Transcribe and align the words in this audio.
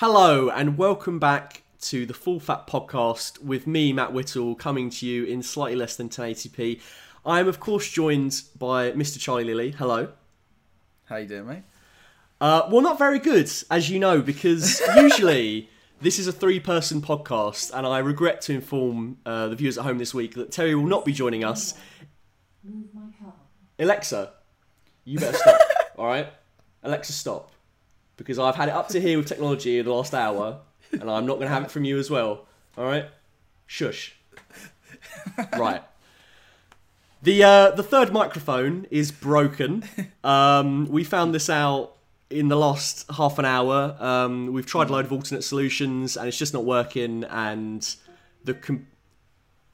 Hello 0.00 0.48
and 0.48 0.78
welcome 0.78 1.18
back 1.18 1.62
to 1.82 2.06
the 2.06 2.14
Full 2.14 2.40
Fat 2.40 2.66
Podcast 2.66 3.38
with 3.42 3.66
me, 3.66 3.92
Matt 3.92 4.14
Whittle, 4.14 4.54
coming 4.54 4.88
to 4.88 5.04
you 5.04 5.24
in 5.24 5.42
slightly 5.42 5.76
less 5.76 5.94
than 5.94 6.08
1080p. 6.08 6.80
I 7.26 7.38
am, 7.38 7.46
of 7.46 7.60
course, 7.60 7.86
joined 7.86 8.40
by 8.58 8.92
Mr. 8.92 9.20
Charlie 9.20 9.44
Lilly. 9.44 9.72
Hello. 9.72 10.08
How 11.04 11.16
you 11.16 11.28
doing, 11.28 11.46
mate? 11.46 11.62
Uh, 12.40 12.66
well, 12.70 12.80
not 12.80 12.98
very 12.98 13.18
good, 13.18 13.52
as 13.70 13.90
you 13.90 13.98
know, 13.98 14.22
because 14.22 14.80
usually 14.96 15.68
this 16.00 16.18
is 16.18 16.26
a 16.26 16.32
three-person 16.32 17.02
podcast, 17.02 17.70
and 17.74 17.86
I 17.86 17.98
regret 17.98 18.40
to 18.42 18.54
inform 18.54 19.18
uh, 19.26 19.48
the 19.48 19.56
viewers 19.56 19.76
at 19.76 19.84
home 19.84 19.98
this 19.98 20.14
week 20.14 20.32
that 20.36 20.50
Teri 20.50 20.74
will 20.74 20.88
not 20.88 21.04
be 21.04 21.12
joining 21.12 21.44
us. 21.44 21.74
Move 22.64 22.86
my 22.94 23.02
car. 23.22 23.34
Alexa, 23.78 24.32
you 25.04 25.18
better 25.18 25.36
stop. 25.36 25.60
all 25.98 26.06
right, 26.06 26.32
Alexa, 26.84 27.12
stop, 27.12 27.52
because 28.20 28.38
I've 28.38 28.54
had 28.54 28.68
it 28.68 28.74
up 28.74 28.88
to 28.88 29.00
here 29.00 29.16
with 29.16 29.26
technology 29.26 29.78
in 29.78 29.86
the 29.86 29.94
last 29.94 30.12
hour, 30.12 30.58
and 30.92 31.10
I'm 31.10 31.24
not 31.24 31.36
going 31.36 31.48
to 31.48 31.54
have 31.54 31.62
it 31.62 31.70
from 31.70 31.84
you 31.84 31.98
as 31.98 32.10
well. 32.10 32.46
All 32.76 32.84
right, 32.84 33.06
shush. 33.66 34.14
right. 35.56 35.82
The 37.22 37.42
uh, 37.42 37.70
the 37.70 37.82
third 37.82 38.12
microphone 38.12 38.86
is 38.90 39.10
broken. 39.10 39.84
Um, 40.22 40.86
we 40.90 41.02
found 41.02 41.34
this 41.34 41.48
out 41.48 41.96
in 42.28 42.48
the 42.48 42.56
last 42.56 43.10
half 43.10 43.38
an 43.38 43.46
hour. 43.46 43.96
Um, 43.98 44.52
we've 44.52 44.66
tried 44.66 44.90
a 44.90 44.92
load 44.92 45.06
of 45.06 45.12
alternate 45.12 45.42
solutions, 45.42 46.18
and 46.18 46.28
it's 46.28 46.36
just 46.36 46.52
not 46.52 46.66
working. 46.66 47.24
And 47.24 47.88
the 48.44 48.52
com- 48.52 48.86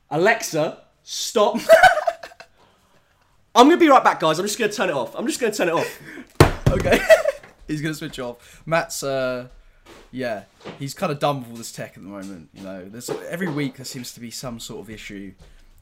Alexa, 0.08 0.84
stop. 1.02 1.56
I'm 3.56 3.66
gonna 3.66 3.76
be 3.76 3.88
right 3.88 4.04
back, 4.04 4.20
guys. 4.20 4.38
I'm 4.38 4.46
just 4.46 4.56
gonna 4.56 4.72
turn 4.72 4.88
it 4.88 4.94
off. 4.94 5.16
I'm 5.16 5.26
just 5.26 5.40
gonna 5.40 5.52
turn 5.52 5.68
it 5.68 5.74
off. 5.74 6.00
Okay. 6.70 7.00
he's 7.68 7.80
gonna 7.82 7.94
switch 7.94 8.18
off. 8.18 8.62
Matt's, 8.66 9.02
uh, 9.02 9.48
yeah, 10.12 10.44
he's 10.78 10.94
kind 10.94 11.12
of 11.12 11.18
done 11.18 11.40
with 11.40 11.50
all 11.50 11.56
this 11.56 11.72
tech 11.72 11.90
at 11.96 12.02
the 12.02 12.08
moment. 12.08 12.48
You 12.54 12.62
know, 12.62 12.88
there's 12.88 13.08
every 13.10 13.48
week 13.48 13.76
there 13.76 13.84
seems 13.84 14.12
to 14.14 14.20
be 14.20 14.30
some 14.30 14.58
sort 14.60 14.80
of 14.80 14.90
issue 14.90 15.32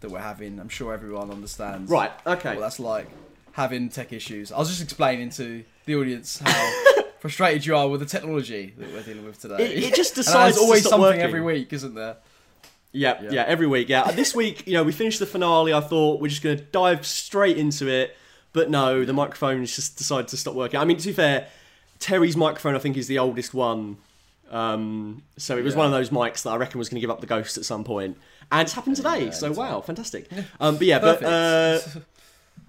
that 0.00 0.10
we're 0.10 0.20
having. 0.20 0.58
I'm 0.60 0.68
sure 0.68 0.92
everyone 0.92 1.30
understands. 1.30 1.90
Right. 1.90 2.10
Okay. 2.26 2.54
What 2.54 2.60
that's 2.60 2.80
like 2.80 3.08
having 3.52 3.88
tech 3.88 4.12
issues. 4.12 4.52
I 4.52 4.58
was 4.58 4.68
just 4.68 4.82
explaining 4.82 5.30
to 5.30 5.64
the 5.86 5.94
audience 5.96 6.38
how 6.44 6.70
frustrated 7.20 7.64
you 7.64 7.76
are 7.76 7.88
with 7.88 8.00
the 8.00 8.06
technology 8.06 8.74
that 8.76 8.92
we're 8.92 9.02
dealing 9.02 9.24
with 9.24 9.40
today. 9.40 9.64
It- 9.64 9.84
it 9.84 9.94
just 9.94 10.14
decides 10.16 10.58
always 10.58 10.80
stop 10.80 10.90
something 10.90 11.06
working. 11.06 11.20
every 11.22 11.40
week, 11.40 11.72
isn't 11.72 11.94
there? 11.94 12.16
Yeah, 12.92 13.22
yeah, 13.22 13.30
Yeah. 13.32 13.44
every 13.46 13.66
week. 13.66 13.88
Yeah, 13.88 14.10
this 14.12 14.34
week, 14.34 14.66
you 14.66 14.74
know, 14.74 14.84
we 14.84 14.92
finished 14.92 15.18
the 15.20 15.26
finale. 15.26 15.72
I 15.72 15.80
thought 15.80 16.20
we're 16.20 16.28
just 16.28 16.42
going 16.42 16.58
to 16.58 16.62
dive 16.64 17.04
straight 17.06 17.56
into 17.56 17.88
it, 17.88 18.16
but 18.52 18.70
no, 18.70 19.04
the 19.04 19.12
microphones 19.12 19.74
just 19.74 19.96
decided 19.96 20.28
to 20.28 20.36
stop 20.36 20.54
working. 20.54 20.78
I 20.78 20.84
mean, 20.84 20.96
to 20.98 21.06
be 21.08 21.12
fair, 21.12 21.48
Teri's 22.00 22.36
microphone 22.36 22.74
I 22.74 22.78
think 22.78 22.96
is 22.96 23.06
the 23.06 23.18
oldest 23.18 23.54
one, 23.54 23.96
um, 24.50 25.22
so 25.36 25.56
it 25.56 25.64
was 25.64 25.74
Yeah. 25.74 25.78
one 25.78 25.86
of 25.86 25.92
those 25.92 26.10
mics 26.10 26.42
that 26.42 26.50
I 26.50 26.56
reckon 26.56 26.78
was 26.78 26.88
going 26.88 26.96
to 26.96 27.00
give 27.00 27.10
up 27.10 27.20
the 27.20 27.26
ghost 27.26 27.56
at 27.58 27.64
some 27.64 27.84
point, 27.84 28.16
and 28.52 28.62
it's 28.62 28.72
happened 28.74 28.96
today. 28.96 29.26
Yeah, 29.26 29.30
so 29.30 29.52
wow, 29.52 29.80
fantastic. 29.80 30.28
Um, 30.60 30.76
but 30.76 30.86
yeah, 30.86 30.98
but 30.98 31.22
uh, 31.22 31.78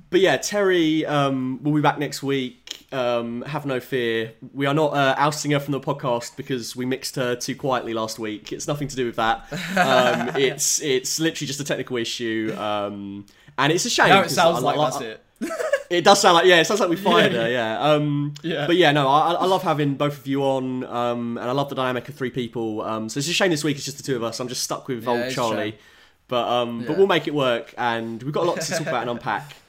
but 0.09 0.22
yeah, 0.22 0.38
Terry 0.38 1.06
um, 1.06 1.59
will 1.64 1.73
be 1.73 1.81
back 1.81 2.00
next 2.00 2.23
week. 2.23 2.62
Um, 2.92 3.42
have 3.42 3.66
no 3.66 3.80
fear. 3.81 4.31
We 4.53 4.68
are 4.68 4.73
not 4.73 4.94
uh, 4.94 5.16
ousting 5.18 5.52
her 5.52 5.59
from 5.59 5.73
the 5.73 5.81
podcast 5.81 6.38
because 6.38 6.76
we 6.76 6.86
mixed 6.86 7.16
her 7.18 7.36
too 7.36 7.56
quietly 7.56 7.94
last 7.94 8.20
week. 8.20 8.53
It's 8.53 8.68
nothing 8.68 8.88
to 8.88 8.96
do 8.96 9.06
with 9.08 9.18
that. 9.18 9.40
Um, 9.76 10.36
it's 10.42 10.80
it's 10.81 11.20
literally 11.20 11.48
just 11.48 11.59
a 11.59 11.64
technical 11.66 11.98
issue, 11.98 12.56
um, 12.58 13.26
and 13.58 13.73
it's 13.73 13.84
a 13.86 13.90
shame. 13.90 14.09
now 14.09 14.22
it 14.22 14.30
sounds 14.31 14.59
I- 14.59 14.62
like 14.62 14.78
I- 14.78 14.90
that's 14.90 15.02
it. 15.02 15.22
It 15.89 16.03
does 16.03 16.19
sound 16.22 16.36
like 16.36 16.45
yeah, 16.45 16.59
it 16.61 16.66
sounds 16.66 16.80
like 16.80 16.89
we 16.89 16.95
fired 16.95 17.31
her. 17.33 17.50
Yeah. 17.50 17.80
Um, 17.80 18.33
Yeah. 18.41 18.66
But 18.67 18.75
yeah, 18.75 18.91
no, 18.91 19.08
I, 19.08 19.33
I 19.33 19.45
love 19.45 19.64
having 19.64 19.95
both 19.95 20.17
of 20.19 20.28
you 20.28 20.44
on, 20.44 20.83
um, 20.86 21.38
and 21.38 21.47
I 21.47 21.52
love 21.52 21.69
the 21.69 21.75
dynamic 21.75 22.09
of 22.09 22.16
three 22.16 22.31
people. 22.31 22.81
Um, 22.81 23.09
so 23.09 23.17
it's 23.19 23.28
a 23.28 23.33
shame 23.33 23.52
this 23.52 23.64
week 23.64 23.75
it's 23.78 23.86
just 23.86 23.97
the 23.97 24.03
two 24.03 24.16
of 24.16 24.23
us. 24.23 24.39
I'm 24.39 24.47
just 24.47 24.63
stuck 24.63 24.88
with 24.88 25.03
Yeah, 25.03 25.09
old 25.11 25.31
Charlie, 25.31 25.78
but 26.28 26.47
um, 26.47 26.86
but 26.86 26.97
we'll 26.97 27.08
make 27.08 27.28
it 27.28 27.33
work, 27.36 27.73
and 27.78 28.22
we've 28.23 28.33
got 28.33 28.44
a 28.44 28.47
lot 28.50 28.61
to 28.61 28.72
talk 28.72 28.81
about 28.81 29.02
and 29.02 29.11
unpack. 29.11 29.56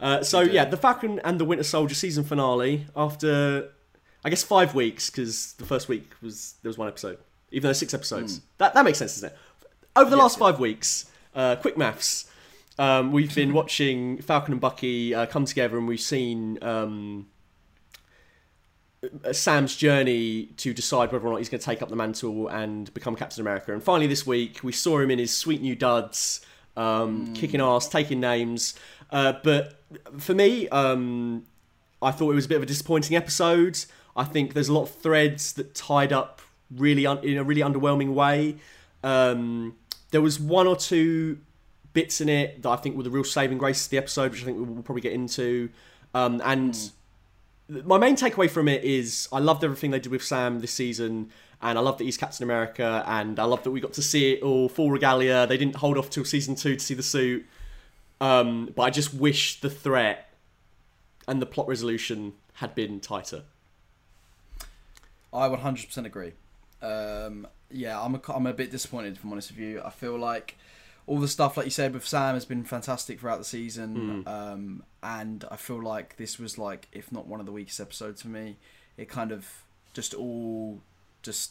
Uh, 0.00 0.22
so 0.22 0.40
yeah, 0.40 0.64
the 0.64 0.78
Falcon 0.78 1.20
and 1.24 1.38
the 1.38 1.44
Winter 1.44 1.62
Soldier 1.62 1.94
season 1.94 2.24
finale 2.24 2.86
after 2.96 3.68
I 4.24 4.30
guess 4.30 4.42
five 4.42 4.74
weeks 4.74 5.10
because 5.10 5.52
the 5.58 5.66
first 5.66 5.88
week 5.88 6.12
was 6.22 6.54
there 6.62 6.70
was 6.70 6.78
one 6.78 6.88
episode, 6.88 7.18
even 7.50 7.68
though 7.68 7.74
six 7.74 7.92
episodes. 7.92 8.40
That 8.56 8.72
that 8.72 8.82
makes 8.86 8.96
sense, 8.96 9.12
doesn't 9.16 9.28
it? 9.30 9.38
Over 9.94 10.08
the 10.08 10.16
Yes, 10.16 10.22
last 10.22 10.38
five 10.38 10.58
weeks, 10.58 11.10
uh, 11.34 11.56
quick 11.56 11.76
maths. 11.76 12.29
Um, 12.80 13.12
we've 13.12 13.34
been 13.34 13.52
watching 13.52 14.22
Falcon 14.22 14.52
and 14.52 14.60
Bucky 14.60 15.14
uh, 15.14 15.26
come 15.26 15.44
together, 15.44 15.76
and 15.76 15.86
we've 15.86 16.00
seen 16.00 16.58
um, 16.62 17.26
uh, 19.22 19.34
Sam's 19.34 19.76
journey 19.76 20.46
to 20.56 20.72
decide 20.72 21.12
whether 21.12 21.26
or 21.26 21.32
not 21.32 21.36
he's 21.40 21.50
going 21.50 21.60
to 21.60 21.64
take 21.64 21.82
up 21.82 21.90
the 21.90 21.96
mantle 21.96 22.48
and 22.48 22.92
become 22.94 23.16
Captain 23.16 23.42
America. 23.42 23.74
And 23.74 23.84
finally, 23.84 24.06
this 24.06 24.26
week, 24.26 24.60
we 24.64 24.72
saw 24.72 24.98
him 24.98 25.10
in 25.10 25.18
his 25.18 25.36
sweet 25.36 25.60
new 25.60 25.76
duds, 25.76 26.40
um, 26.74 27.34
kicking 27.34 27.60
ass, 27.60 27.86
taking 27.86 28.18
names. 28.18 28.74
Uh, 29.10 29.34
but 29.44 29.82
for 30.16 30.32
me, 30.32 30.66
um, 30.70 31.44
I 32.00 32.12
thought 32.12 32.30
it 32.30 32.34
was 32.34 32.46
a 32.46 32.48
bit 32.48 32.56
of 32.56 32.62
a 32.62 32.66
disappointing 32.66 33.14
episode. 33.14 33.84
I 34.16 34.24
think 34.24 34.54
there's 34.54 34.70
a 34.70 34.72
lot 34.72 34.84
of 34.84 34.94
threads 34.94 35.52
that 35.52 35.74
tied 35.74 36.14
up 36.14 36.40
really 36.74 37.04
un- 37.04 37.22
in 37.22 37.36
a 37.36 37.44
really 37.44 37.60
underwhelming 37.60 38.14
way. 38.14 38.56
Um, 39.04 39.76
there 40.12 40.22
was 40.22 40.40
one 40.40 40.66
or 40.66 40.76
two 40.76 41.40
bits 41.92 42.20
in 42.20 42.28
it 42.28 42.62
that 42.62 42.68
I 42.68 42.76
think 42.76 42.96
were 42.96 43.02
the 43.02 43.10
real 43.10 43.24
saving 43.24 43.58
grace 43.58 43.84
of 43.84 43.90
the 43.90 43.98
episode, 43.98 44.32
which 44.32 44.42
I 44.42 44.44
think 44.44 44.58
we'll 44.58 44.82
probably 44.82 45.02
get 45.02 45.12
into. 45.12 45.70
Um, 46.14 46.40
and 46.44 46.76
my 47.68 47.98
main 47.98 48.16
takeaway 48.16 48.50
from 48.50 48.68
it 48.68 48.84
is 48.84 49.28
I 49.32 49.38
loved 49.38 49.64
everything 49.64 49.90
they 49.90 50.00
did 50.00 50.12
with 50.12 50.22
Sam 50.22 50.60
this 50.60 50.72
season, 50.72 51.30
and 51.62 51.78
I 51.78 51.80
love 51.82 51.98
that 51.98 52.04
he's 52.04 52.16
Captain 52.16 52.44
America, 52.44 53.04
and 53.06 53.38
I 53.38 53.44
love 53.44 53.62
that 53.64 53.70
we 53.70 53.80
got 53.80 53.92
to 53.94 54.02
see 54.02 54.32
it 54.32 54.42
all 54.42 54.68
full 54.68 54.90
regalia. 54.90 55.46
They 55.46 55.56
didn't 55.56 55.76
hold 55.76 55.98
off 55.98 56.10
till 56.10 56.24
season 56.24 56.54
two 56.54 56.74
to 56.74 56.80
see 56.80 56.94
the 56.94 57.02
suit, 57.02 57.46
um, 58.20 58.72
but 58.74 58.82
I 58.82 58.90
just 58.90 59.14
wish 59.14 59.60
the 59.60 59.70
threat 59.70 60.32
and 61.28 61.40
the 61.40 61.46
plot 61.46 61.68
resolution 61.68 62.32
had 62.54 62.74
been 62.74 63.00
tighter. 63.00 63.42
I 65.32 65.48
100% 65.48 66.04
agree. 66.04 66.32
Um, 66.82 67.46
yeah, 67.70 68.00
I'm 68.00 68.16
a, 68.16 68.20
I'm 68.28 68.46
a 68.46 68.52
bit 68.52 68.70
disappointed, 68.70 69.14
if 69.14 69.24
I'm 69.24 69.32
honest 69.32 69.50
with 69.50 69.60
you. 69.60 69.80
I 69.84 69.90
feel 69.90 70.18
like 70.18 70.56
all 71.10 71.18
the 71.18 71.26
stuff, 71.26 71.56
like 71.56 71.66
you 71.66 71.72
said, 71.72 71.92
with 71.92 72.06
Sam 72.06 72.34
has 72.34 72.44
been 72.44 72.62
fantastic 72.62 73.18
throughout 73.18 73.38
the 73.38 73.44
season. 73.44 74.22
Um, 74.28 74.82
and 75.02 75.44
I 75.50 75.56
feel 75.56 75.82
like 75.82 76.16
this 76.18 76.38
was, 76.38 76.56
like, 76.56 76.86
if 76.92 77.10
not 77.10 77.26
one 77.26 77.40
of 77.40 77.46
the 77.46 77.52
weakest 77.52 77.80
episodes 77.80 78.22
for 78.22 78.28
me. 78.28 78.58
It 78.96 79.08
kind 79.08 79.32
of 79.32 79.64
just 79.92 80.14
all 80.14 80.78
just 81.22 81.50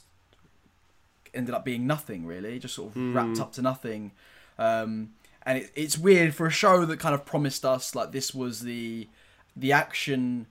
ended 1.34 1.53
up 1.53 1.66
being 1.66 1.86
nothing, 1.86 2.25
really. 2.25 2.58
Just 2.58 2.75
sort 2.75 2.96
of 2.96 3.14
wrapped 3.14 3.38
up 3.42 3.52
to 3.53 3.62
nothing. 3.62 4.14
Um, 4.58 5.09
and 5.44 5.58
it, 5.58 5.72
it's 5.76 5.97
weird 5.97 6.34
for 6.34 6.47
a 6.47 6.52
show 6.52 6.86
that 6.86 6.97
kind 7.02 7.14
of 7.14 7.26
promised 7.26 7.66
us, 7.66 7.94
like, 7.94 8.14
this 8.14 8.34
was 8.34 8.62
the 8.62 9.09
the 9.58 9.74
action 9.74 10.47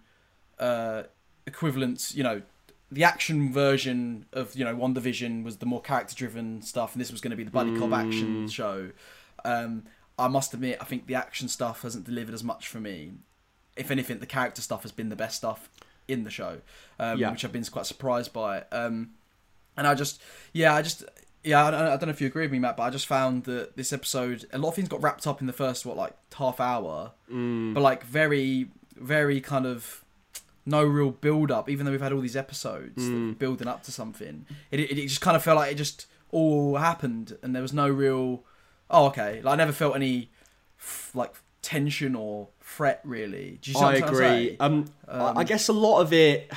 uh, 0.58 1.04
equivalent, 1.46 2.12
you 2.14 2.22
know, 2.22 2.42
the 2.90 3.04
action 3.04 3.52
version 3.52 4.26
of 4.32 4.54
you 4.56 4.64
know 4.64 4.74
WandaVision 4.74 5.44
was 5.44 5.58
the 5.58 5.66
more 5.66 5.80
character 5.82 6.14
driven 6.14 6.62
stuff, 6.62 6.92
and 6.94 7.00
this 7.00 7.10
was 7.12 7.20
going 7.20 7.30
to 7.32 7.36
be 7.36 7.44
the 7.44 7.50
buddy 7.50 7.76
cop 7.78 7.92
action 7.92 8.48
show. 8.48 8.90
Um, 9.44 9.84
I 10.18 10.26
must 10.28 10.52
admit, 10.52 10.78
I 10.80 10.84
think 10.84 11.06
the 11.06 11.14
action 11.14 11.48
stuff 11.48 11.82
hasn't 11.82 12.04
delivered 12.04 12.34
as 12.34 12.42
much 12.42 12.66
for 12.68 12.80
me. 12.80 13.12
If 13.76 13.90
anything, 13.92 14.18
the 14.18 14.26
character 14.26 14.60
stuff 14.62 14.82
has 14.82 14.90
been 14.90 15.10
the 15.10 15.16
best 15.16 15.36
stuff 15.36 15.70
in 16.08 16.24
the 16.24 16.30
show, 16.30 16.60
um, 16.98 17.18
Yeah. 17.20 17.30
which 17.30 17.44
I've 17.44 17.52
been 17.52 17.64
quite 17.64 17.86
surprised 17.86 18.32
by. 18.32 18.64
Um, 18.72 19.10
and 19.76 19.86
I 19.86 19.94
just, 19.94 20.20
yeah, 20.52 20.74
I 20.74 20.82
just, 20.82 21.04
yeah, 21.44 21.64
I 21.64 21.70
don't, 21.70 21.80
I 21.82 21.88
don't 21.90 22.06
know 22.06 22.08
if 22.08 22.20
you 22.20 22.26
agree 22.26 22.42
with 22.46 22.50
me, 22.50 22.58
Matt, 22.58 22.76
but 22.76 22.82
I 22.84 22.90
just 22.90 23.06
found 23.06 23.44
that 23.44 23.76
this 23.76 23.92
episode, 23.92 24.46
a 24.52 24.58
lot 24.58 24.70
of 24.70 24.74
things 24.74 24.88
got 24.88 25.00
wrapped 25.02 25.24
up 25.28 25.40
in 25.40 25.46
the 25.46 25.52
first 25.52 25.86
what 25.86 25.96
like 25.96 26.14
half 26.34 26.58
hour, 26.58 27.12
but 27.28 27.80
like 27.80 28.02
very, 28.04 28.70
very 28.96 29.40
kind 29.40 29.66
of 29.66 30.02
no 30.68 30.82
real 30.84 31.10
build 31.10 31.50
up. 31.50 31.68
Even 31.68 31.84
though 31.86 31.92
we've 31.92 32.00
had 32.00 32.12
all 32.12 32.20
these 32.20 32.36
episodes 32.36 33.08
that 33.08 33.36
building 33.38 33.66
up 33.68 33.82
to 33.84 33.92
something, 33.92 34.46
it, 34.70 34.80
it, 34.80 34.98
it 34.98 35.08
just 35.08 35.20
kind 35.20 35.36
of 35.36 35.42
felt 35.42 35.56
like 35.56 35.72
it 35.72 35.76
just 35.76 36.06
all 36.30 36.76
happened, 36.76 37.36
and 37.42 37.54
there 37.54 37.62
was 37.62 37.72
no 37.72 37.88
real. 37.88 38.44
Oh, 38.90 39.06
okay. 39.06 39.40
Like 39.42 39.54
I 39.54 39.56
never 39.56 39.72
felt 39.72 39.96
any 39.96 40.30
f- 40.78 41.10
like 41.14 41.34
tension 41.62 42.14
or 42.14 42.48
threat 42.60 43.00
really. 43.04 43.58
Do 43.60 43.70
you 43.70 43.74
see 43.76 43.82
what 43.82 43.94
I 43.94 43.96
I'm 43.96 44.00
trying 44.02 44.12
to 44.12 44.16
agree. 44.16 44.48
say? 44.50 44.56
Um, 44.60 44.84
I 45.08 45.40
I 45.40 45.44
guess 45.44 45.68
a 45.68 45.72
lot 45.72 46.00
of 46.00 46.12
it. 46.12 46.50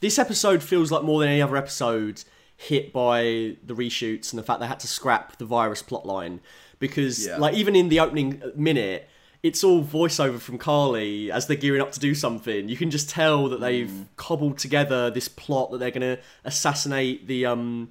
This 0.00 0.18
episode 0.18 0.62
feels 0.62 0.92
like 0.92 1.02
more 1.02 1.20
than 1.20 1.30
any 1.30 1.40
other 1.40 1.56
episode 1.56 2.24
hit 2.56 2.92
by 2.92 3.56
the 3.64 3.74
reshoots 3.74 4.32
and 4.32 4.38
the 4.38 4.42
fact 4.42 4.60
they 4.60 4.66
had 4.66 4.78
to 4.80 4.86
scrap 4.86 5.36
the 5.38 5.44
virus 5.44 5.82
plotline 5.82 6.38
because, 6.78 7.26
Yeah. 7.26 7.38
like, 7.38 7.54
even 7.54 7.74
in 7.74 7.88
the 7.88 8.00
opening 8.00 8.42
minute. 8.54 9.08
It's 9.44 9.62
all 9.62 9.84
voiceover 9.84 10.40
from 10.40 10.56
Karli 10.58 11.30
as 11.30 11.46
they're 11.46 11.56
gearing 11.56 11.82
up 11.82 11.92
to 11.92 12.00
do 12.00 12.14
something. 12.14 12.68
You 12.68 12.76
can 12.78 12.90
just 12.90 13.10
tell 13.10 13.48
that 13.50 13.60
they've 13.60 13.86
Mm. 13.90 14.06
cobbled 14.16 14.56
together 14.58 15.10
this 15.10 15.28
plot 15.28 15.70
that 15.70 15.78
they're 15.78 15.90
going 15.98 16.16
to 16.16 16.18
assassinate 16.44 17.26
the 17.26 17.44
um, 17.46 17.90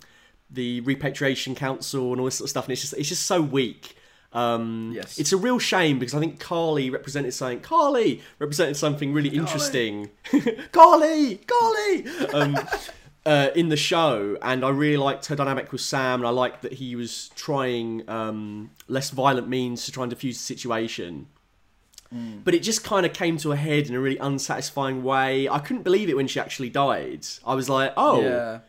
the 0.49 0.81
repatriation 0.81 1.53
council 1.55 2.11
and 2.11 2.19
all 2.19 2.25
this 2.25 2.35
sort 2.39 2.47
of 2.47 2.49
stuff, 2.49 2.65
and 2.65 2.71
it's 2.73 2.81
just 2.81 2.93
it's 2.93 3.07
just 3.09 3.25
so 3.27 3.39
weak. 3.41 3.95
Um, 4.33 4.93
Yes. 4.95 5.19
It's 5.19 5.31
a 5.31 5.37
real 5.37 5.59
shame 5.59 5.99
because 5.99 6.15
I 6.15 6.19
think 6.19 6.39
Karli 6.39 6.89
represented 6.89 7.35
something. 7.35 7.59
Karli 7.59 8.21
represented 8.39 8.75
something 8.75 9.13
really 9.13 9.29
interesting. 9.29 10.09
Karli, 10.71 11.39
Karli. 11.51 12.07
Um, 12.33 12.57
uh, 13.27 13.49
in 13.55 13.69
the 13.69 13.77
show, 13.77 14.37
and 14.41 14.65
I 14.65 14.69
really 14.69 14.97
liked 14.97 15.27
her 15.27 15.35
dynamic 15.35 15.71
with 15.71 15.81
Sam, 15.81 16.19
and 16.21 16.27
I 16.27 16.31
liked 16.31 16.63
that 16.63 16.73
he 16.73 16.95
was 16.95 17.29
trying 17.35 18.09
um, 18.09 18.71
less 18.87 19.11
violent 19.11 19.47
means 19.47 19.85
to 19.85 19.91
try 19.91 20.03
and 20.03 20.11
defuse 20.11 20.33
the 20.41 20.45
situation. 20.55 21.27
But 22.43 22.53
it 22.53 22.59
just 22.63 22.83
kind 22.83 23.05
of 23.05 23.13
came 23.13 23.37
to 23.37 23.51
a 23.51 23.55
head 23.55 23.87
in 23.87 23.95
a 23.95 23.99
really 23.99 24.17
unsatisfying 24.19 25.03
way. 25.03 25.49
I 25.49 25.59
couldn't 25.59 25.83
believe 25.83 26.09
it 26.09 26.15
when 26.15 26.27
she 26.27 26.39
actually 26.39 26.69
died. 26.69 27.25
I 27.45 27.55
was 27.55 27.69
like, 27.69 27.93
oh, 27.97 28.21
Yeah. 28.21 28.59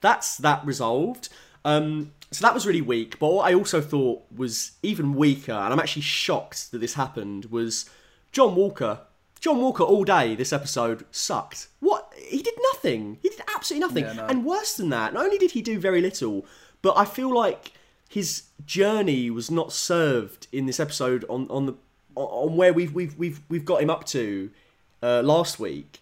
that's 0.00 0.36
that 0.38 0.64
resolved. 0.66 1.28
Um, 1.64 2.12
so 2.30 2.42
that 2.42 2.54
was 2.54 2.66
really 2.66 2.80
weak. 2.82 3.18
But 3.18 3.32
what 3.32 3.50
I 3.50 3.54
also 3.54 3.80
thought 3.80 4.22
was 4.34 4.72
even 4.82 5.14
weaker, 5.14 5.52
and 5.52 5.72
I'm 5.72 5.80
actually 5.80 6.02
shocked 6.02 6.70
that 6.72 6.78
this 6.78 6.94
happened, 6.94 7.46
was 7.46 7.88
John 8.32 8.54
Walker. 8.54 9.00
John 9.40 9.58
Walker 9.58 9.82
all 9.84 10.04
day 10.04 10.34
this 10.34 10.52
episode 10.52 11.06
sucked. 11.10 11.68
What? 11.80 12.12
He 12.16 12.42
did 12.42 12.54
nothing. 12.72 13.18
He 13.22 13.30
did 13.30 13.40
absolutely 13.54 13.86
nothing. 13.88 14.04
Yeah, 14.04 14.12
no. 14.12 14.26
And 14.26 14.44
worse 14.44 14.74
than 14.76 14.90
that, 14.90 15.14
not 15.14 15.24
only 15.24 15.38
did 15.38 15.52
he 15.52 15.62
do 15.62 15.78
very 15.78 16.00
little, 16.02 16.44
but 16.82 16.96
I 16.96 17.04
feel 17.06 17.34
like 17.34 17.72
his 18.08 18.42
journey 18.66 19.30
was 19.30 19.50
not 19.50 19.72
served 19.72 20.46
in 20.52 20.66
this 20.66 20.78
episode 20.80 21.24
on 21.28 21.46
on 21.48 21.66
the 21.66 21.74
on 22.28 22.56
where 22.56 22.72
we've 22.72 22.94
we've 22.94 23.16
we've 23.18 23.40
we've 23.48 23.64
got 23.64 23.82
him 23.82 23.90
up 23.90 24.04
to 24.06 24.50
uh, 25.02 25.22
last 25.22 25.58
week. 25.58 26.00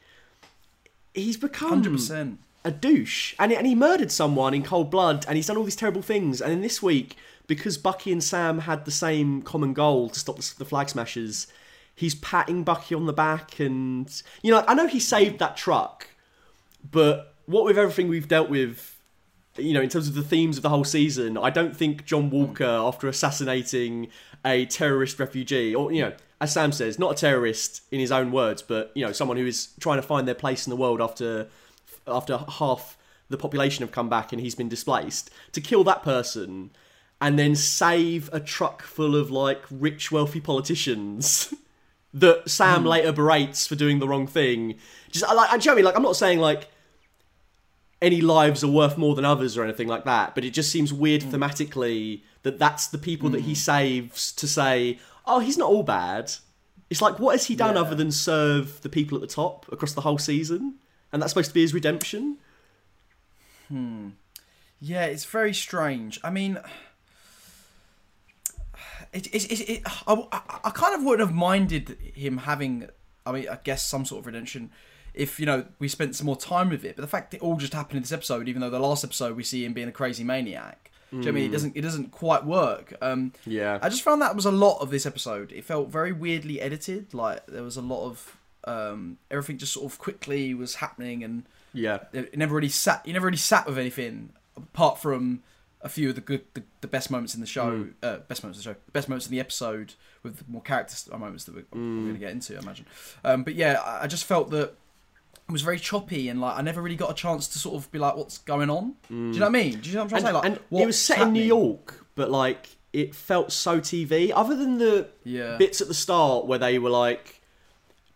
He's 1.14 1.36
become 1.36 1.68
Hundred 1.70 1.92
percent. 1.92 2.38
a 2.64 2.70
douche, 2.70 3.34
and 3.38 3.52
and 3.52 3.66
he 3.66 3.74
murdered 3.74 4.12
someone 4.12 4.54
in 4.54 4.62
cold 4.62 4.90
blood, 4.90 5.24
and 5.28 5.36
he's 5.36 5.46
done 5.46 5.56
all 5.56 5.64
these 5.64 5.76
terrible 5.76 6.02
things. 6.02 6.40
And 6.40 6.50
then 6.52 6.60
this 6.60 6.82
week, 6.82 7.16
because 7.46 7.78
Bucky 7.78 8.12
and 8.12 8.22
Sam 8.22 8.60
had 8.60 8.84
the 8.84 8.90
same 8.90 9.42
common 9.42 9.72
goal 9.72 10.10
to 10.10 10.18
stop 10.18 10.36
the, 10.36 10.54
the 10.58 10.64
flag 10.64 10.88
smashers, 10.88 11.46
he's 11.94 12.14
patting 12.14 12.62
Bucky 12.64 12.94
on 12.94 13.06
the 13.06 13.12
back, 13.12 13.58
and 13.58 14.22
you 14.42 14.50
know, 14.50 14.64
I 14.66 14.74
know 14.74 14.86
he 14.86 15.00
saved 15.00 15.38
that 15.38 15.56
truck, 15.56 16.08
but 16.90 17.34
what 17.46 17.64
with 17.64 17.78
everything 17.78 18.08
we've 18.08 18.28
dealt 18.28 18.50
with. 18.50 18.94
You 19.56 19.72
know, 19.72 19.80
in 19.80 19.88
terms 19.88 20.06
of 20.06 20.14
the 20.14 20.22
themes 20.22 20.56
of 20.56 20.62
the 20.62 20.68
whole 20.68 20.84
season, 20.84 21.36
I 21.36 21.50
don't 21.50 21.76
think 21.76 22.04
John 22.04 22.30
Walker, 22.30 22.64
after 22.64 23.08
assassinating 23.08 24.06
a 24.44 24.66
terrorist 24.66 25.18
refugee, 25.18 25.74
or 25.74 25.92
you 25.92 26.02
know, 26.02 26.12
as 26.40 26.52
Sam 26.52 26.72
says, 26.72 26.98
not 26.98 27.12
a 27.12 27.14
terrorist 27.14 27.82
in 27.90 28.00
his 28.00 28.12
own 28.12 28.32
words, 28.32 28.62
but 28.62 28.92
you 28.94 29.04
know, 29.04 29.12
someone 29.12 29.36
who 29.36 29.46
is 29.46 29.68
trying 29.80 29.98
to 29.98 30.06
find 30.06 30.26
their 30.26 30.34
place 30.34 30.66
in 30.66 30.70
the 30.70 30.76
world 30.76 31.00
after 31.00 31.48
after 32.06 32.38
half 32.48 32.96
the 33.28 33.36
population 33.36 33.82
have 33.82 33.92
come 33.92 34.08
back 34.08 34.32
and 34.32 34.40
he's 34.40 34.54
been 34.54 34.68
displaced, 34.68 35.30
to 35.52 35.60
kill 35.60 35.84
that 35.84 36.02
person 36.02 36.70
and 37.20 37.38
then 37.38 37.54
save 37.54 38.30
a 38.32 38.40
truck 38.40 38.82
full 38.82 39.16
of 39.16 39.30
like 39.30 39.62
rich, 39.70 40.12
wealthy 40.12 40.40
politicians 40.40 41.52
that 42.14 42.48
Sam 42.48 42.82
hmm. 42.82 42.88
later 42.88 43.12
berates 43.12 43.66
for 43.66 43.74
doing 43.74 43.98
the 43.98 44.08
wrong 44.08 44.26
thing. 44.26 44.76
Just 45.10 45.26
like, 45.34 45.66
I 45.66 45.74
mean? 45.74 45.84
Like, 45.84 45.96
I'm 45.96 46.02
not 46.02 46.16
saying 46.16 46.38
like 46.38 46.68
any 48.00 48.20
lives 48.20 48.62
are 48.62 48.70
worth 48.70 48.96
more 48.96 49.14
than 49.14 49.24
others 49.24 49.56
or 49.56 49.64
anything 49.64 49.88
like 49.88 50.04
that, 50.04 50.34
but 50.34 50.44
it 50.44 50.50
just 50.50 50.70
seems 50.70 50.92
weird 50.92 51.22
thematically 51.22 52.22
that 52.42 52.58
that's 52.58 52.86
the 52.86 52.98
people 52.98 53.28
that 53.30 53.40
he 53.40 53.54
saves 53.54 54.32
to 54.32 54.46
say, 54.46 54.98
oh, 55.26 55.40
he's 55.40 55.58
not 55.58 55.68
all 55.68 55.82
bad. 55.82 56.32
It's 56.90 57.02
like, 57.02 57.18
what 57.18 57.32
has 57.32 57.46
he 57.46 57.56
done 57.56 57.74
Yeah. 57.74 57.80
other 57.82 57.94
than 57.96 58.12
serve 58.12 58.80
the 58.82 58.88
people 58.88 59.16
at 59.16 59.20
the 59.20 59.26
top 59.26 59.66
across 59.72 59.92
the 59.92 60.00
whole 60.02 60.18
season? 60.18 60.76
And 61.12 61.20
that's 61.20 61.32
supposed 61.32 61.50
to 61.50 61.54
be 61.54 61.62
his 61.62 61.74
redemption? 61.74 62.36
Hmm. 63.68 64.10
Yeah, 64.80 65.06
it's 65.06 65.24
very 65.24 65.52
strange. 65.52 66.20
I 66.22 66.30
mean, 66.30 66.58
it, 69.12 69.26
it, 69.28 69.44
it, 69.52 69.60
it 69.70 69.82
I, 70.06 70.14
I, 70.32 70.40
I 70.64 70.70
kind 70.70 70.94
of 70.94 71.02
wouldn't 71.02 71.28
have 71.28 71.36
minded 71.36 71.98
him 72.14 72.38
having, 72.38 72.88
I 73.26 73.32
mean, 73.32 73.48
I 73.48 73.58
guess 73.62 73.82
some 73.86 74.04
sort 74.04 74.20
of 74.20 74.26
redemption 74.26 74.70
if, 75.18 75.38
you 75.40 75.46
know, 75.46 75.64
we 75.78 75.88
spent 75.88 76.14
some 76.16 76.26
more 76.26 76.36
time 76.36 76.70
with 76.70 76.84
it. 76.84 76.96
But 76.96 77.02
the 77.02 77.08
fact 77.08 77.34
it 77.34 77.40
all 77.42 77.56
just 77.56 77.72
happened 77.74 77.96
in 77.96 78.02
this 78.02 78.12
episode, 78.12 78.48
even 78.48 78.60
though 78.60 78.70
the 78.70 78.78
last 78.78 79.04
episode 79.04 79.36
we 79.36 79.42
see 79.44 79.64
him 79.64 79.72
being 79.72 79.88
a 79.88 79.92
crazy 79.92 80.24
maniac. 80.24 80.90
You 81.10 81.20
know 81.20 81.28
I 81.28 81.32
mean? 81.32 81.44
It 81.48 81.52
doesn't, 81.52 81.74
it 81.76 81.80
doesn't 81.80 82.10
quite 82.10 82.44
work. 82.44 82.92
Um, 83.00 83.32
Yeah. 83.46 83.78
I 83.80 83.88
just 83.88 84.02
found 84.02 84.20
that 84.20 84.36
was 84.36 84.44
a 84.44 84.50
lot 84.50 84.78
of 84.80 84.90
this 84.90 85.06
episode. 85.06 85.52
It 85.52 85.64
felt 85.64 85.88
very 85.88 86.12
weirdly 86.12 86.60
edited. 86.60 87.14
Like, 87.14 87.46
there 87.46 87.62
was 87.62 87.76
a 87.78 87.82
lot 87.82 88.04
of, 88.06 88.36
um, 88.64 89.16
everything 89.30 89.56
just 89.56 89.72
sort 89.72 89.90
of 89.90 89.98
quickly 89.98 90.52
was 90.52 90.76
happening 90.76 91.24
and 91.24 91.44
Yeah. 91.72 92.00
it 92.12 92.36
never 92.36 92.54
really 92.54 92.68
sat. 92.68 93.06
You 93.06 93.14
never 93.14 93.24
really 93.26 93.38
sat 93.38 93.66
with 93.66 93.78
anything 93.78 94.30
apart 94.56 94.98
from 95.00 95.42
a 95.80 95.88
few 95.88 96.10
of 96.10 96.14
the 96.16 96.20
good, 96.20 96.42
the, 96.54 96.62
the 96.82 96.88
best 96.88 97.10
moments 97.10 97.34
in 97.34 97.40
the 97.40 97.46
show, 97.46 97.86
uh, 98.02 98.18
best 98.28 98.42
moments 98.42 98.58
in 98.58 98.68
the 98.70 98.74
show, 98.74 98.80
best 98.92 99.08
moments 99.08 99.26
in 99.26 99.30
the 99.32 99.40
episode 99.40 99.94
with 100.22 100.46
more 100.48 100.60
character 100.60 100.94
moments 101.16 101.44
that 101.44 101.54
we're, 101.54 101.64
we're 101.72 101.78
going 102.02 102.12
to 102.14 102.18
get 102.18 102.32
into. 102.32 102.54
I 102.56 102.58
imagine. 102.58 102.84
Um, 103.24 103.44
but 103.44 103.54
yeah, 103.54 103.80
I, 103.82 104.02
I 104.02 104.06
just 104.08 104.24
felt 104.24 104.50
that 104.50 104.74
it 105.48 105.52
was 105.52 105.62
very 105.62 105.78
choppy 105.78 106.28
and 106.28 106.40
like 106.40 106.58
I 106.58 106.62
never 106.62 106.82
really 106.82 106.96
got 106.96 107.10
a 107.10 107.14
chance 107.14 107.48
to 107.48 107.58
sort 107.58 107.76
of 107.76 107.90
be 107.90 107.98
like, 107.98 108.16
what's 108.16 108.38
going 108.38 108.68
on? 108.68 108.94
Do 109.08 109.14
you 109.14 109.20
know 109.40 109.40
what 109.40 109.46
I 109.46 109.48
mean? 109.62 109.80
Do 109.80 109.88
you 109.88 109.94
know 109.94 110.04
what 110.04 110.12
I'm 110.12 110.20
trying 110.22 110.24
and, 110.24 110.24
to 110.24 110.28
say? 110.28 110.32
Like, 110.32 110.44
and 110.72 110.80
it 110.82 110.86
was 110.86 111.00
set 111.00 111.20
in 111.22 111.32
New? 111.32 111.42
York, 111.42 112.04
but 112.14 112.30
like 112.30 112.76
it 112.92 113.14
felt 113.14 113.50
so 113.52 113.80
TV. 113.80 114.30
Other 114.34 114.54
than 114.56 114.78
the 114.78 115.08
Yeah. 115.24 115.56
bits 115.56 115.80
at 115.80 115.88
the 115.88 115.94
start 115.94 116.46
where 116.46 116.58
they 116.58 116.78
were 116.78 116.90
like 116.90 117.40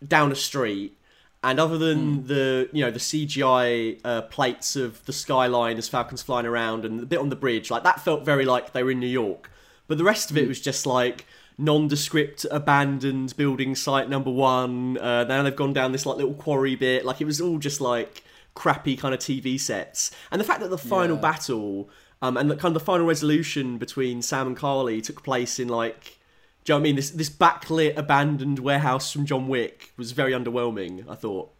down 0.07 0.31
a 0.31 0.35
street, 0.35 0.97
and 1.43 1.59
other 1.59 1.79
than 1.79 2.17
Hmm. 2.21 2.27
the 2.27 2.69
you 2.73 2.85
know 2.85 2.91
the 2.91 2.99
CGI 3.01 3.99
uh, 4.05 4.23
plates 4.23 4.77
of 4.77 5.03
the 5.07 5.13
skyline 5.13 5.79
as 5.79 5.89
Falcons 5.89 6.23
flying 6.23 6.45
around 6.47 6.85
and 6.85 7.01
the 7.01 7.07
bit 7.07 7.19
on 7.19 7.31
the 7.31 7.37
bridge, 7.37 7.71
like 7.71 7.83
that 7.85 8.01
felt 8.05 8.25
very 8.27 8.45
like 8.45 8.73
they 8.75 8.83
were 8.83 8.91
in 8.91 9.01
New 9.01 9.07
York. 9.07 9.51
But 9.89 9.97
the 9.99 10.05
rest 10.05 10.31
of 10.31 10.37
it 10.37 10.49
was 10.49 10.61
just 10.61 10.85
like 10.87 11.25
nondescript 11.63 12.45
abandoned 12.51 13.37
building 13.37 13.75
site 13.75 14.09
number 14.09 14.31
one 14.31 14.99
uh, 14.99 15.25
now 15.25 15.43
they've 15.43 15.57
gone 15.57 15.73
down 15.73 15.93
this 15.93 16.05
like 16.05 16.17
little 16.17 16.35
quarry 16.35 16.75
bit 16.77 17.05
like 17.05 17.21
it 17.21 17.25
was 17.25 17.41
all 17.41 17.59
just 17.59 17.81
like 17.81 18.23
crappy 18.55 18.97
kind 18.97 19.15
of 19.15 19.21
tv 19.21 19.59
sets 19.59 20.11
and 20.31 20.41
the 20.41 20.45
fact 20.45 20.61
that 20.61 20.71
the 20.71 20.79
final 20.79 21.17
Yeah. 21.17 21.23
battle 21.23 21.89
um, 22.21 22.37
and 22.37 22.51
the 22.51 22.57
kind 22.57 22.75
of 22.77 22.81
the 22.81 22.85
final 22.85 23.07
resolution 23.07 23.79
between 23.79 24.23
sam 24.23 24.47
and 24.49 24.57
karli 24.57 25.01
took 25.01 25.23
place 25.23 25.59
in 25.59 25.69
like 25.69 26.19
do 26.65 26.73
you 26.73 26.75
know 26.75 26.77
what 26.77 26.81
i 26.81 26.83
mean 26.83 26.97
this 26.97 27.11
this 27.11 27.31
backlit 27.31 27.97
abandoned 27.97 28.59
warehouse 28.59 29.11
from 29.13 29.25
john 29.25 29.47
wick 29.49 29.93
was 29.97 30.13
very 30.13 30.33
underwhelming 30.33 31.05
i 31.09 31.15
thought 31.15 31.51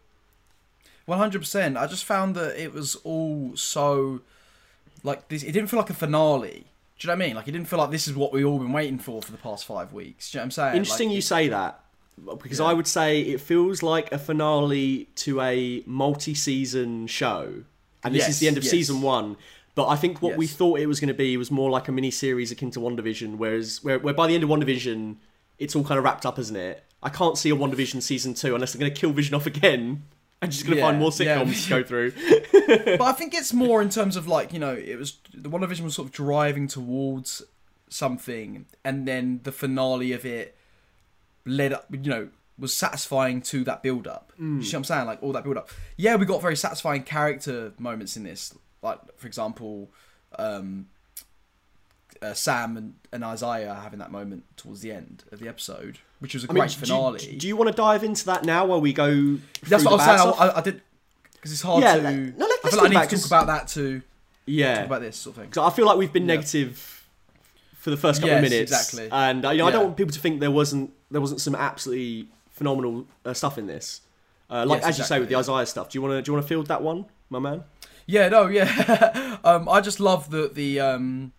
One 1.05 1.17
hundred 1.19 1.39
percent. 1.39 1.75
I 1.77 1.85
just 1.87 2.05
found 2.05 2.33
that 2.35 2.55
it 2.57 2.71
was 2.73 2.95
all 3.03 3.57
so 3.57 4.21
like 5.03 5.27
this. 5.27 5.43
It 5.43 5.51
didn't 5.51 5.67
feel 5.69 5.79
like 5.83 5.89
a 5.89 5.93
finale. 6.05 6.63
Do 7.03 7.07
you 7.07 7.15
know 7.15 7.17
what 7.17 7.25
I 7.25 7.27
mean? 7.27 7.35
Like 7.35 7.47
it 7.49 7.51
didn't 7.51 7.67
feel 7.67 7.79
like 7.79 7.91
this 7.91 8.07
is 8.07 8.15
what 8.15 8.31
we 8.31 8.45
all 8.45 8.57
been 8.59 8.71
waiting 8.71 8.97
for 8.97 9.21
for 9.21 9.33
the 9.33 9.37
past 9.37 9.65
five 9.65 9.91
weeks. 9.91 10.31
Do 10.31 10.37
you 10.37 10.39
know 10.39 10.43
what 10.43 10.45
I'm 10.45 10.51
saying? 10.51 10.77
Interesting 10.77 11.09
Like, 11.09 11.15
you 11.15 11.21
say 11.21 11.47
that 11.49 11.83
because 12.41 12.61
Yeah. 12.61 12.67
I 12.67 12.73
would 12.73 12.87
say 12.87 13.19
it 13.19 13.41
feels 13.41 13.83
like 13.83 14.09
a 14.13 14.17
finale 14.17 15.09
to 15.15 15.41
a 15.41 15.83
multi-season 15.85 17.07
show, 17.07 17.65
and 18.05 18.15
this 18.15 18.29
is 18.29 18.39
the 18.39 18.47
end 18.47 18.55
of 18.55 18.63
yes. 18.63 18.71
season 18.71 19.01
one. 19.01 19.35
But 19.75 19.89
I 19.89 19.97
think 19.97 20.21
what 20.21 20.37
we 20.37 20.47
thought 20.47 20.79
it 20.79 20.85
was 20.85 21.01
going 21.01 21.09
to 21.09 21.13
be 21.13 21.35
was 21.35 21.51
more 21.51 21.69
like 21.69 21.89
a 21.89 21.91
mini 21.91 22.09
series 22.09 22.51
akin 22.53 22.71
to 22.71 22.79
WandaVision, 22.79 23.35
whereas 23.35 23.83
where, 23.83 23.99
where 23.99 24.13
by 24.13 24.27
the 24.27 24.35
end 24.35 24.45
of 24.45 24.49
WandaVision, 24.49 25.17
it's 25.59 25.75
all 25.75 25.83
kind 25.83 25.97
of 25.97 26.05
wrapped 26.05 26.25
up, 26.25 26.39
isn't 26.39 26.55
it? 26.55 26.85
I 27.01 27.09
can't 27.09 27.37
see 27.37 27.49
a 27.49 27.55
WandaVision 27.55 28.01
season 28.01 28.33
two 28.33 28.55
unless 28.55 28.71
they're 28.71 28.79
going 28.79 28.93
to 28.93 28.97
kill 28.97 29.11
Vision 29.11 29.35
off 29.35 29.45
again 29.45 30.03
and 30.43 30.51
just 30.51 30.65
to 30.65 30.75
Yeah, 30.75 30.81
find 30.81 30.99
more 30.99 31.11
yeah. 31.19 31.43
sitcoms 31.43 31.63
to 31.63 31.69
go 31.69 31.83
through. 31.83 32.11
but 32.97 33.01
I 33.01 33.11
think 33.13 33.33
it's 33.33 33.53
more 33.53 33.81
in 33.81 33.89
terms 33.89 34.15
of 34.15 34.27
like 34.27 34.53
you 34.53 34.59
know 34.59 34.73
it 34.73 34.97
was 34.97 35.17
the 35.33 35.49
WandaVision 35.49 35.81
was 35.81 35.95
sort 35.95 36.07
of 36.07 36.11
driving 36.13 36.67
towards 36.67 37.41
something, 37.89 38.65
and 38.83 39.07
then 39.07 39.41
the 39.43 39.51
finale 39.51 40.11
of 40.13 40.25
it 40.25 40.55
led 41.45 41.73
up. 41.73 41.87
You 41.91 42.09
know 42.09 42.29
was 42.59 42.73
satisfying 42.73 43.41
to 43.41 43.63
that 43.63 43.81
build 43.81 44.07
up. 44.07 44.31
Mm. 44.39 44.57
You 44.57 44.63
see 44.63 44.75
what 44.75 44.81
I'm 44.81 44.83
saying? 44.83 45.05
Like 45.07 45.23
all 45.23 45.31
that 45.33 45.43
build 45.43 45.57
up. 45.57 45.69
Yeah, 45.97 46.15
we 46.15 46.25
got 46.25 46.41
very 46.41 46.55
satisfying 46.55 47.03
character 47.03 47.73
moments 47.79 48.15
in 48.15 48.23
this. 48.23 48.53
Like 48.83 48.99
for 49.17 49.25
example, 49.27 49.89
um, 50.37 50.87
uh, 52.21 52.33
Sam 52.33 52.77
and, 52.77 52.95
and 53.11 53.23
Isaiah 53.23 53.73
having 53.75 53.99
that 53.99 54.11
moment 54.11 54.43
towards 54.57 54.81
the 54.81 54.91
end 54.91 55.23
of 55.31 55.39
the 55.39 55.47
episode, 55.47 55.99
which 56.19 56.33
was 56.33 56.43
a 56.45 56.49
I 56.49 56.53
mean, 56.53 56.61
great 56.61 56.71
do 56.71 56.79
you- 56.79 56.85
finale. 56.85 57.35
Do, 57.37 57.47
you 57.47 57.55
want 57.55 57.69
to 57.71 57.75
dive 57.75 58.03
into 58.03 58.25
that 58.25 58.43
now 58.43 58.65
while 58.65 58.81
we 58.81 58.93
go? 58.93 59.37
That's 59.67 59.83
what 59.85 59.99
I 59.99 60.13
was 60.17 60.21
saying. 60.21 60.33
I, 60.39 60.57
I, 60.57 60.61
did 60.61 60.81
because 61.33 61.51
it's 61.51 61.61
hard 61.61 61.83
Yeah, 61.83 61.95
to. 61.95 62.01
let- 62.01 62.37
no, 62.37 62.45
let- 62.45 62.59
I 62.65 62.69
feel 62.69 62.77
like 62.83 62.95
I 62.95 63.01
need 63.01 63.09
to 63.09 63.17
talk 63.17 63.25
about 63.27 63.47
that 63.47 63.67
too. 63.67 64.01
yeah, 64.45 64.75
talk 64.77 64.85
about 64.87 65.01
this 65.01 65.17
sort 65.17 65.37
of 65.37 65.43
thing. 65.43 65.63
I 65.63 65.69
feel 65.69 65.85
like 65.85 65.97
we've 65.97 66.13
been 66.13 66.23
Yeah. 66.27 66.35
negative 66.35 67.05
for 67.77 67.89
the 67.89 67.97
first 67.97 68.21
couple 68.21 68.35
of 68.37 68.41
minutes, 68.41 68.71
exactly. 68.71 69.09
and 69.11 69.45
uh, 69.45 69.49
you 69.49 69.57
know 69.57 69.67
I 69.67 69.71
don't 69.71 69.83
want 69.85 69.97
people 69.97 70.13
to 70.13 70.19
think 70.19 70.39
there 70.39 70.51
wasn't 70.51 70.91
there 71.11 71.19
wasn't 71.21 71.41
some 71.41 71.55
absolutely 71.55 72.27
phenomenal 72.51 73.05
uh, 73.25 73.33
stuff 73.33 73.57
in 73.57 73.67
this. 73.67 74.01
Uh, 74.49 74.65
like 74.65 74.81
Yes, 74.81 74.89
as 74.89 74.97
you 74.99 75.03
say 75.03 75.19
with 75.19 75.29
the. 75.29 75.35
Isaiah 75.35 75.65
stuff, 75.65 75.89
do 75.89 75.97
you 75.97 76.01
want 76.01 76.13
to 76.13 76.21
do 76.21 76.29
you 76.29 76.33
want 76.33 76.43
to 76.45 76.47
field 76.47 76.67
that 76.67 76.81
one, 76.81 77.05
my 77.29 77.39
man? 77.39 77.63
Yeah, 78.05 78.29
no, 78.29 78.47
yeah. 78.47 79.37
um, 79.43 79.67
I 79.67 79.81
just 79.81 79.99
love 79.99 80.29
that 80.31 80.55
the 80.55 80.79
um, 80.79 81.31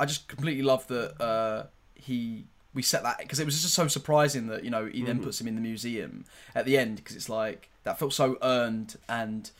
I 0.00 0.06
just 0.06 0.26
completely 0.28 0.62
love 0.62 0.86
that 0.88 1.20
uh, 1.22 1.66
he 1.94 2.46
we 2.74 2.82
set 2.82 3.02
that 3.02 3.18
because 3.18 3.40
it 3.40 3.44
was 3.44 3.60
just 3.60 3.74
so 3.74 3.86
surprising 3.88 4.46
that 4.48 4.64
you 4.64 4.70
know 4.70 4.86
he 4.86 4.98
Mm-hmm. 4.98 5.06
then 5.06 5.22
puts 5.22 5.40
him 5.40 5.48
in 5.48 5.54
the 5.56 5.60
museum 5.60 6.24
at 6.54 6.64
the 6.64 6.78
end 6.78 6.96
because 6.96 7.16
it's 7.16 7.28
like 7.28 7.68
that 7.84 7.98
felt 7.98 8.12
so 8.12 8.38
earned 8.42 8.96
and 9.08 9.50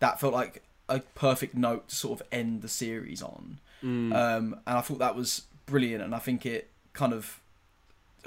that 0.00 0.18
felt 0.20 0.32
like 0.34 0.62
a 0.88 1.00
perfect 1.14 1.54
note 1.54 1.88
to 1.88 1.94
sort 1.96 2.20
of 2.20 2.26
end 2.32 2.62
the 2.62 2.68
series 2.68 3.22
on. 3.22 3.58
Mm. 3.82 4.14
Um, 4.14 4.44
and 4.66 4.78
I 4.78 4.80
thought 4.80 4.98
that 4.98 5.14
was 5.16 5.42
brilliant, 5.66 6.02
and 6.02 6.14
I 6.14 6.18
think 6.18 6.44
it 6.46 6.70
kind 6.92 7.12
of 7.12 7.40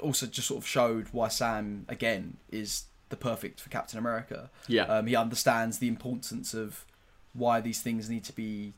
also 0.00 0.26
just 0.26 0.48
sort 0.48 0.58
of 0.62 0.66
showed 0.66 1.08
why 1.12 1.28
Sam 1.28 1.84
again 1.88 2.36
is 2.50 2.84
the 3.08 3.16
perfect 3.16 3.60
for 3.60 3.68
Captain 3.70 3.98
America. 3.98 4.50
Yeah, 4.68 4.84
Um, 4.84 5.06
he 5.06 5.16
understands 5.16 5.78
the 5.78 5.88
importance 5.88 6.52
of 6.54 6.84
why 7.32 7.60
these 7.60 7.80
things 7.80 8.08
need 8.10 8.24
to 8.24 8.32
be 8.32 8.74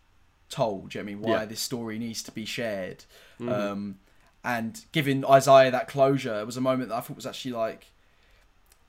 told. 0.50 0.94
You 0.94 1.00
know 1.00 1.04
I 1.04 1.06
mean? 1.06 1.20
Why 1.22 1.30
Yeah. 1.40 1.44
this 1.46 1.60
story 1.60 1.98
needs 1.98 2.22
to 2.24 2.32
be 2.32 2.44
shared. 2.44 3.04
Mhm. 3.40 3.52
Um, 3.52 3.98
and 4.44 4.84
giving 4.92 5.24
Isaiah 5.24 5.70
that 5.70 5.88
closure 5.88 6.44
was 6.46 6.56
a 6.56 6.60
moment 6.60 6.88
that 6.90 6.96
I 6.96 7.00
thought 7.00 7.16
was 7.16 7.26
actually 7.26 7.52
like, 7.52 7.86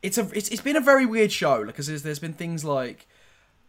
it's 0.01 0.17
a 0.17 0.27
it's, 0.33 0.49
it's 0.49 0.61
been 0.61 0.75
a 0.75 0.81
very 0.81 1.05
weird 1.05 1.31
show 1.31 1.65
because 1.65 1.87
there's, 1.87 2.03
there's 2.03 2.19
been 2.19 2.33
things 2.33 2.63
like 2.65 3.07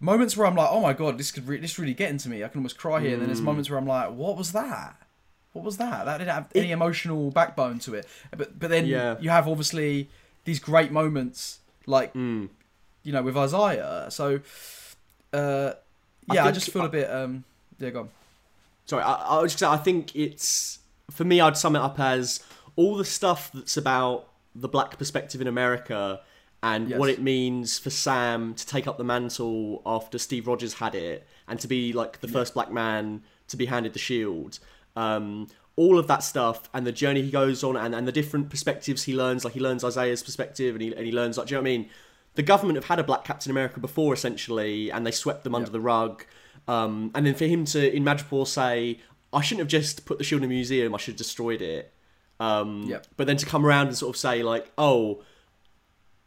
moments 0.01 0.37
where 0.37 0.47
I'm 0.47 0.55
like, 0.57 0.69
oh 0.71 0.81
my 0.81 0.93
god, 0.93 1.19
this 1.19 1.31
could 1.31 1.47
re- 1.47 1.59
this 1.61 1.79
really 1.79 1.95
get 1.95 2.11
into 2.11 2.29
me. 2.29 2.43
I 2.43 2.49
can 2.49 2.59
almost 2.59 2.79
cry 2.79 3.01
here. 3.01 3.13
And 3.13 3.21
then 3.21 3.29
there's 3.29 3.41
Mm. 3.41 3.45
moments 3.45 3.69
where 3.71 3.79
I'm 3.79 3.87
like, 3.87 4.11
what 4.13 4.37
was 4.37 4.53
that? 4.53 4.97
What 5.53 5.65
was 5.65 5.77
that? 5.77 6.07
That 6.07 6.19
didn't 6.19 6.33
have 6.33 6.49
any 6.55 6.71
emotional 6.71 7.31
backbone 7.31 7.79
to 7.81 7.95
it. 7.95 8.07
But 8.37 8.59
but 8.59 8.71
then 8.71 8.87
Yeah. 8.87 9.17
you 9.21 9.29
have 9.31 9.47
obviously 9.47 10.09
these 10.45 10.59
great 10.59 10.91
moments 10.93 11.59
like 11.87 12.15
Mm. 12.15 12.49
you 13.03 13.13
know 13.13 13.23
with 13.23 13.37
Isaiah. 13.37 14.07
So 14.11 14.41
uh, 15.33 15.73
yeah, 16.33 16.43
I, 16.43 16.45
think- 16.45 16.55
just 16.55 16.71
feel 16.71 16.85
a 16.85 16.89
bit 16.89 17.11
um 17.11 17.45
yeah, 17.83 17.91
go 17.91 18.01
on. 18.01 18.09
Sorry, 18.87 19.03
I, 19.03 19.13
I 19.15 19.43
was 19.43 19.53
just 19.53 19.63
I 19.63 19.77
think 19.77 20.15
it's 20.17 20.79
for 21.11 21.25
me. 21.25 21.41
I'd 21.41 21.57
sum 21.57 21.77
it 21.77 21.81
up 21.81 21.99
as 22.01 22.43
all 22.77 22.97
the 22.97 23.05
stuff 23.05 23.51
that's 23.53 23.77
about 23.77 24.29
the 24.55 24.69
black 24.69 24.99
perspective 24.99 25.41
in 25.41 25.47
America 25.47 26.21
and 26.63 26.89
Yes. 26.91 26.99
what 26.99 27.09
it 27.09 27.21
means 27.21 27.79
for 27.79 27.91
Sam 27.91 28.55
to 28.55 28.67
take 28.67 28.87
up 28.87 28.97
the 28.99 29.05
mantle 29.05 29.83
after 29.85 30.19
Steve 30.19 30.47
Rogers 30.47 30.75
had 30.75 30.95
it 30.95 31.27
and 31.49 31.59
to 31.61 31.67
be 31.69 31.93
like 31.93 32.21
the 32.21 32.29
first 32.29 32.55
black 32.55 32.71
man 32.71 33.23
to 33.49 33.57
be 33.57 33.67
handed 33.67 33.93
the 33.95 33.99
shield. 33.99 34.59
Um, 34.95 35.49
all 35.75 35.99
of 35.99 36.07
that 36.07 36.23
stuff 36.23 36.69
and 36.75 36.87
the 36.87 36.93
journey 36.93 37.23
he 37.23 37.31
goes 37.31 37.65
on 37.65 37.77
and, 37.77 37.95
and 37.95 38.07
the 38.07 38.13
different 38.13 38.49
perspectives 38.51 39.05
he 39.05 39.15
learns, 39.15 39.45
like 39.45 39.55
he 39.55 39.61
learns 39.61 39.83
Isaiah's 39.85 40.23
perspective 40.23 40.75
and 40.75 40.83
he, 40.83 40.95
and 40.95 41.05
he 41.07 41.13
learns, 41.13 41.37
like, 41.39 41.47
do 41.49 41.55
you 41.55 41.57
know 41.57 41.63
what 41.63 41.69
I 41.69 41.79
mean? 41.79 41.91
The 42.35 42.43
government 42.43 42.77
have 42.77 42.85
had 42.85 42.99
a 42.99 43.05
black 43.05 43.25
Captain 43.25 43.51
America 43.51 43.81
before, 43.81 44.15
essentially, 44.15 44.91
and 44.93 45.07
they 45.07 45.11
swept 45.11 45.45
them 45.45 45.55
under 45.55 45.71
the 45.71 45.81
rug. 45.81 46.25
Um, 46.69 47.11
and 47.15 47.27
then 47.27 47.35
for 47.35 47.47
him 47.47 47.65
to, 47.67 47.95
in 47.95 48.05
Madripoor, 48.05 48.47
say, 48.47 48.99
I 49.33 49.41
shouldn't 49.41 49.61
have 49.61 49.69
just 49.69 50.05
put 50.07 50.19
the 50.19 50.25
shield 50.25 50.43
in 50.43 50.47
a 50.47 50.49
museum, 50.49 50.95
I 50.95 50.99
should 50.99 51.13
have 51.13 51.19
destroyed 51.19 51.63
it. 51.63 51.93
Um, 52.41 52.85
Yep. 52.89 53.07
But 53.17 53.27
then 53.27 53.37
to 53.37 53.47
come 53.47 53.65
around 53.67 53.89
and 53.89 53.97
sort 53.97 54.15
of 54.15 54.19
say, 54.19 54.43
like, 54.43 54.71
oh, 54.79 55.23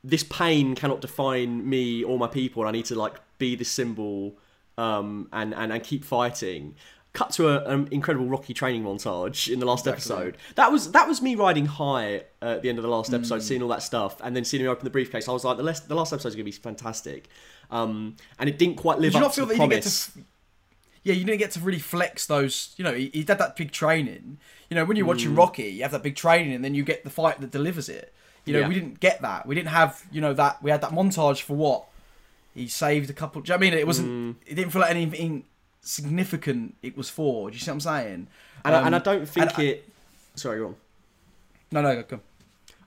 this 0.04 0.24
pain 0.24 0.76
cannot 0.76 1.02
define 1.02 1.68
me 1.68 2.04
or 2.04 2.18
my 2.18 2.28
people, 2.28 2.62
and 2.64 2.70
I 2.70 2.72
need 2.72 2.86
to, 2.86 2.96
like, 2.96 3.16
be 3.38 3.56
this 3.56 3.70
symbol 3.70 4.38
um, 4.78 5.30
and, 5.32 5.54
and, 5.54 5.72
and 5.72 5.84
keep 5.84 6.04
fighting. 6.04 6.76
Cut 7.16 7.32
to 7.32 7.48
a- 7.50 7.64
an 7.74 7.88
incredible 7.92 8.28
Rocky 8.28 8.54
training 8.54 8.84
montage 8.84 9.52
in 9.52 9.60
the 9.60 9.66
last 9.66 9.88
Exactly. 9.88 10.16
episode. 10.16 10.38
That 10.56 10.72
was 10.72 10.92
that 10.92 11.08
was 11.08 11.22
me 11.22 11.34
riding 11.36 11.66
high 11.66 12.24
at 12.42 12.62
the 12.62 12.70
end 12.70 12.78
of 12.78 12.84
the 12.84 12.90
last 12.90 13.10
Mm. 13.12 13.16
episode, 13.16 13.42
seeing 13.42 13.62
all 13.64 13.70
that 13.70 13.82
stuff, 13.82 14.18
and 14.24 14.36
then 14.36 14.44
seeing 14.46 14.64
him 14.64 14.70
open 14.70 14.84
the 14.84 14.90
briefcase. 14.92 15.28
I 15.28 15.32
was 15.32 15.44
like, 15.44 15.58
the 15.58 15.64
last 15.64 15.88
the 15.88 15.96
last 15.96 16.14
episode 16.14 16.28
is 16.30 16.36
going 16.36 16.46
to 16.46 16.52
be 16.52 16.52
fantastic, 16.52 17.28
um, 17.72 18.16
and 18.38 18.48
it 18.50 18.60
didn't 18.60 18.76
quite 18.76 19.00
live 19.00 19.14
Did 19.14 19.20
you 19.20 19.26
up 19.26 19.34
to 19.34 19.42
the 19.42 19.46
that 19.48 19.54
you 19.54 19.60
didn't 19.62 19.70
get 19.72 19.82
promise. 19.84 20.06
to? 20.14 20.20
Yeah, 21.04 21.14
you 21.14 21.24
didn't 21.24 21.40
get 21.40 21.52
to 21.52 21.60
really 21.60 21.80
flex 21.80 22.26
those. 22.26 22.74
You 22.78 22.84
know, 22.84 22.94
he, 22.94 23.10
he 23.14 23.24
did 23.24 23.38
that 23.38 23.56
big 23.56 23.72
training. 23.72 24.38
You 24.70 24.76
know, 24.76 24.86
when 24.86 24.98
you're 24.98 25.06
Mm. 25.06 25.10
watching 25.10 25.36
Rocky, 25.36 25.64
you 25.70 25.84
have 25.84 25.92
that 25.92 26.04
big 26.04 26.16
training, 26.16 26.54
and 26.54 26.66
then 26.66 26.74
you 26.76 26.84
get 26.84 27.04
the 27.04 27.10
fight 27.10 27.40
that 27.42 27.52
delivers 27.52 27.88
it. 27.90 28.14
You 28.44 28.54
know, 28.54 28.60
Yeah. 28.60 28.68
we 28.68 28.74
didn't 28.74 29.00
get 29.00 29.22
that. 29.22 29.46
We 29.46 29.56
didn't 29.56 29.70
have. 29.70 30.04
You 30.12 30.20
know 30.22 30.34
that 30.34 30.62
we 30.64 30.72
had 30.72 30.82
that 30.82 30.92
montage 30.92 31.42
for 31.42 31.56
what 31.56 31.86
he 32.54 32.68
saved 32.68 33.10
a 33.10 33.14
couple. 33.14 33.42
Do 33.42 33.48
you 33.48 33.54
know 33.54 33.60
what 33.60 33.68
I 33.68 33.70
mean? 33.70 33.80
It 33.80 33.88
wasn't. 33.88 34.10
Mm. 34.10 34.36
It 34.48 34.56
didn't 34.56 34.72
feel 34.72 34.82
like 34.82 34.92
anything 34.92 35.44
significant. 35.86 36.76
It 36.82 36.98
was 36.98 37.10
for. 37.10 37.50
Do 37.50 37.56
you 37.56 37.60
see 37.60 37.70
what 37.72 37.76
I'm 37.76 37.80
saying? 37.82 38.28
and, 38.66 38.76
I, 38.76 38.80
Um, 38.80 38.86
and 38.88 38.96
I 38.96 39.00
don't 39.00 39.28
think 39.28 39.48
and 39.52 39.60
I- 39.60 39.64
it. 39.64 39.90
Sorry, 40.36 40.60
go 40.60 40.68
on. 40.68 40.76
No, 41.72 41.82
no, 41.82 42.04
go. 42.04 42.20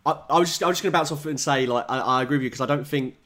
I, 0.07 0.11
I 0.31 0.39
was 0.39 0.49
just, 0.51 0.63
I 0.63 0.67
was 0.67 0.77
just 0.77 0.83
going 0.83 0.93
to 0.93 0.99
bounce 0.99 1.11
off 1.13 1.25
and 1.27 1.39
say 1.41 1.67
like 1.67 1.85
I, 1.89 1.99
I 1.99 2.23
agree 2.23 2.37
with 2.39 2.45
you 2.45 2.51
because 2.51 2.61
I 2.61 2.67
don't 2.67 2.87
think 2.87 3.17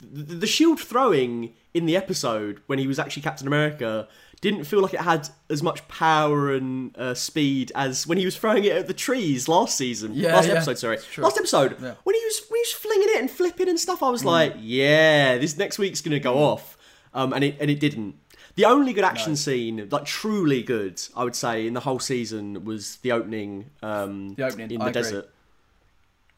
the, 0.00 0.22
the 0.34 0.46
shield 0.46 0.80
throwing 0.80 1.52
in 1.74 1.86
the 1.86 1.96
episode 1.96 2.60
when 2.66 2.78
he 2.78 2.86
was 2.86 2.98
actually 2.98 3.22
Captain 3.22 3.46
America 3.46 4.06
didn't 4.40 4.64
feel 4.64 4.80
like 4.80 4.92
it 4.94 5.00
had 5.00 5.28
as 5.50 5.62
much 5.62 5.86
power 5.88 6.52
and 6.54 6.96
uh, 6.98 7.14
speed 7.14 7.72
as 7.74 8.06
when 8.06 8.18
he 8.18 8.24
was 8.26 8.36
throwing 8.36 8.64
it 8.64 8.72
at 8.72 8.86
the 8.86 8.94
trees 8.94 9.48
last 9.48 9.76
season. 9.76 10.12
Yeah, 10.14 10.36
last 10.36 10.46
yeah. 10.48 10.54
episode, 10.54 10.78
sorry, 10.78 10.98
last 11.18 11.36
episode 11.38 11.76
Yeah. 11.80 11.94
when 12.04 12.14
he 12.14 12.24
was 12.24 12.42
when 12.48 12.58
he 12.58 12.60
was 12.60 12.72
flinging 12.72 13.08
it 13.10 13.20
and 13.20 13.30
flipping 13.30 13.68
and 13.68 13.80
stuff. 13.80 14.02
I 14.02 14.06
Mm. 14.08 14.12
was 14.12 14.24
like, 14.24 14.54
yeah, 14.60 15.38
this 15.38 15.56
next 15.56 15.78
week's 15.78 16.00
going 16.00 16.12
to 16.12 16.20
go 16.20 16.38
off, 16.38 16.76
um, 17.14 17.32
and 17.32 17.42
it 17.42 17.56
and 17.60 17.70
it 17.70 17.80
didn't. 17.80 18.14
The 18.56 18.64
only 18.66 18.92
good 18.92 19.04
action 19.04 19.32
No. 19.32 19.36
scene, 19.36 19.88
like 19.90 20.04
truly 20.04 20.62
good, 20.62 21.00
I 21.16 21.24
would 21.24 21.34
say, 21.34 21.66
in 21.66 21.74
the 21.74 21.80
whole 21.80 21.98
season 21.98 22.64
was 22.64 22.96
the 22.96 23.10
opening. 23.12 23.70
Um, 23.82 24.34
The 24.34 24.44
opening, 24.46 24.70
in 24.70 24.80
I 24.80 24.84
the 24.84 24.90
agree. 24.90 25.02
desert. 25.02 25.30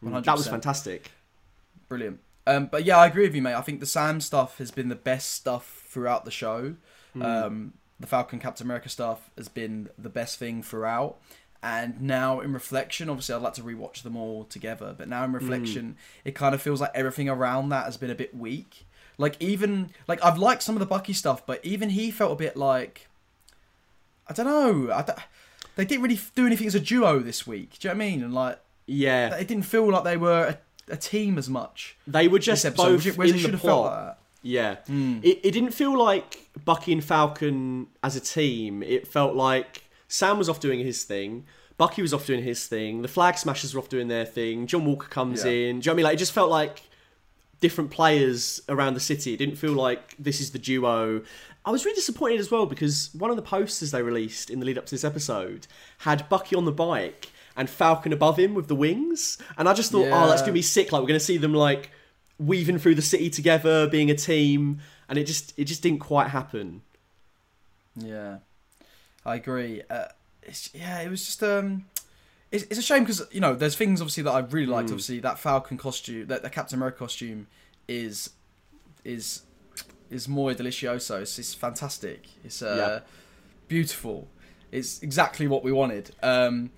100%. 0.03 0.25
That 0.25 0.37
was 0.37 0.49
fantastic. 0.49 1.11
Brilliant. 1.89 2.21
Um, 2.47 2.67
but 2.67 2.85
yeah, 2.85 2.97
I 2.99 3.07
agree 3.07 3.25
with 3.25 3.35
you, 3.35 3.43
mate. 3.43 3.55
I 3.55 3.61
think 3.61 3.81
the 3.81 3.87
Sam 3.87 4.21
stuff 4.21 4.59
has 4.59 4.71
been 4.71 4.89
the 4.89 4.95
best 4.95 5.33
stuff 5.33 5.85
throughout 5.89 6.25
the 6.25 6.31
show. 6.31 6.77
Um, 7.21 7.73
the 7.99 8.07
Falcon 8.07 8.39
Captain 8.39 8.67
America 8.67 8.89
stuff 8.91 9.31
has 9.39 9.49
been 9.49 9.89
the 9.99 10.11
best 10.11 10.39
thing 10.39 10.63
throughout. 10.63 11.17
And 11.63 12.01
now, 12.03 12.41
in 12.41 12.53
reflection, 12.53 13.09
obviously, 13.09 13.35
I'd 13.35 13.43
like 13.43 13.55
to 13.55 13.63
rewatch 13.63 14.03
them 14.03 14.17
all 14.17 14.45
together. 14.45 14.95
But 14.97 15.09
now, 15.09 15.25
in 15.25 15.33
reflection, 15.33 15.97
it 16.25 16.35
kind 16.35 16.55
of 16.55 16.63
feels 16.63 16.81
like 16.81 16.91
everything 16.95 17.29
around 17.29 17.71
that 17.71 17.87
has 17.87 17.97
been 17.97 18.11
a 18.11 18.15
bit 18.15 18.35
weak. 18.37 18.87
Like 19.19 19.37
even 19.41 19.91
like 20.09 20.23
I've 20.25 20.39
liked 20.39 20.63
some 20.63 20.75
of 20.75 20.81
the 20.81 20.87
Bucky 20.87 21.13
stuff, 21.13 21.47
but 21.47 21.65
even 21.65 21.91
he 21.91 22.11
felt 22.11 22.33
a 22.33 22.37
bit 22.37 22.57
like 22.57 23.09
I 24.29 24.33
don't 24.33 24.47
know. 24.47 24.93
I 24.93 25.03
don't- 25.03 25.19
they 25.77 25.85
didn't 25.85 26.03
really 26.03 26.19
do 26.35 26.47
anything 26.47 26.67
as 26.67 26.75
a 26.75 26.81
duo 26.81 27.19
this 27.21 27.47
week. 27.47 27.79
Do 27.79 27.89
you 27.89 27.95
know 27.95 27.99
what 27.99 28.05
I 28.05 28.09
mean? 28.11 28.23
And 28.23 28.35
like 28.35 28.59
Yeah, 28.87 29.35
it 29.37 29.47
didn't 29.49 29.65
feel 29.65 29.91
like 29.91 30.05
they 30.05 30.17
were 30.17 30.57
a, 30.89 30.93
a 30.93 30.97
team 30.97 31.39
as 31.39 31.49
much. 31.49 31.97
they 32.07 32.29
were 32.29 32.39
just 32.39 32.65
episode, 32.65 33.03
both 33.05 33.17
whereas 33.17 33.33
in 33.33 33.43
the 33.43 33.49
have 33.53 33.61
felt 33.61 33.83
plot. 33.87 34.07
like. 34.07 34.17
Yeah, 34.43 34.77
Mm. 34.89 35.25
it, 35.25 35.41
it 35.43 35.51
didn't 35.51 35.73
feel 35.73 35.99
like 35.99 36.49
Bucky 36.65 36.93
and 36.93 37.03
Falcon 37.03 37.89
as 38.05 38.15
a 38.15 38.21
team. 38.21 38.83
It 38.83 39.09
felt 39.09 39.35
like 39.35 39.85
Sam 40.09 40.39
was 40.39 40.49
off 40.49 40.61
doing 40.61 40.79
his 40.81 41.03
thing. 41.03 41.45
Bucky 41.79 42.01
was 42.01 42.15
off 42.15 42.25
doing 42.27 42.45
his 42.45 42.67
thing. 42.69 43.03
The 43.03 43.09
Flag 43.09 43.37
Smashers 43.39 43.75
were 43.75 43.81
off 43.81 43.89
doing 43.89 44.07
their 44.09 44.25
thing. 44.25 44.67
John 44.69 44.85
Walker 44.85 45.09
comes 45.09 45.45
Yeah. 45.45 45.51
in. 45.51 45.51
Do 45.51 45.57
you 45.57 45.73
know 45.73 45.79
what 45.79 45.89
I 45.89 45.97
mean? 45.97 46.05
Like 46.05 46.15
it 46.15 46.19
just 46.19 46.33
felt 46.33 46.49
like 46.51 46.83
different 47.61 47.91
players 47.91 48.61
around 48.69 48.95
the 48.95 49.01
city. 49.01 49.35
It 49.35 49.39
didn't 49.39 49.57
feel 49.57 49.73
like 49.73 50.15
this 50.19 50.41
is 50.41 50.51
the 50.51 50.59
duo. 50.59 51.23
I 51.65 51.71
was 51.71 51.85
really 51.85 51.97
disappointed 51.97 52.39
as 52.39 52.51
well 52.51 52.67
because 52.67 53.11
one 53.13 53.31
of 53.31 53.37
the 53.37 53.43
posters 53.43 53.91
they 53.91 54.03
released 54.03 54.51
in 54.51 54.61
the 54.61 54.67
lead 54.67 54.79
up 54.79 54.87
to 54.87 54.95
this 54.95 55.05
episode 55.05 55.67
had 55.99 56.29
Bucky 56.29 56.55
on 56.55 56.65
the 56.65 56.73
bike 56.73 57.31
and 57.57 57.69
Falcon 57.69 58.13
above 58.13 58.39
him 58.39 58.55
with 58.55 58.69
the 58.69 58.75
wings, 58.75 59.39
and 59.57 59.69
I 59.69 59.73
just 59.73 59.91
thought, 59.91 60.09
oh, 60.13 60.29
that's 60.29 60.43
gonna 60.43 60.53
be 60.53 60.63
sick. 60.63 60.93
Like 60.93 61.01
we're 61.01 61.09
gonna 61.09 61.21
see 61.21 61.39
them 61.39 61.55
like 61.55 61.91
weaving 62.39 62.79
through 62.79 62.95
the 62.97 63.03
city 63.03 63.31
together, 63.31 63.89
being 63.89 64.11
a 64.11 64.15
team, 64.15 64.81
and 65.09 65.19
it 65.19 65.25
just 65.25 65.59
it 65.59 65.65
just 65.65 65.83
didn't 65.83 66.01
quite 66.01 66.29
happen. 66.29 66.83
Yeah, 67.97 68.39
I 69.25 69.37
agree. 69.37 69.83
Uh, 69.89 70.09
it's, 70.43 70.71
yeah, 70.75 71.01
it 71.01 71.09
was 71.09 71.25
just 71.25 71.43
um, 71.43 71.87
it's, 72.53 72.65
it's 72.65 72.79
a 72.79 72.83
shame 72.83 73.03
because 73.05 73.27
you 73.33 73.41
know 73.41 73.55
there's 73.55 73.77
things 73.77 74.01
obviously 74.01 74.23
that 74.25 74.33
I 74.33 74.41
really 74.41 74.67
liked. 74.67 74.89
Mm. 74.89 74.93
Obviously, 74.93 75.21
that 75.21 75.39
Falcon 75.39 75.77
costume, 75.79 76.27
that 76.29 76.43
the 76.43 76.51
Captain 76.51 76.79
America 76.79 76.99
costume, 76.99 77.47
is 77.89 78.31
is 79.05 79.43
is 80.11 80.29
more 80.29 80.53
delicioso. 80.53 81.23
It's, 81.23 81.39
it's 81.39 81.55
fantastic. 81.55 82.27
It's 82.45 82.63
uh, 82.63 83.01
beautiful. 83.69 84.29
It's 84.73 85.03
exactly 85.03 85.47
what 85.49 85.65
we 85.65 85.73
wanted. 85.73 86.15
Um, 86.23 86.71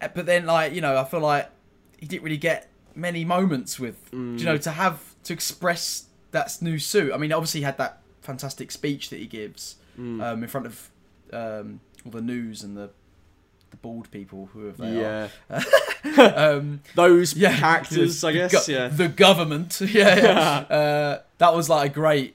uh, 0.00 0.08
but 0.14 0.26
then 0.26 0.46
like 0.46 0.72
you 0.72 0.80
know, 0.80 0.96
I 0.98 1.04
feel 1.04 1.20
like 1.20 1.50
he 1.98 2.06
didn't 2.06 2.24
really 2.24 2.36
get 2.36 2.68
many 2.94 3.24
moments 3.24 3.78
with 3.78 4.10
Mm. 4.10 4.38
you 4.38 4.44
know 4.44 4.56
to 4.58 4.70
have 4.72 5.14
to 5.24 5.32
express 5.32 6.06
that 6.32 6.56
new 6.60 6.78
suit. 6.78 7.12
I 7.12 7.16
mean, 7.16 7.32
obviously 7.32 7.60
he 7.60 7.64
had 7.64 7.78
that 7.78 8.00
fantastic 8.22 8.70
speech 8.70 9.10
that 9.10 9.18
he 9.18 9.26
gives 9.26 9.76
Mm. 9.98 10.22
um, 10.22 10.42
in 10.42 10.48
front 10.48 10.66
of 10.66 10.90
um, 11.32 11.80
all 12.04 12.12
the 12.12 12.22
news 12.22 12.62
and 12.62 12.76
the 12.76 12.90
the 13.70 13.76
bald 13.76 14.10
people 14.10 14.48
who 14.52 14.72
they 14.72 15.00
yeah, 15.00 15.28
are. 15.50 15.62
Um, 16.56 16.80
those 16.94 17.34
yeah, 17.34 17.56
characters, 17.58 18.22
I 18.24 18.32
the 18.32 18.38
guess. 18.38 18.66
go- 18.66 18.72
yeah, 18.72 18.88
the 18.88 19.08
government. 19.08 19.80
Yeah, 19.92 20.16
yeah. 20.16 20.76
uh, 20.76 21.22
that 21.38 21.54
was 21.54 21.68
like 21.68 21.90
a 21.90 21.94
great. 21.94 22.34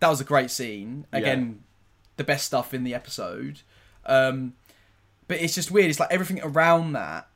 That 0.00 0.08
was 0.08 0.20
a 0.20 0.24
great 0.24 0.50
scene. 0.50 1.06
Again, 1.12 1.62
the 2.16 2.24
best 2.24 2.46
stuff 2.46 2.74
in 2.74 2.84
the 2.84 2.94
episode. 2.94 3.60
Um, 4.04 4.54
but 5.28 5.40
it's 5.40 5.54
just 5.54 5.70
weird. 5.70 5.88
It's 5.90 5.98
like 6.00 6.12
everything 6.12 6.40
around 6.42 6.92
that 6.92 7.28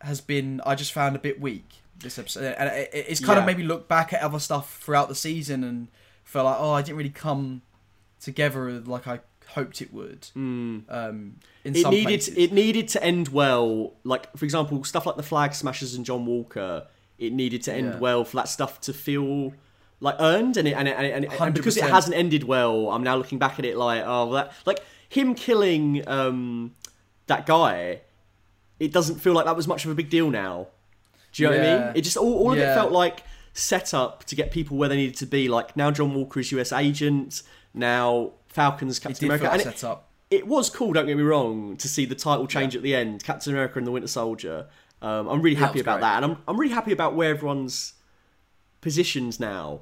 has 0.00 0.20
been. 0.20 0.60
I 0.66 0.74
just 0.74 0.92
found 0.92 1.14
a 1.16 1.18
bit 1.18 1.40
weak 1.40 1.64
this 2.00 2.18
episode, 2.18 2.54
and 2.58 2.68
it, 2.70 2.90
it- 2.92 3.06
it's 3.08 3.20
kind 3.20 3.36
Yeah. 3.36 3.40
of 3.40 3.46
made 3.46 3.58
me 3.58 3.64
look 3.64 3.88
back 3.88 4.12
at 4.12 4.20
other 4.22 4.38
stuff 4.40 4.78
throughout 4.82 5.08
the 5.08 5.14
season 5.14 5.62
and 5.64 5.88
feel 6.24 6.44
like, 6.44 6.56
oh, 6.58 6.72
I 6.72 6.82
didn't 6.82 6.96
really 6.98 7.10
come 7.10 7.62
together 8.20 8.70
like 8.80 9.06
I 9.06 9.20
hoped 9.48 9.82
it 9.82 9.92
would. 9.92 10.22
Mm. 10.36 10.84
Um, 10.88 11.36
in 11.64 11.76
it 11.76 11.82
some 11.82 11.90
needed 11.90 12.06
places. 12.06 12.36
it 12.36 12.52
needed 12.52 12.88
to 12.88 13.02
end 13.02 13.28
well. 13.28 13.94
Like 14.04 14.36
for 14.36 14.44
example, 14.44 14.82
stuff 14.84 15.06
like 15.06 15.16
the 15.16 15.22
Flag 15.22 15.54
Smashers 15.54 15.94
and 15.94 16.04
John 16.04 16.26
Walker. 16.26 16.86
It 17.18 17.32
needed 17.32 17.62
to 17.62 17.72
end 17.72 17.94
Yeah. 17.94 17.98
well 17.98 18.24
for 18.24 18.36
that 18.36 18.48
stuff 18.48 18.80
to 18.82 18.92
feel 18.92 19.52
like 20.00 20.16
earned, 20.18 20.56
and 20.56 20.66
it, 20.66 20.72
and, 20.72 20.88
it, 20.88 20.96
and, 20.96 21.24
it, 21.24 21.40
and, 21.40 21.54
because 21.54 21.76
it 21.76 21.84
hasn't 21.84 22.16
ended 22.16 22.44
well, 22.44 22.90
I'm 22.90 23.04
now 23.04 23.16
looking 23.16 23.38
back 23.38 23.58
at 23.58 23.64
it 23.64 23.76
like, 23.76 24.02
oh, 24.04 24.32
that 24.32 24.52
like 24.66 24.80
him 25.08 25.34
killing 25.34 26.06
um 26.08 26.74
that 27.26 27.46
guy. 27.46 28.00
It 28.80 28.92
doesn't 28.92 29.20
feel 29.20 29.32
like 29.32 29.44
that 29.44 29.54
was 29.54 29.68
much 29.68 29.84
of 29.84 29.90
a 29.92 29.94
big 29.94 30.10
deal 30.10 30.30
now. 30.30 30.66
Do 31.32 31.42
you 31.42 31.48
know 31.48 31.56
what 31.56 31.66
I 31.66 31.78
mean? 31.86 31.96
It 31.96 32.00
just 32.02 32.16
all, 32.16 32.34
all 32.34 32.52
of 32.52 32.58
it 32.58 32.74
felt 32.74 32.90
like 32.92 33.22
set 33.52 33.94
up 33.94 34.24
to 34.24 34.34
get 34.34 34.50
people 34.50 34.76
where 34.76 34.88
they 34.88 34.96
needed 34.96 35.16
to 35.16 35.26
be. 35.26 35.48
Like 35.48 35.76
now, 35.76 35.90
John 35.90 36.12
Walker 36.12 36.40
is 36.40 36.50
U.S. 36.52 36.72
agent. 36.72 37.42
now 37.72 38.32
Falcons 38.54 39.00
Captain 39.00 39.26
America, 39.26 39.50
and 39.50 39.60
it, 39.60 39.84
up. 39.84 40.10
it 40.30 40.46
was 40.46 40.70
cool. 40.70 40.92
Don't 40.92 41.06
get 41.06 41.16
me 41.16 41.24
wrong, 41.24 41.76
to 41.78 41.88
see 41.88 42.06
the 42.06 42.14
title 42.14 42.46
change 42.46 42.76
at 42.76 42.82
the 42.82 42.94
end, 42.94 43.24
Captain 43.24 43.52
America 43.52 43.78
and 43.78 43.86
the 43.86 43.90
Winter 43.90 44.08
Soldier. 44.08 44.68
Um, 45.02 45.26
I'm 45.26 45.42
really 45.42 45.56
happy 45.56 45.74
was 45.74 45.82
about 45.82 45.94
great. 45.96 46.02
that, 46.02 46.22
and 46.22 46.32
I'm 46.32 46.38
I'm 46.46 46.56
really 46.58 46.72
happy 46.72 46.92
about 46.92 47.16
where 47.16 47.30
everyone's 47.30 47.94
positions 48.80 49.40
now. 49.40 49.80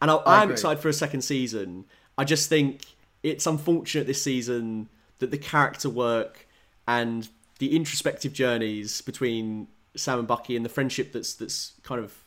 And 0.00 0.10
I, 0.10 0.14
I 0.14 0.36
I'm 0.36 0.42
agree. 0.44 0.52
excited 0.54 0.80
for 0.80 0.88
a 0.88 0.92
second 0.92 1.22
season. 1.22 1.84
I 2.16 2.24
just 2.24 2.48
think 2.48 2.82
it's 3.24 3.46
unfortunate 3.46 4.06
this 4.06 4.22
season 4.22 4.88
that 5.18 5.30
the 5.32 5.38
character 5.38 5.90
work 5.90 6.46
and 6.86 7.28
the 7.58 7.74
introspective 7.74 8.32
journeys 8.32 9.00
between 9.02 9.66
Sam 9.96 10.20
and 10.20 10.28
Bucky 10.28 10.54
and 10.54 10.64
the 10.64 10.68
friendship 10.68 11.12
that's 11.12 11.34
that's 11.34 11.72
kind 11.82 12.02
of 12.02 12.24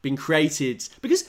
been 0.00 0.16
created 0.16 0.88
because 1.02 1.28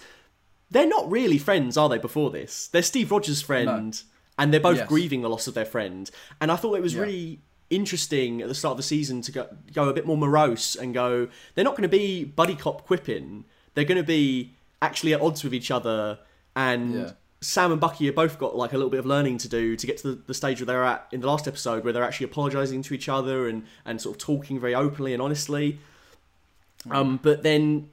they're 0.72 0.88
not 0.88 1.10
really 1.10 1.38
friends, 1.38 1.77
are 1.77 1.89
they? 1.89 1.98
Before 1.98 2.29
this, 2.31 2.67
they're 2.67 2.81
Steve 2.84 3.12
Rogers' 3.12 3.41
friend, 3.41 4.01
and 4.38 4.53
they're 4.53 4.60
both 4.60 4.77
Yes. 4.77 4.88
grieving 4.88 5.22
the 5.22 5.29
loss 5.29 5.48
of 5.48 5.53
their 5.53 5.65
friend. 5.65 6.10
And 6.41 6.51
I 6.51 6.55
thought 6.55 6.75
it 6.75 6.81
was 6.81 6.93
Yeah. 6.95 7.01
really 7.01 7.39
interesting 7.69 8.41
at 8.41 8.48
the 8.48 8.53
start 8.55 8.72
of 8.74 8.77
the 8.77 8.84
season 8.84 9.22
to 9.24 9.31
go 9.31 9.48
go 9.74 9.89
a 9.89 9.93
bit 9.93 10.05
more 10.05 10.17
morose 10.17 10.75
and 10.75 10.93
go. 10.93 11.27
They're 11.55 11.63
not 11.65 11.74
going 11.75 11.89
to 11.89 11.98
be 11.98 12.24
buddy 12.24 12.55
cop 12.55 12.86
quipping. 12.86 13.45
They're 13.74 13.86
going 13.86 13.98
to 13.98 14.03
be 14.07 14.53
actually 14.81 15.13
at 15.13 15.22
odds 15.22 15.43
with 15.43 15.53
each 15.53 15.72
other. 15.72 16.19
And 16.55 16.93
Yeah. 16.93 17.12
Sam 17.41 17.72
and 17.72 17.79
Bucky 17.81 18.05
have 18.07 18.15
both 18.15 18.39
got 18.39 18.55
like 18.55 18.74
a 18.74 18.77
little 18.77 18.89
bit 18.89 19.00
of 19.00 19.05
learning 19.05 19.38
to 19.39 19.50
do 19.50 19.75
to 19.75 19.86
get 19.88 19.98
to 20.00 20.10
the, 20.15 20.22
the 20.27 20.34
stage 20.34 20.60
where 20.62 20.65
they're 20.65 20.84
at 20.86 21.07
in 21.12 21.22
the 21.22 21.27
last 21.27 21.48
episode, 21.48 21.84
where 21.84 21.93
they're 21.93 22.03
actually 22.03 22.25
apologizing 22.25 22.81
to 22.84 22.93
each 22.93 23.07
other 23.10 23.48
and 23.48 23.63
and 23.86 24.01
sort 24.01 24.15
of 24.15 24.19
talking 24.22 24.60
very 24.60 24.74
openly 24.75 25.13
and 25.13 25.22
honestly. 25.22 25.79
Um, 26.89 27.19
but 27.22 27.41
then 27.43 27.89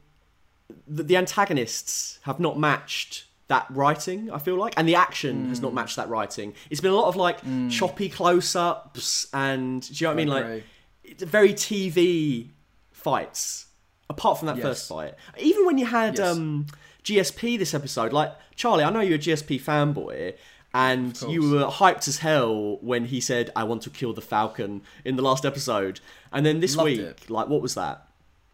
the, 0.86 1.02
the 1.02 1.16
antagonists 1.16 2.18
have 2.22 2.38
not 2.40 2.58
matched 2.58 3.24
that 3.48 3.66
writing. 3.70 4.30
I 4.30 4.38
feel 4.38 4.56
like, 4.56 4.74
and 4.76 4.88
the 4.88 4.94
action 4.94 5.48
has 5.48 5.58
Mm. 5.60 5.64
not 5.64 5.74
matched 5.74 5.96
that 5.96 6.08
writing. 6.08 6.54
It's 6.70 6.80
been 6.80 6.92
a 6.92 6.96
lot 6.96 7.08
of 7.08 7.16
like 7.16 7.38
choppy 7.70 8.08
close-ups, 8.08 9.26
and 9.34 9.82
do 9.82 9.94
you 9.94 10.06
know 10.06 10.10
what 10.10 10.12
I 10.12 10.16
mean? 10.16 10.28
Like 10.28 10.64
it's 11.04 11.22
very 11.22 11.52
TV 11.52 12.48
fights. 12.90 13.66
Apart 14.08 14.38
from 14.38 14.46
that 14.46 14.56
Yes. 14.56 14.64
first 14.64 14.88
fight, 14.88 15.14
even 15.38 15.64
when 15.64 15.78
you 15.78 15.86
had 15.86 16.18
Yes. 16.18 16.36
um, 16.36 16.66
GSP 17.02 17.56
this 17.58 17.72
episode, 17.72 18.12
like 18.12 18.32
Charlie, 18.56 18.84
I 18.84 18.90
know 18.90 19.00
you're 19.00 19.14
a 19.16 19.18
GSP 19.18 19.58
fanboy, 19.58 20.34
and 20.74 21.20
you 21.22 21.50
were 21.50 21.64
hyped 21.66 22.06
as 22.08 22.18
hell 22.18 22.76
when 22.82 23.06
he 23.06 23.20
said, 23.20 23.50
"I 23.56 23.64
want 23.64 23.82
to 23.82 23.90
kill 23.90 24.12
the 24.12 24.20
Falcon" 24.20 24.82
in 25.04 25.16
the 25.16 25.22
last 25.22 25.44
episode, 25.46 26.00
and 26.32 26.44
then 26.46 26.60
this 26.60 26.76
Loved 26.76 26.90
week, 26.90 27.00
it. 27.00 27.30
like, 27.30 27.48
what 27.48 27.60
was 27.62 27.74
that? 27.74 28.06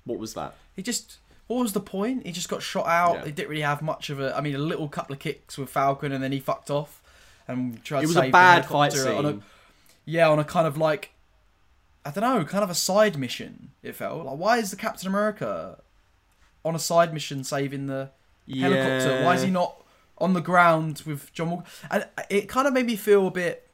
What 0.05 0.19
was 0.19 0.35
that? 0.35 0.55
He 0.77 0.83
just 0.83 1.19
what 1.49 1.63
was 1.63 1.73
the 1.73 1.81
point? 1.81 2.25
He 2.25 2.33
just 2.33 2.49
got 2.49 2.63
shot 2.63 2.87
out. 2.87 3.15
Yeah. 3.17 3.25
He 3.27 3.33
didn't 3.33 3.49
really 3.49 3.63
have 3.63 3.83
much 3.83 4.09
of 4.11 4.21
a. 4.21 4.37
I 4.37 4.41
mean, 4.41 4.55
a 4.55 4.59
little 4.59 4.89
couple 4.89 5.13
of 5.15 5.19
kicks 5.19 5.59
with 5.59 5.69
Falcon, 5.71 6.13
and 6.13 6.23
then 6.23 6.31
he 6.33 6.39
fucked 6.41 6.71
off 6.71 7.03
and 7.49 7.83
tried 7.85 8.03
to 8.03 8.07
save 8.09 8.17
It 8.17 8.21
was 8.21 8.29
a 8.29 8.31
bad 8.31 8.67
fight 8.67 8.93
helicopter 8.93 9.19
on 9.19 9.25
a- 9.27 9.31
scene. 9.33 9.43
yeah, 10.05 10.29
on 10.29 10.39
a 10.39 10.45
kind 10.45 10.67
of 10.67 10.77
like 10.79 11.11
I 12.05 12.11
don't 12.11 12.23
know, 12.23 12.45
kind 12.45 12.63
of 12.65 12.71
a 12.71 12.75
side 12.75 13.19
mission. 13.19 13.71
It 13.83 13.95
felt 13.97 14.25
like 14.25 14.39
why 14.39 14.59
is 14.59 14.71
the 14.71 14.77
Captain 14.77 15.09
America 15.09 15.79
on 16.65 16.75
a 16.75 16.79
side 16.79 17.13
mission 17.13 17.45
saving 17.45 17.87
the 17.87 18.11
helicopter? 18.49 19.25
Why 19.25 19.35
is 19.35 19.43
he 19.43 19.51
not 19.51 19.75
on 20.19 20.33
the 20.35 20.41
ground 20.41 21.03
with 21.07 21.33
John 21.33 21.51
Walker? 21.51 21.65
And 21.91 22.07
it 22.31 22.49
kind 22.49 22.67
of 22.67 22.73
made 22.73 22.87
me 22.87 22.97
feel 22.97 23.27
a 23.27 23.31
bit. 23.31 23.65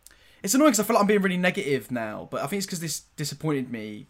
It's 0.43 0.55
annoying 0.55 0.73
because 0.73 0.81
I 0.81 0.83
feel 0.85 0.95
like 0.95 1.01
I'm 1.03 1.07
being 1.07 1.23
really 1.23 1.37
negative 1.39 1.91
now, 1.91 2.29
but 2.31 2.43
I 2.43 2.47
think 2.47 2.59
it's 2.59 2.67
because 2.67 2.81
this 2.81 3.01
disappointed 3.17 3.71
me 3.73 4.07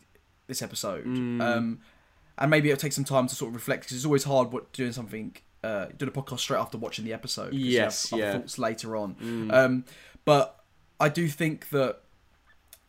this 0.48 0.62
episode. 0.62 1.04
Mm. 1.06 1.40
Um, 1.40 1.80
and 2.38 2.50
maybe 2.50 2.68
it'll 2.70 2.80
take 2.80 2.92
some 2.92 3.04
time 3.04 3.26
to 3.28 3.34
sort 3.34 3.50
of 3.50 3.54
reflect 3.54 3.82
because 3.82 3.96
it's 3.96 4.04
always 4.06 4.24
hard 4.24 4.52
what, 4.52 4.72
doing 4.72 4.92
something, 4.92 5.36
uh, 5.62 5.86
doing 5.96 6.08
a 6.08 6.12
podcast 6.12 6.40
straight 6.40 6.58
after 6.58 6.76
watching 6.78 7.04
the 7.04 7.12
episode. 7.12 7.50
'cause 7.50 7.58
you 7.58 7.78
have 7.80 7.86
Yes, 7.86 8.12
yeah. 8.12 8.32
Mm. 8.34 8.40
Thoughts 8.40 8.58
later 8.58 8.96
on. 8.96 9.50
Um, 9.52 9.84
but 10.24 10.64
I 11.00 11.08
do 11.08 11.28
think 11.28 11.68
that 11.70 12.00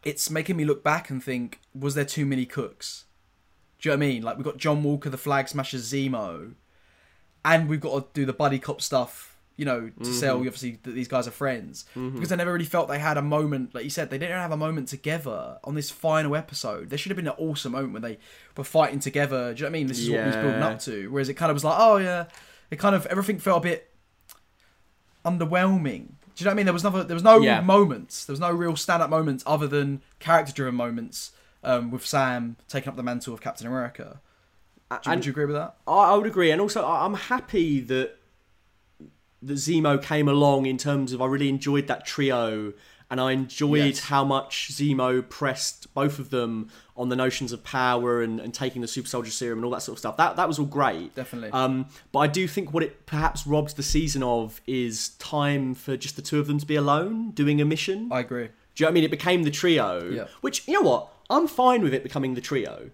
it's 0.03 0.29
making 0.29 0.55
me 0.57 0.65
look 0.65 0.83
back 0.83 1.09
and 1.09 1.23
think, 1.23 1.59
was 1.73 1.95
there 1.95 2.05
too 2.05 2.25
many 2.25 2.45
cooks? 2.45 3.05
Do 3.79 3.89
you 3.89 3.95
know 3.95 3.99
what 3.99 4.05
I 4.05 4.07
mean? 4.09 4.21
Like 4.23 4.37
we've 4.37 4.45
got 4.45 4.57
John 4.57 4.83
Walker, 4.83 5.09
the 5.09 5.17
Flag 5.17 5.47
Smasher, 5.47 5.77
Zemo, 5.77 6.53
and 7.43 7.67
we've 7.69 7.79
got 7.81 8.13
to 8.13 8.19
do 8.19 8.25
the 8.25 8.33
buddy 8.33 8.57
cop 8.59 8.81
stuff. 8.81 9.34
You 9.57 9.63
know, 9.65 9.89
to 10.03 10.13
sell 10.13 10.35
Mm-hmm. 10.37 10.47
obviously 10.47 10.79
that 10.83 10.91
these 10.91 11.07
guys 11.07 11.27
are 11.29 11.31
friends 11.31 11.85
because 11.93 12.31
I 12.31 12.35
never 12.35 12.51
really 12.51 12.65
felt 12.65 12.89
they 12.89 12.99
had 12.99 13.17
a 13.17 13.21
moment. 13.21 13.73
Like 13.73 13.85
you 13.85 13.89
said, 13.89 14.09
they 14.09 14.17
didn't 14.17 14.35
have 14.37 14.51
a 14.51 14.57
moment 14.57 14.89
together 14.89 15.59
on 15.63 15.75
this 15.75 15.89
final 15.89 16.35
episode. 16.35 16.89
There 16.89 16.97
should 16.97 17.11
have 17.11 17.15
been 17.15 17.27
an 17.27 17.35
awesome 17.37 17.71
moment 17.71 17.93
when 17.93 18.01
they 18.01 18.17
were 18.57 18.65
fighting 18.65 18.99
together. 18.99 19.53
Do 19.53 19.59
you 19.59 19.63
know 19.63 19.67
what 19.67 19.69
I 19.69 19.79
mean? 19.79 19.87
This 19.87 19.99
is 19.99 20.09
what 20.09 20.19
we 20.21 20.25
was 20.27 20.35
building 20.35 20.61
up 20.61 20.79
to. 20.81 21.07
Whereas 21.09 21.29
it 21.29 21.35
kind 21.35 21.49
of 21.51 21.55
was 21.55 21.63
like, 21.63 21.77
oh 21.79 21.97
yeah, 21.97 22.25
it 22.69 22.79
kind 22.79 22.95
of 22.95 23.05
everything 23.05 23.39
felt 23.39 23.59
a 23.59 23.61
bit 23.69 23.91
underwhelming. 25.23 26.07
Do 26.35 26.43
you 26.43 26.45
know 26.45 26.49
what 26.49 26.51
I 26.51 26.53
mean? 26.55 26.65
There 26.65 26.73
was 26.73 26.83
no 26.83 27.03
there 27.03 27.15
was 27.15 27.23
no 27.23 27.39
Yeah. 27.39 27.61
moments. 27.61 28.25
There 28.25 28.33
was 28.33 28.39
no 28.39 28.51
real 28.51 28.75
stand 28.75 29.01
up 29.01 29.09
moments 29.09 29.43
other 29.47 29.67
than 29.67 30.01
character 30.19 30.51
driven 30.53 30.75
moments 30.75 31.31
um, 31.63 31.91
with 31.91 32.05
Sam 32.05 32.57
taking 32.67 32.89
up 32.89 32.95
the 32.95 33.03
mantle 33.03 33.33
of 33.33 33.41
Captain 33.41 33.65
America. 33.67 34.19
Do 35.03 35.09
would 35.09 35.25
you 35.25 35.31
agree 35.31 35.45
with 35.45 35.55
that? 35.55 35.75
I, 35.87 35.91
I 36.11 36.15
would 36.15 36.27
agree, 36.27 36.51
and 36.51 36.61
also 36.61 36.85
I'm 36.85 37.15
happy 37.15 37.79
that 37.81 38.17
that 39.41 39.53
Zemo 39.55 40.01
came 40.01 40.27
along 40.27 40.65
in 40.65 40.77
terms 40.77 41.13
of 41.13 41.21
I 41.21 41.25
really 41.25 41.49
enjoyed 41.49 41.87
that 41.87 42.05
trio, 42.05 42.73
and 43.11 43.21
I 43.21 43.31
enjoyed 43.33 43.85
Yes. 43.85 43.99
how 44.05 44.23
much 44.25 44.69
Zemo 44.71 45.27
pressed 45.29 45.93
both 45.93 46.17
of 46.17 46.31
them 46.31 46.69
on 46.97 47.09
the 47.09 47.15
notions 47.15 47.51
of 47.51 47.63
power 47.63 48.21
and, 48.23 48.39
and 48.39 48.53
taking 48.53 48.81
the 48.81 48.87
super 48.87 49.07
soldier 49.07 49.29
serum 49.29 49.59
and 49.59 49.65
all 49.65 49.71
that 49.71 49.81
sort 49.83 49.93
of 49.95 49.99
stuff. 49.99 50.17
That 50.17 50.35
that 50.37 50.47
was 50.47 50.57
all 50.57 50.65
great. 50.65 51.13
Definitely. 51.13 51.51
Um, 51.51 51.87
but 52.11 52.19
I 52.19 52.27
do 52.27 52.47
think 52.47 52.73
what 52.73 52.81
it 52.83 53.05
perhaps 53.05 53.45
robs 53.45 53.73
the 53.75 53.83
season 53.83 54.23
of 54.23 54.59
is 54.65 55.09
time 55.19 55.75
for 55.75 55.95
just 55.97 56.15
the 56.15 56.21
two 56.23 56.39
of 56.39 56.47
them 56.47 56.57
to 56.57 56.65
be 56.65 56.75
alone 56.75 57.31
doing 57.31 57.61
a 57.61 57.65
mission. 57.65 58.09
I 58.11 58.21
agree. 58.21 58.47
Do 58.47 58.83
you 58.83 58.85
know 58.85 58.87
what 58.87 58.91
I 58.91 58.93
mean? 58.95 59.03
It 59.03 59.11
became 59.11 59.43
the 59.43 59.51
trio, 59.51 60.09
Yeah. 60.11 60.27
which 60.41 60.67
you 60.67 60.73
know 60.73 60.89
what? 60.89 61.09
I'm 61.29 61.47
fine 61.47 61.81
with 61.83 61.93
it 61.93 62.01
becoming 62.03 62.33
the 62.33 62.41
trio. 62.41 62.89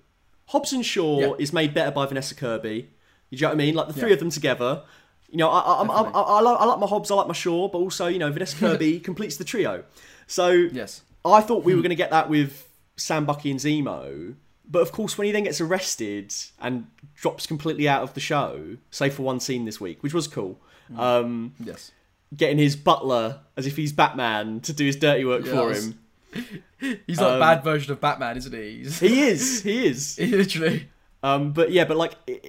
Hobbs 0.47 0.73
and 0.73 0.85
Shaw 0.85 1.19
Yeah. 1.21 1.33
is 1.39 1.53
made 1.53 1.73
better 1.73 1.91
by 1.91 2.05
Vanessa 2.05 2.35
Kirby. 2.35 2.89
You 3.29 3.37
know 3.39 3.47
what 3.47 3.53
I 3.53 3.57
mean? 3.57 3.75
Like 3.75 3.87
the 3.87 3.93
three 3.93 4.09
Yeah. 4.09 4.15
of 4.15 4.19
them 4.19 4.29
together. 4.29 4.83
You 5.31 5.37
know, 5.37 5.49
I, 5.49 5.59
I, 5.59 5.73
I'm- 5.79 5.89
I, 6.13 6.41
like, 6.41 6.59
I 6.59 6.65
like 6.65 6.79
my 6.79 6.87
Hobbs, 6.87 7.09
I 7.09 7.15
like 7.15 7.27
my 7.27 7.33
Shaw, 7.33 7.67
but 7.69 7.77
also 7.79 8.07
you 8.07 8.19
know 8.19 8.31
Vanessa 8.31 8.55
Kirby 8.59 8.99
completes 8.99 9.37
the 9.37 9.43
trio. 9.43 9.83
So 10.27 10.49
Yes. 10.49 11.01
I 11.23 11.41
thought 11.41 11.63
we 11.63 11.73
were 11.75 11.81
going 11.85 11.89
to 11.89 11.95
get 11.95 12.11
that 12.11 12.29
with 12.29 12.67
Sam, 12.97 13.25
Bucky, 13.25 13.51
and 13.51 13.59
Zemo. 13.59 14.35
But 14.69 14.81
of 14.81 14.91
course, 14.91 15.17
when 15.17 15.25
he 15.25 15.31
then 15.31 15.43
gets 15.43 15.59
arrested 15.59 16.33
and 16.59 16.87
drops 17.15 17.45
completely 17.45 17.89
out 17.89 18.03
of 18.03 18.13
the 18.13 18.19
show, 18.21 18.77
save 18.89 19.13
for 19.15 19.23
one 19.23 19.39
scene 19.41 19.65
this 19.65 19.81
week, 19.81 20.01
which 20.03 20.13
was 20.13 20.27
cool, 20.27 20.59
Hmm. 20.87 20.99
um, 20.99 21.53
Yes. 21.63 21.91
getting 22.35 22.57
his 22.57 22.75
butler 22.77 23.39
as 23.57 23.67
if 23.67 23.75
he's 23.75 23.91
Batman 23.93 24.59
to 24.61 24.71
do 24.73 24.85
his 24.85 24.95
dirty 24.95 25.25
work 25.25 25.45
Yeah, 25.45 25.51
for 25.53 25.73
him. 25.73 25.99
He's 27.05 27.19
like 27.19 27.27
a 27.27 27.33
Um, 27.33 27.39
bad 27.39 27.63
version 27.63 27.91
of 27.91 27.99
Batman, 27.99 28.37
isn't 28.37 28.53
he? 28.53 28.77
He's, 28.79 28.99
He 29.01 29.19
is, 29.21 29.61
he 29.63 29.85
is. 29.87 30.15
he 30.15 30.25
literally. 30.27 30.87
Um, 31.21 31.51
but 31.51 31.71
yeah, 31.71 31.83
but 31.85 31.97
like, 31.97 32.13
i- 32.29 32.39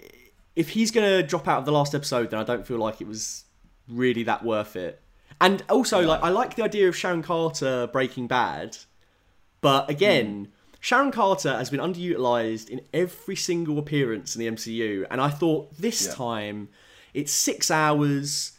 if 0.57 0.71
he's 0.71 0.91
gonna 0.91 1.23
drop 1.23 1.49
out 1.49 1.61
of 1.61 1.65
the 1.65 1.73
last 1.73 1.95
episode, 1.95 2.31
then 2.31 2.39
I 2.41 2.45
don't 2.45 2.67
feel 2.67 2.79
like 2.79 3.01
it 3.01 3.07
was 3.09 3.45
really 3.89 4.23
that 4.25 4.45
worth 4.45 4.77
it. 4.77 5.01
And 5.41 5.63
also, 5.69 6.01
like, 6.03 6.23
I 6.23 6.29
like 6.29 6.55
the 6.57 6.63
idea 6.63 6.89
of 6.89 6.97
Sharon 6.97 7.23
Carter 7.23 7.89
Breaking 7.93 8.27
Bad, 8.27 8.77
but 9.61 9.89
again, 9.91 10.49
Sharon 10.81 11.11
Carter 11.11 11.57
has 11.57 11.71
been 11.71 11.81
underutilized 11.81 12.69
in 12.69 12.81
every 12.93 13.37
single 13.37 13.79
appearance 13.79 14.37
in 14.37 14.41
the 14.41 14.47
MCU, 14.47 15.07
and 15.11 15.21
I 15.21 15.31
thought 15.31 15.77
this 15.79 16.07
Yeah. 16.07 16.13
time 16.15 16.69
it's 17.15 17.33
six 17.33 17.71
hours. 17.71 18.53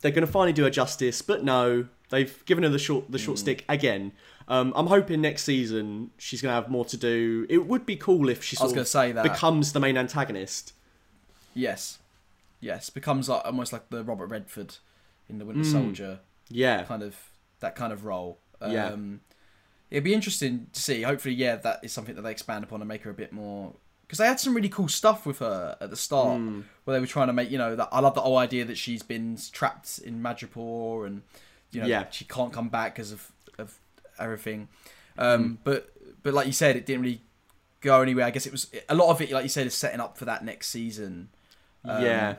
They're 0.00 0.10
gonna 0.12 0.26
finally 0.26 0.52
do 0.52 0.64
her 0.64 0.70
justice, 0.70 1.22
but 1.22 1.44
no, 1.44 1.86
they've 2.10 2.44
given 2.44 2.64
her 2.64 2.70
the 2.70 2.78
short 2.78 3.10
the 3.10 3.18
short 3.18 3.38
stick 3.38 3.64
again. 3.68 4.12
Um, 4.48 4.72
I'm 4.76 4.88
hoping 4.88 5.20
next 5.20 5.44
season 5.44 6.10
she's 6.18 6.42
gonna 6.42 6.54
have 6.54 6.68
more 6.68 6.84
to 6.86 6.96
do. 6.96 7.46
It 7.48 7.66
would 7.66 7.86
be 7.86 7.96
cool 7.96 8.28
if 8.28 8.42
she 8.42 8.56
I 8.58 8.64
was 8.64 8.72
gonna 8.72 8.82
of 8.82 8.88
say 8.88 9.12
that. 9.12 9.22
becomes 9.22 9.72
the 9.72 9.80
main 9.80 9.96
antagonist. 9.96 10.72
Yes. 11.54 11.98
Yes. 12.60 12.90
Becomes 12.90 13.28
like 13.28 13.44
almost 13.44 13.72
like 13.72 13.88
the 13.90 14.04
Robert 14.04 14.26
Redford 14.26 14.76
in 15.28 15.38
the. 15.38 15.44
Winter 15.44 15.64
Soldier 15.64 16.20
Yeah, 16.48 16.84
kind 16.84 17.02
of 17.02 17.16
that 17.60 17.74
kind 17.74 17.92
of 17.92 18.04
role. 18.04 18.38
Um, 18.60 18.72
Yeah. 18.72 18.96
It'd 19.90 20.04
be 20.04 20.14
interesting 20.14 20.68
to 20.72 20.80
see. 20.80 21.02
Hopefully, 21.02 21.34
yeah, 21.34 21.56
that 21.56 21.80
is 21.82 21.92
something 21.92 22.14
that 22.14 22.22
they 22.22 22.30
expand 22.30 22.64
upon 22.64 22.80
and 22.80 22.88
make 22.88 23.02
her 23.02 23.10
a 23.10 23.14
bit 23.14 23.30
more. 23.32 23.74
Because 24.06 24.18
they 24.18 24.26
had 24.26 24.40
some 24.40 24.54
really 24.54 24.68
cool 24.70 24.88
stuff 24.88 25.26
with 25.26 25.38
her 25.40 25.76
at 25.80 25.90
the 25.90 25.96
start, 25.96 26.38
Hmm. 26.38 26.60
where 26.84 26.94
they 26.96 27.00
were 27.00 27.06
trying 27.06 27.26
to 27.28 27.32
make 27.32 27.50
you 27.50 27.58
know 27.58 27.76
that 27.76 27.88
I 27.92 28.00
love 28.00 28.14
the 28.14 28.20
whole 28.22 28.38
idea 28.38 28.64
that 28.64 28.76
she's 28.78 29.02
been 29.02 29.38
trapped 29.52 29.98
in 29.98 30.22
Madripoor 30.22 31.06
and 31.06 31.22
you 31.70 31.80
know 31.80 31.86
Yeah. 31.86 32.08
she 32.10 32.24
can't 32.24 32.52
come 32.52 32.68
back 32.68 32.94
because 32.94 33.12
of 33.12 33.32
of 33.58 33.78
everything. 34.18 34.68
Um, 35.18 35.58
But 35.64 35.92
but 36.22 36.32
like 36.34 36.46
you 36.46 36.52
said, 36.52 36.76
it 36.76 36.86
didn't 36.86 37.02
really 37.02 37.22
go 37.80 38.00
anywhere. 38.00 38.24
I 38.24 38.30
guess 38.30 38.46
it 38.46 38.52
was 38.52 38.70
a 38.88 38.94
lot 38.94 39.10
of 39.10 39.20
it, 39.20 39.30
like 39.30 39.42
you 39.42 39.48
said, 39.50 39.66
is 39.66 39.74
setting 39.74 40.00
up 40.00 40.16
for 40.16 40.24
that 40.24 40.44
next 40.44 40.68
season. 40.68 41.28
Um, 41.84 42.04
yeah, 42.04 42.36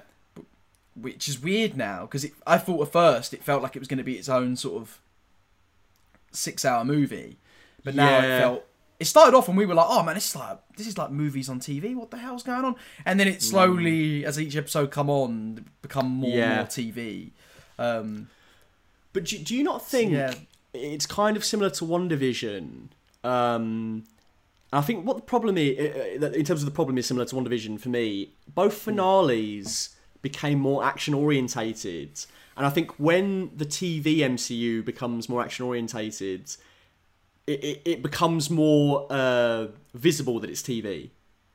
which 0.96 1.28
is 1.28 1.42
weird 1.42 1.76
now 1.76 2.02
because 2.02 2.26
I 2.48 2.58
thought 2.58 2.86
at 2.88 2.92
first 2.94 3.34
it 3.34 3.44
felt 3.44 3.62
like 3.64 3.76
it 3.76 3.80
was 3.80 3.88
going 3.88 3.98
to 3.98 4.04
be 4.04 4.18
its 4.18 4.30
own 4.30 4.56
sort 4.56 4.82
of 4.82 5.00
six-hour 6.32 6.86
movie, 6.86 7.38
but 7.84 7.96
now 7.96 8.10
Yeah. 8.20 8.24
it 8.38 8.40
felt. 8.40 8.66
It 9.00 9.06
started 9.06 9.36
off 9.36 9.50
and 9.50 9.58
we 9.58 9.66
were 9.66 9.74
like, 9.74 9.88
"Oh 9.90 10.02
man, 10.04 10.16
this 10.16 10.30
is 10.30 10.36
like 10.36 10.60
this 10.78 10.88
is 10.88 10.98
like 10.98 11.12
movies 11.12 11.50
on 11.50 11.60
TV. 11.60 11.94
What 11.96 12.10
the 12.12 12.18
hell's 12.18 12.44
going 12.44 12.64
on?" 12.64 12.76
And 13.06 13.20
then 13.20 13.28
it 13.28 13.42
slowly, 13.42 14.24
as 14.26 14.40
each 14.40 14.56
episode 14.56 14.92
come 14.92 15.10
on, 15.10 15.66
become 15.82 16.08
more 16.10 16.32
and 16.40 16.56
more 16.58 16.66
TV. 16.66 17.32
Um, 17.78 18.30
But 19.12 19.26
do, 19.26 19.38
do 19.40 19.56
you 19.56 19.64
not 19.64 19.86
think 19.86 20.12
Yeah. 20.14 20.34
it's 20.74 21.06
kind 21.06 21.36
of 21.36 21.44
similar 21.44 21.70
to 21.72 21.84
WandaVision? 21.86 22.88
Um, 23.24 24.06
I 24.78 24.82
think 24.82 25.06
what 25.06 25.18
the 25.18 25.24
problem 25.24 25.58
is, 25.58 25.78
in 25.78 26.46
terms 26.46 26.62
of 26.62 26.66
the 26.66 26.72
problem, 26.72 26.98
is 26.98 27.06
similar 27.06 27.26
to 27.26 27.36
WandaVision 27.36 27.80
for 27.80 27.90
me. 27.90 28.34
Both 28.48 28.76
finales 28.76 29.96
became 30.22 30.60
more 30.60 30.84
action 30.84 31.14
orientated, 31.14 32.26
and 32.58 32.66
I 32.66 32.70
think 32.70 32.92
when 33.00 33.52
the 33.56 33.66
TV 33.66 34.18
MCU 34.20 34.84
becomes 34.84 35.28
more 35.30 35.44
action 35.44 35.66
orientated, 35.66 36.56
it, 37.46 37.64
it, 37.64 37.82
it 37.86 38.04
becomes 38.04 38.50
more 38.50 39.08
uh, 39.10 39.68
visible 39.94 40.40
that 40.40 40.50
it's 40.50 40.62
TV. 40.62 41.10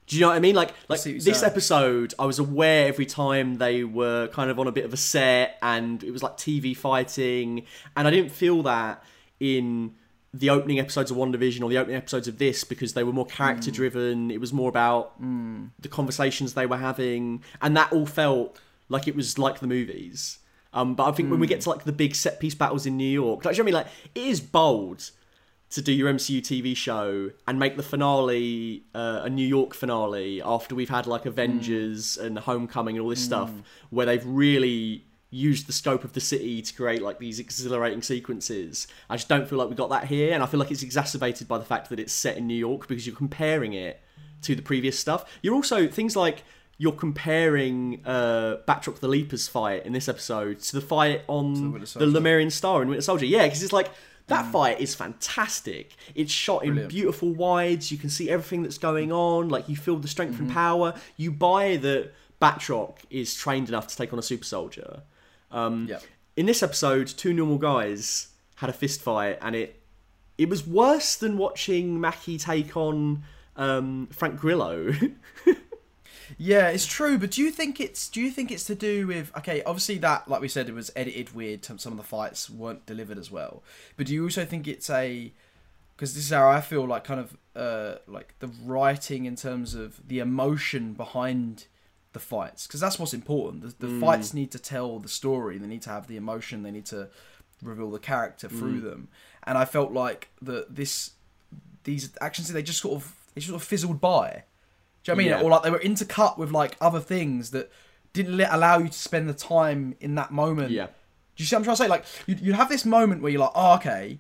Do 0.07 0.17
you 0.17 0.23
know 0.23 0.29
what 0.29 0.37
I 0.37 0.41
mean? 0.41 0.55
Like, 0.55 0.73
like 0.89 1.03
this 1.03 1.25
saying. 1.25 1.45
episode, 1.45 2.15
I 2.19 2.25
was 2.25 2.39
aware 2.39 2.89
every 2.89 3.05
time 3.05 3.59
they 3.59 3.85
were 3.85 4.29
kind 4.29 4.51
of 4.51 4.59
on 4.59 4.67
a 4.67 4.73
bit 4.73 4.87
of 4.87 4.93
a 4.95 4.97
set, 4.97 5.59
and 5.61 6.03
it 6.03 6.11
was 6.11 6.23
like 6.23 6.37
TV 6.37 6.77
fighting, 6.77 7.67
and 7.95 8.09
I 8.09 8.11
didn't 8.11 8.33
feel 8.33 8.63
that 8.63 9.05
in 9.39 9.95
the 10.35 10.51
opening 10.51 10.79
episodes 10.79 11.11
of 11.11 11.17
WandaVision 11.17 11.63
or 11.63 11.71
the 11.71 11.79
opening 11.79 11.97
episodes 11.97 12.29
of 12.29 12.39
this 12.39 12.63
because 12.65 12.93
they 12.93 13.03
were 13.03 13.13
more 13.13 13.27
character 13.27 13.71
driven. 13.71 14.31
It 14.31 14.41
was 14.41 14.53
more 14.53 14.69
about 14.69 15.19
the 15.21 15.89
conversations 15.89 16.55
they 16.55 16.67
were 16.67 16.77
having, 16.77 17.43
and 17.63 17.77
that 17.77 17.93
all 17.93 18.07
felt 18.07 18.59
like 18.89 19.09
it 19.09 19.17
was 19.17 19.39
like 19.39 19.61
the 19.61 19.67
movies. 19.67 20.39
Um, 20.73 20.95
but 20.95 21.09
I 21.09 21.13
think 21.13 21.31
when 21.31 21.41
we 21.41 21.47
get 21.47 21.63
to 21.63 21.71
like 21.71 21.85
the 21.85 21.93
big 21.93 22.15
set 22.15 22.41
piece 22.41 22.55
battles 22.55 22.85
in 22.85 22.97
New 22.97 23.09
York, 23.09 23.45
like, 23.45 23.57
you 23.57 23.63
know 23.63 23.73
what 23.73 23.79
I 23.79 23.85
mean? 23.85 23.87
Like, 23.87 24.15
it 24.15 24.29
is 24.29 24.41
bold 24.41 25.11
to 25.71 25.83
do 25.83 25.93
your 25.93 26.13
MCU 26.13 26.41
TV 26.41 26.77
show 26.77 27.31
and 27.47 27.59
make 27.59 27.77
the 27.77 27.83
finale 27.83 28.85
uh, 28.95 29.23
a 29.25 29.31
New 29.31 29.47
York 29.47 29.75
finale 29.75 30.41
after 30.43 30.75
we've 30.75 30.89
had 30.89 31.07
like 31.07 31.27
Avengers 31.27 32.17
and 32.17 32.39
Homecoming 32.39 32.97
and 32.97 33.03
all 33.03 33.11
this 33.11 33.23
stuff, 33.23 33.51
where 33.91 34.07
they've 34.07 34.25
really 34.27 35.05
used 35.31 35.67
the 35.67 35.73
scope 35.73 36.05
of 36.05 36.13
the 36.15 36.21
city 36.21 36.63
to 36.63 36.75
create 36.75 37.03
like 37.03 37.19
these 37.19 37.39
exhilarating 37.39 38.03
sequences. 38.03 38.87
I 39.11 39.17
just 39.17 39.29
don't 39.29 39.49
feel 39.49 39.59
like 39.59 39.69
we 39.69 39.75
got 39.75 39.91
that 39.91 40.05
here, 40.05 40.33
and 40.33 40.43
I 40.43 40.47
feel 40.47 40.61
like 40.61 40.71
it's 40.71 40.83
exacerbated 40.83 41.49
by 41.49 41.59
the 41.59 41.65
fact 41.65 41.91
that 41.91 42.01
it's 42.01 42.13
set 42.13 42.37
in 42.37 42.47
New 42.47 42.55
York 42.55 42.89
because 42.89 43.07
you're 43.07 43.17
comparing 43.17 43.75
it 43.75 44.01
to 44.43 44.55
the 44.55 44.63
previous 44.63 44.99
stuff. 44.99 45.39
You're 45.43 45.55
also 45.55 45.87
things 45.89 46.17
like 46.17 46.45
you're 46.79 46.93
comparing 46.93 48.01
uh, 48.07 48.59
Batroc 48.67 49.01
the 49.01 49.09
Leapers 49.09 49.49
fight 49.49 49.85
in 49.85 49.93
this 49.93 50.09
episode 50.09 50.61
to 50.61 50.77
the 50.77 50.81
fight 50.81 51.23
on 51.27 51.73
Winter 51.73 51.99
the 51.99 52.07
Lemurian 52.07 52.51
Star 52.51 52.83
in 52.83 52.89
Winter 52.89 53.03
Soldier. 53.03 53.27
Yeah, 53.27 53.45
because 53.45 53.63
it's 53.63 53.73
like 53.73 53.91
that 54.29 54.51
fight 54.53 54.81
is 54.81 54.95
fantastic. 54.95 55.97
It's 56.15 56.31
shot 56.33 56.65
in 56.65 56.87
beautiful 56.89 57.33
wides. 57.33 57.91
You 57.91 57.99
can 57.99 58.11
see 58.11 58.31
everything 58.31 58.63
that's 58.63 58.79
going 58.79 59.11
on. 59.11 59.49
Like 59.49 59.69
you 59.69 59.77
feel 59.77 59.97
the 59.97 60.09
strength 60.09 60.39
and 60.39 60.51
power. 60.51 60.95
You 61.17 61.33
buy 61.33 61.77
that 61.79 62.13
Batroc 62.41 62.99
is 63.11 63.35
trained 63.35 63.69
enough 63.69 63.89
to 63.89 63.97
take 63.97 64.13
on 64.13 64.19
a 64.19 64.23
super 64.23 64.45
soldier. 64.45 65.03
Um, 65.51 65.87
Yeah. 65.89 66.01
In 66.37 66.47
this 66.47 66.63
episode, 66.63 67.09
two 67.09 67.33
normal 67.33 67.59
guys 67.59 68.29
had 68.57 68.71
a 68.71 68.73
fist 68.73 69.01
fight, 69.03 69.39
and 69.41 69.57
it 69.57 69.81
it 70.37 70.49
was 70.49 70.67
worse 70.67 71.17
than 71.17 71.37
watching 71.37 72.01
Mackie 72.01 72.39
take 72.39 72.77
on 72.77 73.25
um, 73.57 74.07
Frank 74.13 74.39
Grillo. 74.39 74.93
Yeah, 76.37 76.69
it's 76.69 76.85
true. 76.87 77.17
But 77.17 77.31
do 77.31 77.41
you 77.43 77.51
think 77.51 77.81
it's 77.81 78.09
do 78.09 78.21
you 78.21 78.31
think 78.31 78.51
it's 78.51 78.65
to 78.65 78.75
do 78.75 79.07
with 79.07 79.35
okay? 79.39 79.63
Obviously, 79.63 79.97
that 79.99 80.29
like 80.29 80.41
we 80.43 80.49
said, 80.49 80.69
it 80.69 80.75
was 80.75 80.91
edited 80.95 81.35
weird. 81.35 81.65
Some 81.65 81.79
some 81.79 81.93
of 81.93 81.97
the 81.97 82.05
fights 82.05 82.51
weren't 82.51 82.85
delivered 82.85 83.17
as 83.19 83.31
well. 83.31 83.63
But 83.97 84.07
do 84.07 84.15
you 84.15 84.25
also 84.25 84.45
think 84.45 84.69
it's 84.69 84.91
a 84.91 85.33
because 85.97 86.15
this 86.15 86.25
is 86.25 86.31
how 86.31 86.49
I 86.51 86.61
feel 86.61 86.87
like 86.87 87.05
kind 87.05 87.21
of 87.21 87.37
uh 87.57 87.99
like 88.07 88.35
the 88.41 88.49
writing 88.63 89.25
in 89.25 89.37
terms 89.37 89.75
of 89.75 90.07
the 90.07 90.19
emotion 90.19 90.93
behind 90.93 91.67
the 92.13 92.21
fights 92.21 92.67
because 92.67 92.81
that's 92.81 92.99
what's 92.99 93.15
important. 93.15 93.63
The, 93.63 93.87
the 93.87 93.93
mm. 93.93 94.01
fights 94.01 94.35
need 94.35 94.51
to 94.53 94.59
tell 94.59 94.99
the 94.99 95.09
story. 95.09 95.59
They 95.59 95.67
need 95.67 95.83
to 95.83 95.91
have 95.91 96.07
the 96.07 96.17
emotion. 96.17 96.63
They 96.63 96.71
need 96.71 96.87
to 96.87 97.09
reveal 97.63 97.91
the 97.91 97.99
character 97.99 98.49
through 98.49 98.81
mm. 98.81 98.85
them. 98.85 99.09
And 99.45 99.59
I 99.59 99.65
felt 99.65 99.93
like 99.93 100.29
that 100.43 100.75
this 100.75 101.13
these 101.85 102.11
actions 102.21 102.53
they 102.53 102.63
just 102.63 102.81
sort 102.81 102.97
of 102.97 103.15
they 103.35 103.41
sort 103.41 103.61
of 103.61 103.67
fizzled 103.67 104.01
by. 104.01 104.45
Do 105.05 105.13
you 105.13 105.15
know 105.15 105.15
what 105.15 105.15
I 105.15 105.17
mean? 105.17 105.29
Yeah. 105.29 105.43
Or 105.43 105.51
like 105.51 105.63
they 105.63 105.71
were 105.71 105.79
intercut 105.79 106.39
with 106.39 106.51
like 106.51 106.77
other 106.81 107.01
things 107.01 107.51
that 107.53 107.71
didn't 108.13 108.37
let, 108.37 108.53
allow 108.53 108.79
you 108.79 108.89
to 108.89 108.99
spend 108.99 109.29
the 109.29 109.35
time 109.35 109.95
in 110.01 110.15
that 110.17 110.31
moment. 110.31 110.71
yeah. 110.71 110.87
Do 111.37 111.43
you 111.43 111.47
see 111.47 111.55
what 111.55 111.61
I'm 111.61 111.65
trying 111.65 111.77
to 111.77 111.83
say? 111.85 111.89
Like 111.89 112.05
you'd, 112.27 112.41
you'd 112.41 112.57
have 112.57 112.69
this 112.69 112.85
moment 112.85 113.23
where 113.23 113.31
you're 113.31 113.41
like, 113.41 113.53
oh 113.55 113.75
okay, 113.77 114.19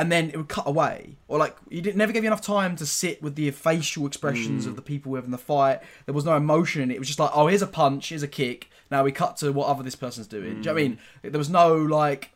and 0.00 0.10
then 0.10 0.30
it 0.30 0.36
would 0.38 0.48
cut 0.48 0.66
away, 0.66 1.16
or 1.28 1.38
like 1.38 1.54
you 1.68 1.82
didn't 1.82 1.98
never 1.98 2.10
gave 2.10 2.24
you 2.24 2.28
enough 2.28 2.40
time 2.40 2.74
to 2.74 2.86
sit 2.86 3.22
with 3.22 3.34
the 3.34 3.50
facial 3.50 4.06
expressions 4.06 4.64
of 4.64 4.72
hmm. 4.72 4.76
the 4.76 4.82
people 4.82 5.14
having 5.14 5.30
the 5.30 5.36
fight. 5.36 5.82
There 6.06 6.14
was 6.14 6.24
no 6.24 6.36
emotion 6.36 6.80
in 6.80 6.90
it. 6.90 6.94
It 6.94 6.98
was 6.98 7.08
just 7.08 7.20
like, 7.20 7.30
oh, 7.34 7.48
here's 7.48 7.60
a 7.60 7.66
punch, 7.66 8.08
here's 8.08 8.22
a 8.22 8.28
kick. 8.28 8.70
Now 8.90 9.04
we 9.04 9.12
cut 9.12 9.36
to 9.38 9.52
what 9.52 9.68
other 9.68 9.82
this 9.82 9.96
person's 9.96 10.26
doing. 10.26 10.42
Do 10.42 10.48
you 10.48 10.54
know 10.62 10.72
what 10.72 10.80
I 10.80 10.82
mean? 10.82 10.98
Hmm. 11.20 11.30
There 11.32 11.38
was 11.38 11.50
no 11.50 11.76
like 11.76 12.30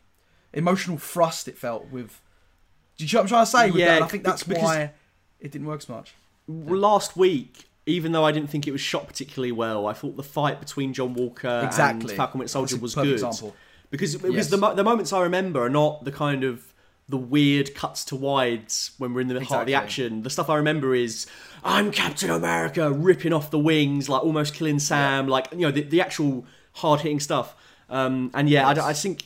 emotional 0.53 0.99
thrust. 0.99 1.47
It 1.47 1.57
felt 1.57 1.89
with. 1.89 2.21
Do 2.97 3.05
you 3.05 3.11
know 3.11 3.21
what 3.21 3.23
I'm 3.23 3.29
trying 3.29 3.45
to 3.45 3.51
say? 3.51 3.71
With 3.71 3.79
Yeah, 3.79 3.85
that? 3.87 3.95
And 3.95 4.05
I 4.05 4.07
think 4.09 4.23
that's 4.23 4.47
why 4.47 4.91
it 5.39 5.51
didn't 5.51 5.65
work 5.65 5.81
so 5.81 5.93
much. 5.93 6.13
last 6.47 7.17
week, 7.17 7.67
even 7.87 8.11
though 8.11 8.25
I 8.25 8.31
didn't 8.31 8.51
think 8.51 8.67
it 8.67 8.71
was 8.71 8.81
shot 8.81 9.07
particularly 9.07 9.51
well, 9.51 9.87
I 9.87 9.93
thought 9.93 10.17
the 10.17 10.23
fight 10.23 10.59
between 10.59 10.93
John 10.93 11.15
Walker 11.15 11.63
Exactly. 11.65 12.11
and 12.11 12.17
Falcon 12.17 12.47
Soldier 12.47 12.77
was 12.77 12.93
good. 12.93 13.07
example. 13.07 13.55
Because 13.89 14.13
it 14.13 14.21
was 14.21 14.35
Yes. 14.35 14.49
the, 14.49 14.73
the 14.73 14.83
moments 14.83 15.11
I 15.11 15.21
remember 15.23 15.63
are 15.63 15.69
not 15.69 16.03
the 16.05 16.11
kind 16.11 16.43
of 16.43 16.74
the 17.07 17.17
weird 17.17 17.75
cuts 17.75 18.03
to 18.05 18.15
wides 18.15 18.91
when 18.97 19.13
we're 19.13 19.21
in 19.21 19.27
the 19.27 19.43
heart 19.43 19.61
of 19.61 19.67
the 19.67 19.75
action. 19.75 20.23
The 20.23 20.29
stuff 20.29 20.49
I 20.49 20.55
remember 20.55 20.95
is 20.95 21.27
I'm 21.63 21.91
Captain 21.91 22.29
America 22.29 22.91
ripping 22.91 23.33
off 23.33 23.51
the 23.51 23.59
wings, 23.59 24.09
like 24.09 24.23
almost 24.23 24.53
killing 24.53 24.79
Sam, 24.79 25.27
like 25.27 25.47
you 25.51 25.59
know 25.59 25.71
the, 25.71 25.81
the 25.81 26.01
actual 26.01 26.45
hard 26.73 27.01
hitting 27.01 27.19
stuff. 27.19 27.55
Um, 27.89 28.31
and 28.33 28.49
yeah, 28.49 28.67
I 28.67 28.93
think 28.93 29.25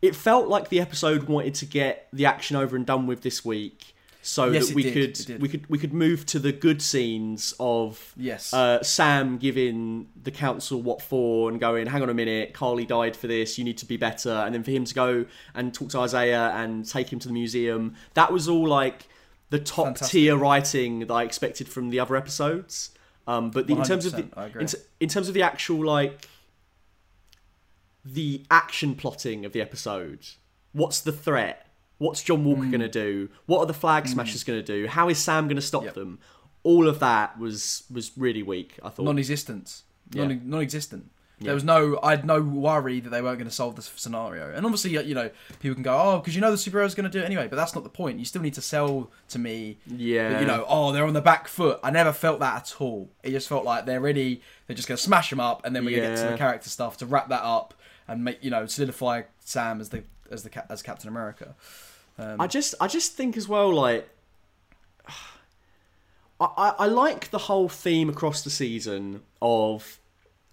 it 0.00 0.16
felt 0.16 0.48
like 0.48 0.70
the 0.70 0.80
episode 0.80 1.24
wanted 1.24 1.54
to 1.56 1.66
get 1.66 2.08
the 2.12 2.26
action 2.26 2.56
over 2.56 2.76
and 2.76 2.86
done 2.86 3.06
with 3.06 3.22
this 3.22 3.44
week, 3.44 3.94
so 4.22 4.50
Yes, 4.50 4.68
that 4.68 4.74
we 4.74 4.82
did, 4.82 5.16
could 5.26 5.40
we 5.40 5.48
could 5.48 5.68
we 5.70 5.78
could 5.78 5.92
move 5.94 6.26
to 6.26 6.38
the 6.38 6.52
good 6.52 6.82
scenes 6.82 7.54
of 7.58 8.12
Yes. 8.16 8.52
uh, 8.52 8.82
Sam 8.82 9.38
giving 9.38 10.08
the 10.22 10.30
council 10.30 10.82
what 10.82 11.00
for 11.00 11.48
and 11.50 11.58
going, 11.58 11.86
hang 11.86 12.02
on 12.02 12.10
a 12.10 12.14
minute, 12.14 12.52
Karli 12.52 12.84
died 12.84 13.16
for 13.16 13.26
this, 13.28 13.56
you 13.58 13.64
need 13.64 13.78
to 13.78 13.86
be 13.86 13.96
better. 13.96 14.30
And 14.30 14.54
then 14.54 14.62
for 14.62 14.70
him 14.70 14.84
to 14.84 14.94
go 14.94 15.24
and 15.54 15.72
talk 15.72 15.88
to 15.90 16.00
Isaiah 16.00 16.50
and 16.54 16.86
take 16.86 17.12
him 17.12 17.18
to 17.20 17.28
the 17.28 17.34
museum. 17.34 17.94
That 18.14 18.32
was 18.32 18.48
all 18.48 18.68
like 18.68 19.08
the 19.48 19.58
top 19.58 19.86
Fantastic. 19.86 20.10
tier 20.12 20.36
writing 20.36 21.00
that 21.00 21.12
I 21.12 21.22
expected 21.24 21.68
from 21.68 21.90
the 21.90 21.98
other 22.00 22.14
episodes. 22.16 22.90
Um, 23.26 23.50
but 23.50 23.66
the, 23.66 23.74
in 23.74 23.82
terms 23.84 24.06
of 24.06 24.12
the 24.12 24.26
in, 24.58 24.68
in 25.00 25.08
terms 25.08 25.28
of 25.28 25.34
the 25.34 25.42
actual 25.42 25.84
like 25.84 26.28
the 28.04 28.44
action 28.50 28.94
plotting 28.94 29.44
of 29.44 29.52
the 29.52 29.60
episode, 29.60 30.26
what's 30.72 31.00
the 31.00 31.12
threat? 31.12 31.66
What's 32.00 32.22
John 32.22 32.44
Walker 32.44 32.62
Hmm. 32.62 32.70
going 32.70 32.80
to 32.80 32.88
do? 32.88 33.28
What 33.46 33.60
are 33.60 33.66
the 33.66 33.74
flag 33.74 34.08
smashers 34.08 34.42
going 34.42 34.58
to 34.58 34.64
do? 34.64 34.88
How 34.88 35.08
is 35.08 35.18
Sam 35.18 35.46
going 35.46 35.56
to 35.56 35.62
stop 35.62 35.84
Yep. 35.84 35.94
them? 35.94 36.18
All 36.62 36.88
of 36.88 36.98
that 36.98 37.38
was 37.38 37.84
was 37.92 38.10
really 38.16 38.42
weak. 38.42 38.78
I 38.82 38.88
thought. 38.88 39.04
non-existent, 39.04 39.82
Yeah. 40.12 40.26
non- 40.26 40.42
non-existent. 40.48 41.10
Yeah. 41.38 41.46
There 41.46 41.54
was 41.54 41.64
no, 41.64 41.98
I 42.02 42.10
had 42.10 42.26
no 42.26 42.42
worry 42.42 43.00
that 43.00 43.08
they 43.08 43.22
weren't 43.22 43.38
going 43.38 43.48
to 43.48 43.54
solve 43.54 43.74
this 43.76 43.90
scenario. 43.96 44.52
And 44.54 44.66
obviously, 44.66 44.90
you 45.06 45.14
know, 45.14 45.30
people 45.60 45.72
can 45.74 45.82
go, 45.82 45.96
oh, 45.98 46.18
because 46.18 46.34
you 46.34 46.40
know 46.42 46.50
the 46.50 46.58
superhero's 46.58 46.94
going 46.94 47.04
to 47.04 47.10
do 47.10 47.20
it 47.22 47.24
anyway. 47.24 47.48
But 47.48 47.56
that's 47.56 47.74
not 47.74 47.82
the 47.82 47.88
point. 47.90 48.18
You 48.18 48.26
still 48.26 48.42
need 48.42 48.52
to 48.54 48.60
sell 48.60 49.10
to 49.30 49.38
me, 49.38 49.78
Yeah. 49.86 50.28
that, 50.30 50.40
you 50.42 50.46
know, 50.46 50.66
oh, 50.68 50.92
they're 50.92 51.06
on 51.06 51.14
the 51.14 51.22
back 51.22 51.48
foot. 51.48 51.80
I 51.82 51.90
never 51.90 52.12
felt 52.12 52.40
that 52.40 52.56
at 52.56 52.80
all. 52.80 53.10
It 53.22 53.30
just 53.30 53.48
felt 53.48 53.64
like 53.64 53.86
they're 53.86 54.00
ready. 54.02 54.42
They're 54.66 54.76
just 54.76 54.86
going 54.88 54.96
to 54.98 55.02
smash 55.02 55.30
them 55.30 55.40
up, 55.40 55.64
and 55.64 55.74
then 55.74 55.84
we're 55.86 55.96
going 55.96 56.10
to 56.10 56.16
get 56.16 56.26
to 56.26 56.32
the 56.32 56.36
character 56.38 56.68
stuff 56.68 56.98
to 56.98 57.06
wrap 57.06 57.28
that 57.30 57.42
up 57.42 57.72
and 58.06 58.22
make, 58.24 58.44
you 58.44 58.50
know, 58.50 58.66
solidify 58.66 59.22
Sam 59.38 59.80
as 59.80 59.88
the 59.90 60.02
as 60.30 60.42
the 60.42 60.70
as 60.72 60.82
Captain 60.82 61.08
America. 61.08 61.54
Um, 62.20 62.40
I 62.40 62.46
just 62.46 62.74
I 62.80 62.86
just 62.86 63.14
think 63.14 63.36
as 63.36 63.48
well 63.48 63.72
like 63.72 64.08
I, 66.40 66.44
I, 66.56 66.74
I 66.80 66.86
like 66.86 67.30
the 67.30 67.38
whole 67.38 67.68
theme 67.68 68.08
across 68.08 68.42
the 68.42 68.50
season 68.50 69.22
of 69.40 69.98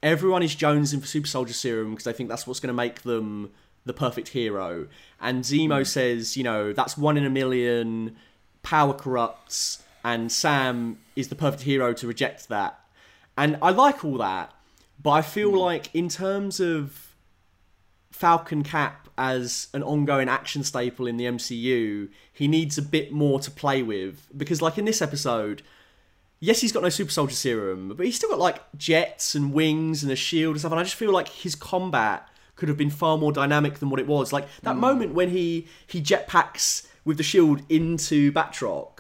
everyone 0.02 0.44
is 0.44 0.56
jonesing 0.56 1.02
for 1.02 1.08
super 1.08 1.28
soldier 1.28 1.54
serum 1.54 1.92
because 1.92 2.06
they 2.06 2.14
think 2.14 2.30
that's 2.30 2.48
what's 2.48 2.60
going 2.60 2.70
to 2.70 2.74
make 2.74 3.02
them 3.02 3.52
the 3.86 3.94
perfect 3.94 4.30
hero. 4.30 4.88
And 5.20 5.44
Zemo 5.44 5.86
says 5.86 6.38
you 6.38 6.44
know 6.44 6.72
that's 6.72 6.98
one 6.98 7.18
in 7.18 7.26
a 7.26 7.30
million 7.30 8.16
power 8.64 8.94
corrupts 8.94 9.84
and 10.04 10.32
Sam 10.32 11.00
is 11.16 11.28
the 11.28 11.36
perfect 11.36 11.64
hero 11.64 11.94
to 11.94 12.08
reject 12.08 12.48
that. 12.48 12.80
And 13.38 13.58
I 13.62 13.72
like 13.72 14.06
all 14.06 14.18
that 14.20 14.54
but 15.02 15.12
I 15.12 15.22
feel 15.22 15.52
like 15.52 15.94
in 15.94 16.10
terms 16.10 16.60
of 16.60 17.16
Falcon 18.12 18.64
Cap 18.64 19.07
as 19.18 19.68
an 19.74 19.84
ongoing 19.84 20.30
action 20.30 20.64
staple 20.64 21.08
in 21.08 21.18
the 21.18 21.26
MCU, 21.26 22.10
he 22.32 22.48
needs 22.48 22.78
a 22.78 22.82
bit 22.82 23.12
more 23.12 23.40
to 23.40 23.52
play 23.52 23.82
with. 23.82 24.28
Because, 24.36 24.62
like 24.62 24.78
in 24.78 24.86
this 24.86 25.02
episode, 25.02 25.64
yes, 26.40 26.62
he's 26.62 26.72
got 26.72 26.84
no 26.84 26.90
super 26.90 27.12
soldier 27.12 27.36
serum, 27.36 27.94
but 27.96 28.06
he's 28.06 28.16
still 28.16 28.30
got 28.30 28.40
like 28.40 28.62
jets 28.78 29.36
and 29.36 29.54
wings 29.54 30.04
and 30.04 30.12
a 30.12 30.16
shield 30.16 30.54
and 30.54 30.60
stuff. 30.60 30.72
And 30.72 30.80
I 30.80 30.84
just 30.84 30.96
feel 30.96 31.12
like 31.12 31.28
his 31.28 31.56
combat 31.56 32.28
could 32.56 32.70
have 32.70 32.78
been 32.78 32.90
far 32.90 33.18
more 33.18 33.32
dynamic 33.32 33.76
than 33.76 33.90
what 33.90 34.00
it 34.00 34.08
was. 34.08 34.34
Like 34.34 34.48
that 34.64 34.76
moment 34.76 35.14
when 35.14 35.30
he 35.30 35.68
he 35.86 36.02
jetpacks 36.02 36.88
with 37.06 37.18
the 37.18 37.24
shield 37.24 37.62
into 37.70 38.32
Batroc. 38.32 39.00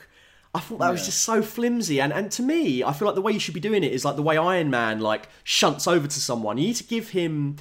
I 0.55 0.59
thought 0.59 0.79
that 0.79 0.89
was 0.89 1.05
just 1.05 1.21
so 1.21 1.43
flimsy, 1.43 2.01
and, 2.01 2.11
and 2.11 2.31
to 2.31 2.41
me, 2.41 2.83
I 2.83 2.91
feel 2.91 3.07
like 3.07 3.13
the 3.13 3.21
way 3.21 3.31
you 3.31 3.39
should 3.39 3.53
be 3.53 3.59
doing 3.59 3.83
it 3.83 3.91
is 3.91 4.03
like 4.03 4.15
the 4.15 4.23
way 4.23 4.37
Iron 4.37 4.71
Man 4.71 5.01
like 5.01 5.27
shunts 5.43 5.87
over 5.87 6.07
to 6.07 6.19
someone. 6.19 6.57
You 6.57 6.67
need 6.67 6.77
to 6.77 6.83
give 6.83 7.09
him 7.09 7.57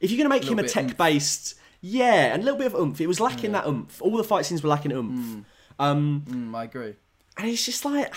if 0.00 0.10
you're 0.10 0.16
going 0.16 0.30
to 0.30 0.34
make 0.34 0.50
him 0.50 0.58
a 0.58 0.66
tech 0.66 0.96
based 0.96 1.56
yeah, 1.80 2.32
and 2.34 2.42
a 2.42 2.44
little 2.44 2.58
bit 2.58 2.66
of 2.66 2.74
oomph. 2.74 3.00
It 3.00 3.06
was 3.06 3.20
lacking 3.20 3.52
that 3.52 3.66
oomph. 3.66 4.00
All 4.02 4.16
the 4.16 4.24
fight 4.24 4.44
scenes 4.46 4.62
were 4.62 4.68
lacking 4.68 4.92
oomph. 4.92 5.44
Um, 5.78 6.24
Mm, 6.28 6.54
I 6.54 6.64
agree. 6.64 6.94
and 7.38 7.48
it's 7.48 7.64
just 7.64 7.84
like, 7.84 8.14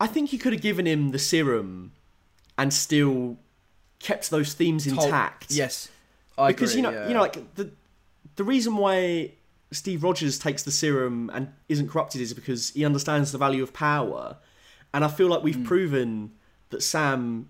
I 0.00 0.06
think 0.06 0.32
you 0.32 0.38
could 0.38 0.52
have 0.52 0.62
given 0.62 0.86
him 0.86 1.10
the 1.10 1.18
serum 1.18 1.92
and 2.56 2.72
still 2.72 3.36
kept 3.98 4.30
those 4.30 4.54
themes 4.54 4.86
Told- 4.86 5.04
intact. 5.04 5.50
Yes, 5.50 5.88
I 6.38 6.48
because 6.48 6.72
agree, 6.72 6.82
you 6.82 6.90
know, 6.90 6.92
yeah. 6.98 7.08
you 7.08 7.14
know, 7.14 7.20
like 7.20 7.54
the 7.56 7.70
the 8.36 8.44
reason 8.44 8.76
why 8.76 9.32
Steve 9.72 10.02
Rogers 10.04 10.38
takes 10.38 10.62
the 10.62 10.70
serum 10.70 11.30
and 11.34 11.52
isn't 11.68 11.88
corrupted 11.88 12.20
is 12.20 12.32
because 12.34 12.70
he 12.70 12.84
understands 12.84 13.32
the 13.32 13.38
value 13.38 13.62
of 13.62 13.72
power, 13.72 14.36
and 14.92 15.04
I 15.04 15.08
feel 15.08 15.26
like 15.28 15.42
we've 15.42 15.64
proven 15.64 16.32
that 16.70 16.82
Sam 16.82 17.48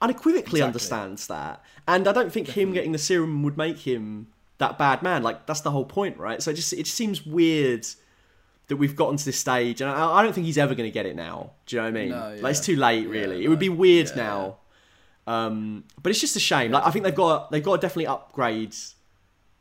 unequivocally 0.00 0.60
Exactly. 0.60 0.62
understands 0.62 1.26
that, 1.26 1.62
and 1.86 2.08
I 2.08 2.12
don't 2.12 2.32
think 2.32 2.48
him 2.48 2.72
getting 2.72 2.92
the 2.92 2.98
serum 2.98 3.42
would 3.42 3.56
make 3.58 3.78
him 3.80 4.28
that 4.62 4.78
bad 4.78 5.02
man. 5.02 5.22
Like 5.22 5.46
that's 5.46 5.60
the 5.60 5.70
whole 5.70 5.84
point, 5.84 6.16
right? 6.18 6.42
So 6.42 6.50
it 6.50 6.54
just 6.54 6.72
it 6.72 6.84
just 6.84 6.96
seems 6.96 7.24
weird 7.26 7.86
that 8.68 8.76
we've 8.76 8.96
gotten 8.96 9.16
to 9.16 9.24
this 9.24 9.38
stage, 9.38 9.80
and 9.82 9.90
I, 9.90 10.18
I 10.18 10.22
don't 10.22 10.32
think 10.32 10.46
he's 10.46 10.56
ever 10.58 10.74
going 10.74 10.88
to 10.88 10.94
get 10.94 11.04
it 11.04 11.14
now. 11.16 11.50
Do 11.66 11.76
you 11.76 11.82
know 11.82 11.88
what 11.90 11.96
I 11.96 12.00
mean? 12.00 12.08
No, 12.10 12.36
Like 12.40 12.52
it's 12.52 12.60
too 12.64 12.76
late, 12.76 13.04
Yeah, 13.04 13.10
really. 13.10 13.44
it 13.44 13.48
would 13.48 13.58
be 13.58 13.68
weird 13.68 14.08
Yeah. 14.10 14.16
now. 14.26 14.56
Um, 15.26 15.84
but 16.02 16.10
it's 16.10 16.20
just 16.20 16.34
a 16.36 16.40
shame. 16.40 16.70
Like 16.72 16.84
I 16.86 16.90
think 16.90 17.04
they've 17.04 17.14
got 17.14 17.50
they've 17.50 17.62
got 17.62 17.76
to 17.76 17.80
definitely 17.86 18.06
upgrade 18.08 18.74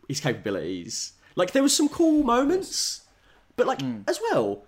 his 0.07 0.19
capabilities. 0.19 1.13
Like 1.35 1.51
there 1.51 1.63
was 1.63 1.75
some 1.75 1.89
cool 1.89 2.23
moments, 2.23 3.01
but 3.55 3.67
like 3.67 3.81
Hmm. 3.81 4.01
as 4.07 4.19
well, 4.31 4.63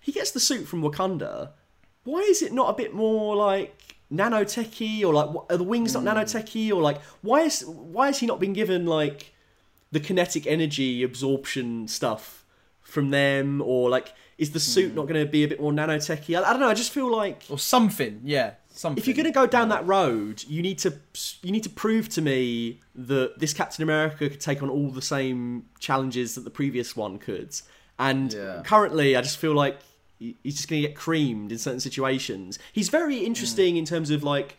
he 0.00 0.12
gets 0.12 0.30
the 0.32 0.40
suit 0.40 0.66
from 0.68 0.82
Wakanda. 0.82 1.50
Why 2.04 2.20
is 2.20 2.42
it 2.42 2.52
not 2.52 2.68
a 2.70 2.74
bit 2.74 2.92
more 2.94 3.34
like 3.36 3.96
nanotechy 4.12 5.02
or 5.02 5.12
like 5.14 5.30
are 5.50 5.56
the 5.56 5.64
wings 5.64 5.94
Hmm. 5.94 6.04
not 6.04 6.16
nanotechy 6.16 6.70
or 6.70 6.80
like 6.82 7.00
why 7.22 7.40
is 7.42 7.64
why 7.64 8.06
has 8.06 8.18
he 8.18 8.26
not 8.26 8.38
been 8.40 8.52
given 8.52 8.86
like 8.86 9.33
the 9.94 10.00
kinetic 10.00 10.44
energy 10.56 11.02
absorption 11.02 11.88
stuff 11.88 12.44
from 12.82 13.10
them 13.10 13.62
or 13.62 13.88
like 13.96 14.12
is 14.36 14.50
the 14.50 14.60
suit 14.60 14.90
Hmm. 14.90 14.96
not 14.96 15.06
going 15.08 15.20
to 15.24 15.30
be 15.30 15.44
a 15.44 15.48
bit 15.48 15.60
more 15.60 15.72
nanotechy? 15.72 16.36
I, 16.36 16.40
I 16.48 16.50
don't 16.52 16.60
know. 16.60 16.68
I 16.68 16.74
just 16.74 16.92
feel 16.92 17.10
like 17.22 17.44
or 17.48 17.58
something. 17.58 18.20
Yeah, 18.24 18.54
something. 18.70 19.00
if 19.00 19.06
you're 19.06 19.14
going 19.20 19.32
to 19.34 19.38
go 19.42 19.46
down 19.46 19.68
that 19.68 19.86
road, 19.86 20.42
you 20.48 20.60
need 20.68 20.78
to 20.80 20.90
you 21.44 21.52
need 21.52 21.62
to 21.62 21.70
prove 21.70 22.08
to 22.16 22.20
me 22.20 22.80
that 23.10 23.38
this 23.38 23.52
Captain 23.54 23.82
America 23.88 24.28
could 24.28 24.40
take 24.40 24.60
on 24.64 24.68
all 24.68 24.90
the 24.90 25.02
same 25.16 25.66
challenges 25.78 26.34
that 26.34 26.42
the 26.44 26.50
previous 26.60 26.96
one 26.96 27.18
could. 27.18 27.50
And 27.98 28.32
Yeah. 28.32 28.62
currently, 28.64 29.16
I 29.16 29.20
just 29.22 29.38
feel 29.38 29.54
like 29.54 29.76
he's 30.18 30.56
just 30.56 30.68
going 30.68 30.82
to 30.82 30.88
get 30.88 30.96
creamed 30.96 31.52
in 31.52 31.58
certain 31.58 31.80
situations. 31.88 32.58
He's 32.72 32.88
very 32.88 33.18
interesting 33.18 33.76
in 33.76 33.84
terms 33.84 34.10
of 34.10 34.22
like 34.24 34.56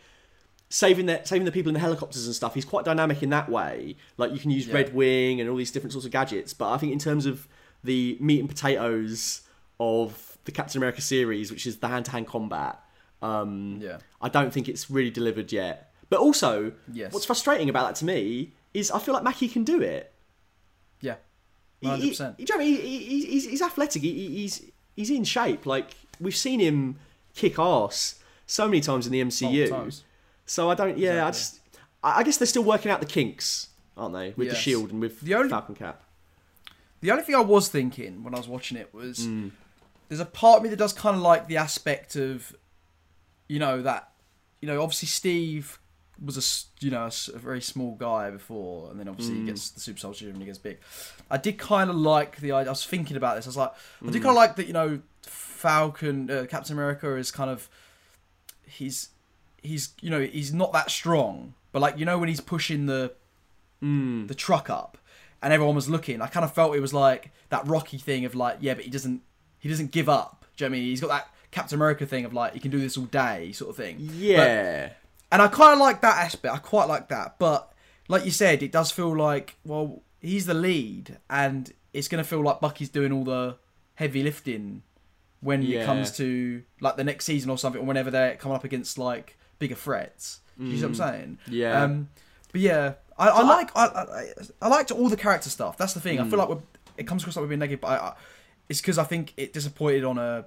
saving 0.70 1.06
the 1.06 1.22
saving 1.24 1.46
the 1.46 1.52
people 1.52 1.70
in 1.70 1.74
the 1.74 1.80
helicopters 1.80 2.26
and 2.26 2.36
stuff. 2.36 2.54
He's 2.54 2.66
quite 2.66 2.86
dynamic 2.86 3.22
in 3.24 3.30
that 3.30 3.50
way. 3.50 3.96
Like 4.18 4.32
you 4.32 4.40
can 4.40 4.52
use 4.52 4.68
Yeah. 4.68 4.74
Red 4.76 4.94
Wing 4.94 5.40
and 5.42 5.50
all 5.50 5.56
these 5.56 5.72
different 5.72 5.94
sorts 5.94 6.06
of 6.06 6.12
gadgets. 6.12 6.54
But 6.54 6.72
I 6.72 6.78
think 6.78 6.92
in 6.92 7.00
terms 7.00 7.26
of 7.26 7.48
the 7.84 8.18
meat 8.20 8.40
and 8.40 8.50
potatoes 8.50 9.42
of 9.80 10.38
the 10.46 10.52
Captain 10.52 10.78
America 10.80 11.02
series, 11.02 11.52
which 11.52 11.66
is 11.68 11.78
the 11.78 11.88
hand 11.88 12.06
to 12.06 12.12
hand 12.12 12.28
combat. 12.28 12.80
Um, 13.22 13.80
Yeah. 13.82 13.98
I 14.22 14.30
don't 14.30 14.52
think 14.54 14.68
it's 14.70 14.90
really 14.92 15.10
delivered 15.10 15.52
yet. 15.52 15.92
But 16.10 16.20
also, 16.20 16.74
Yes. 16.92 17.12
what's 17.14 17.26
frustrating 17.26 17.70
about 17.70 17.88
that 17.88 17.96
to 17.98 18.06
me 18.06 18.54
is 18.74 18.92
I 18.92 19.00
feel 19.00 19.14
like 19.14 19.24
Mackie 19.24 19.48
can 19.48 19.64
do 19.64 19.82
it. 19.82 20.12
Yeah. 21.02 21.16
He- 21.82 21.88
Hundred 21.88 22.04
he- 22.04 22.10
percent. 22.10 22.40
you 22.40 22.46
know 22.50 22.56
I 22.56 22.60
mean? 22.60 22.76
He, 22.82 22.98
he, 23.00 23.26
he's, 23.26 23.46
he's 23.50 23.62
athletic. 23.62 24.02
He- 24.02 24.28
he's 24.38 24.64
he's 24.96 25.10
in 25.10 25.24
shape. 25.24 25.66
Like 25.66 25.92
we've 26.20 26.36
seen 26.36 26.60
him 26.60 26.98
kick 27.36 27.58
ass 27.60 28.16
so 28.48 28.66
many 28.68 28.82
times 28.82 29.06
in 29.08 29.12
the 29.12 29.22
MCU. 29.22 30.02
So 30.46 30.70
I 30.70 30.76
don't. 30.76 30.98
Yeah, 30.98 31.26
I 31.26 31.32
just. 31.32 31.60
I 32.04 32.20
I 32.20 32.24
guess 32.24 32.38
they're 32.38 32.46
still 32.48 32.64
working 32.64 32.92
out 32.92 33.00
the 33.00 33.06
kinks, 33.08 33.70
aren't 33.98 34.14
they, 34.14 34.34
with 34.38 34.50
the 34.50 34.56
shield 34.56 34.92
and 34.92 35.02
with 35.02 35.22
The 35.22 35.36
only- 35.36 35.50
Falcon 35.50 35.76
Cap? 35.76 36.04
The 37.02 37.12
only 37.12 37.24
thing 37.24 37.36
I 37.36 37.40
was 37.42 37.68
thinking 37.70 38.24
when 38.24 38.34
I 38.34 38.38
was 38.38 38.48
watching 38.48 38.78
it 38.78 38.94
was 38.94 39.20
Mm. 39.28 39.52
there's 40.08 40.20
a 40.22 40.26
part 40.26 40.58
of 40.58 40.64
me 40.64 40.70
that 40.70 40.78
does 40.78 40.94
kind 40.94 41.16
of 41.16 41.22
like 41.22 41.48
the 41.48 41.58
aspect 41.58 42.16
of, 42.16 42.56
you 43.48 43.60
know, 43.60 43.82
that, 43.82 44.12
you 44.62 44.68
know, 44.68 44.82
obviously 44.82 45.08
Steve 45.08 45.80
was 46.24 46.38
a 46.38 46.84
you 46.86 46.90
know, 46.92 47.10
a, 47.34 47.38
very 47.38 47.60
small 47.62 47.96
guy 47.96 48.30
before, 48.32 48.90
and 48.90 49.00
then 49.00 49.08
obviously 49.10 49.36
Mm. 49.36 49.40
he 49.42 49.46
gets 49.48 49.70
the 49.72 49.80
super 49.82 50.00
soldier 50.00 50.30
and 50.30 50.38
he 50.38 50.46
gets 50.46 50.58
big. 50.58 50.80
I 51.30 51.38
did 51.38 51.58
kind 51.58 51.90
of 51.90 51.96
like 51.96 52.38
the 52.38 52.52
idea. 52.54 52.70
I 52.70 52.72
was 52.72 52.86
thinking 52.86 53.18
about 53.18 53.36
this. 53.36 53.46
I 53.46 53.50
was 53.50 53.58
like, 53.58 53.72
I 54.02 54.06
Mm. 54.06 54.12
did 54.14 54.22
kind 54.22 54.30
of 54.30 54.36
like 54.36 54.56
that. 54.56 54.66
You 54.68 54.74
know, 54.74 55.02
Falcon, 55.24 56.30
uh, 56.32 56.46
Captain 56.50 56.74
America 56.74 57.16
is 57.18 57.32
kind 57.32 57.50
of, 57.50 57.68
he's, 58.66 59.10
he's, 59.66 59.90
you 60.02 60.10
know, 60.10 60.22
he's 60.22 60.54
not 60.54 60.72
that 60.74 60.90
strong, 60.92 61.54
but 61.72 61.82
like 61.82 61.98
you 62.00 62.06
know 62.06 62.18
when 62.20 62.30
he's 62.30 62.42
pushing 62.42 62.86
the 62.86 63.14
Mm. 63.84 64.28
the 64.30 64.34
truck 64.36 64.70
up 64.70 64.98
and 65.44 65.52
everyone 65.52 65.76
was 65.76 65.90
looking 65.90 66.22
i 66.22 66.28
kind 66.28 66.46
of 66.46 66.54
felt 66.54 66.76
it 66.76 66.80
was 66.80 66.94
like 66.94 67.30
that 67.50 67.68
rocky 67.68 67.98
thing 67.98 68.24
of 68.24 68.34
like 68.34 68.58
yeah 68.62 68.74
but 68.74 68.86
he 68.86 68.90
doesn't 68.90 69.22
he 69.60 69.68
doesn't 69.68 69.92
give 69.92 70.08
up 70.08 70.46
do 70.56 70.64
you 70.64 70.70
know 70.70 70.74
what 70.74 70.78
i 70.78 70.80
mean 70.80 70.90
he's 70.90 71.02
got 71.02 71.10
that 71.10 71.28
captain 71.52 71.76
america 71.78 72.06
thing 72.06 72.24
of 72.24 72.34
like 72.34 72.54
he 72.54 72.60
can 72.60 72.72
do 72.72 72.80
this 72.80 72.98
all 72.98 73.04
day 73.06 73.52
sort 73.52 73.70
of 73.70 73.76
thing 73.76 73.98
Yeah. 74.00 74.92
and 75.30 75.42
i 75.42 75.48
kind 75.50 75.74
of 75.74 75.80
like 75.80 76.00
that 76.02 76.18
aspect 76.18 76.52
i 76.54 76.58
quite 76.58 76.88
like 76.88 77.10
that 77.10 77.38
but 77.38 77.72
like 78.08 78.24
you 78.24 78.32
said 78.32 78.64
it 78.64 78.72
does 78.72 78.92
feel 78.92 79.16
like 79.16 79.58
well 79.66 80.02
he's 80.22 80.46
the 80.46 80.54
lead 80.56 81.18
and 81.30 81.74
it's 81.94 82.08
going 82.08 82.24
to 82.24 82.28
feel 82.28 82.42
like 82.42 82.62
bucky's 82.62 82.90
doing 82.90 83.12
all 83.12 83.26
the 83.26 83.58
heavy 83.96 84.24
lifting 84.24 84.84
when 85.42 85.62
Yeah. 85.62 85.82
it 85.82 85.86
comes 85.86 86.12
to 86.18 86.64
like 86.80 86.96
the 86.96 87.04
next 87.04 87.26
season 87.26 87.50
or 87.52 87.58
something 87.58 87.82
or 87.82 87.86
whenever 87.86 88.10
they're 88.10 88.36
coming 88.38 88.56
up 88.56 88.64
against 88.64 88.98
like 88.98 89.38
bigger 89.60 89.76
threats 89.76 90.40
Do 90.58 90.66
you 90.66 90.78
see 90.78 90.84
what 90.84 90.90
i'm 90.90 90.96
saying 90.96 91.38
Yeah. 91.48 91.84
um, 91.84 92.10
but 92.52 92.62
yeah, 92.62 92.94
I, 93.18 93.28
I 93.30 93.42
like 93.44 93.70
I, 93.76 93.86
I 93.86 94.26
I 94.62 94.68
liked 94.70 94.92
all 94.92 95.10
the 95.10 95.18
character 95.18 95.50
stuff. 95.50 95.78
That's 95.78 95.94
the 95.94 96.00
thing. 96.00 96.20
I 96.20 96.24
Mm. 96.24 96.30
feel 96.30 96.40
like 96.40 96.50
we're, 96.50 96.62
it 96.98 97.06
comes 97.06 97.22
across 97.24 97.36
like 97.36 97.44
we're 97.44 97.50
being 97.50 97.60
negative, 97.60 97.82
but 97.82 97.88
I, 97.88 97.96
I, 98.08 98.14
it's 98.70 98.80
because 98.82 98.98
I 98.98 99.04
think 99.04 99.34
it 99.38 99.52
disappointed 99.52 100.04
on 100.06 100.18
a 100.18 100.46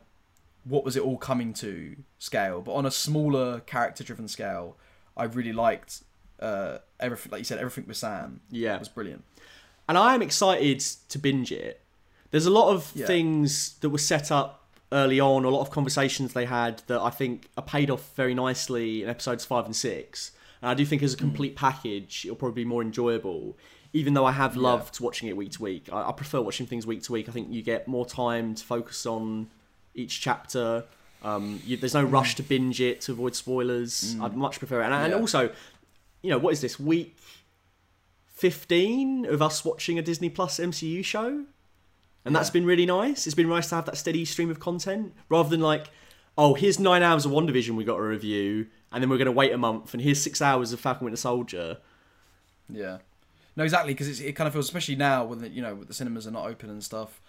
what 0.64 0.84
was 0.84 0.96
it 0.96 1.02
all 1.02 1.18
coming 1.18 1.52
to 1.54 1.96
scale, 2.18 2.60
but 2.62 2.72
on 2.72 2.84
a 2.86 2.90
smaller 2.90 3.60
character-driven 3.60 4.26
scale, 4.28 4.76
I 5.16 5.24
really 5.24 5.52
liked 5.52 6.02
uh, 6.40 6.78
everything. 7.00 7.30
Like 7.32 7.40
you 7.40 7.44
said, 7.44 7.58
everything 7.58 7.84
with 7.86 7.96
Sam 7.98 8.40
yeah. 8.50 8.78
was 8.78 8.88
brilliant. 8.88 9.24
and 9.88 9.96
I 9.98 10.14
am 10.14 10.22
excited 10.22 10.80
to 11.10 11.18
binge 11.18 11.52
it. 11.52 11.80
There's 12.30 12.46
a 12.46 12.50
lot 12.50 12.70
of 12.74 12.90
Yeah. 12.94 13.06
things 13.06 13.74
that 13.80 13.90
were 13.90 13.98
set 13.98 14.30
up 14.32 14.57
early 14.92 15.20
on, 15.20 15.44
a 15.44 15.48
lot 15.50 15.60
of 15.60 15.70
conversations 15.70 16.32
they 16.32 16.46
had 16.46 16.82
that 16.86 17.00
I 17.00 17.10
think 17.10 17.48
are 17.56 17.62
paid 17.62 17.90
off 17.90 18.14
very 18.16 18.34
nicely 18.34 19.02
in 19.02 19.08
episodes 19.08 19.44
five 19.44 19.66
and 19.66 19.76
six. 19.76 20.32
And 20.62 20.70
I 20.70 20.74
do 20.74 20.84
think 20.84 21.02
as 21.02 21.12
a 21.14 21.16
Mm. 21.16 21.20
complete 21.20 21.56
package, 21.56 22.24
it'll 22.24 22.36
probably 22.36 22.64
be 22.64 22.68
more 22.68 22.82
enjoyable. 22.82 23.56
Even 23.92 24.14
though 24.14 24.24
I 24.26 24.32
have 24.32 24.54
Yeah. 24.56 24.62
loved 24.62 24.98
watching 25.00 25.28
it 25.28 25.36
week 25.36 25.52
to 25.52 25.62
week, 25.62 25.88
I, 25.92 26.08
I 26.08 26.12
prefer 26.12 26.40
watching 26.40 26.66
things 26.66 26.86
week 26.86 27.02
to 27.04 27.12
week. 27.12 27.28
I 27.28 27.32
think 27.32 27.50
you 27.50 27.62
get 27.62 27.86
more 27.88 28.04
time 28.06 28.54
to 28.54 28.64
focus 28.64 29.06
on 29.06 29.48
each 29.94 30.20
chapter. 30.20 30.84
Um, 31.22 31.60
you, 31.64 31.76
there's 31.76 31.94
no 31.94 32.04
rush 32.04 32.34
to 32.36 32.42
binge 32.42 32.80
it 32.80 33.00
to 33.02 33.12
avoid 33.12 33.34
spoilers. 33.34 34.16
I'd 34.20 34.36
much 34.36 34.58
prefer 34.58 34.80
it. 34.82 34.84
And, 34.86 34.94
and 34.94 35.12
Mm. 35.14 35.20
Also, 35.20 35.50
you 36.22 36.30
know, 36.30 36.38
what 36.38 36.52
is 36.52 36.60
this 36.60 36.78
week? 36.80 37.16
15 38.34 39.26
of 39.26 39.42
us 39.42 39.64
watching 39.64 39.98
a 39.98 40.02
Disney 40.02 40.28
Plus 40.30 40.58
MCU 40.60 41.02
show. 41.04 41.44
And 42.28 42.36
that's 42.36 42.50
been 42.50 42.66
really 42.66 42.84
nice. 42.84 43.26
It's 43.26 43.34
been 43.34 43.48
nice 43.48 43.70
to 43.70 43.76
have 43.76 43.86
that 43.86 43.96
steady 43.96 44.24
stream 44.26 44.50
of 44.50 44.60
content 44.60 45.14
rather 45.30 45.48
than 45.48 45.60
like, 45.60 45.90
oh, 46.36 46.52
here's 46.52 46.78
nine 46.78 47.02
hours 47.02 47.24
of 47.24 47.32
WandaVision 47.32 47.70
we 47.70 47.84
got 47.84 47.96
to 47.96 48.02
review, 48.02 48.66
and 48.92 49.02
then 49.02 49.08
we're 49.08 49.16
going 49.16 49.26
to 49.26 49.32
wait 49.32 49.50
a 49.52 49.58
month, 49.58 49.94
and 49.94 50.02
here's 50.02 50.22
six 50.22 50.42
hours 50.42 50.72
of 50.72 50.78
Falcon 50.78 51.06
Winter 51.06 51.16
Soldier. 51.16 51.78
Yeah. 52.68 52.98
No, 53.56 53.64
exactly, 53.64 53.94
because 53.94 54.20
it 54.20 54.34
kind 54.34 54.46
of 54.46 54.52
feels, 54.52 54.66
especially 54.66 54.94
now 54.94 55.24
when 55.24 55.40
the, 55.40 55.48
you 55.48 55.62
know 55.62 55.82
the 55.82 55.94
cinemas 55.94 56.26
are 56.26 56.30
not 56.30 56.46
open 56.46 56.68
and 56.68 56.84
stuff, 56.84 57.20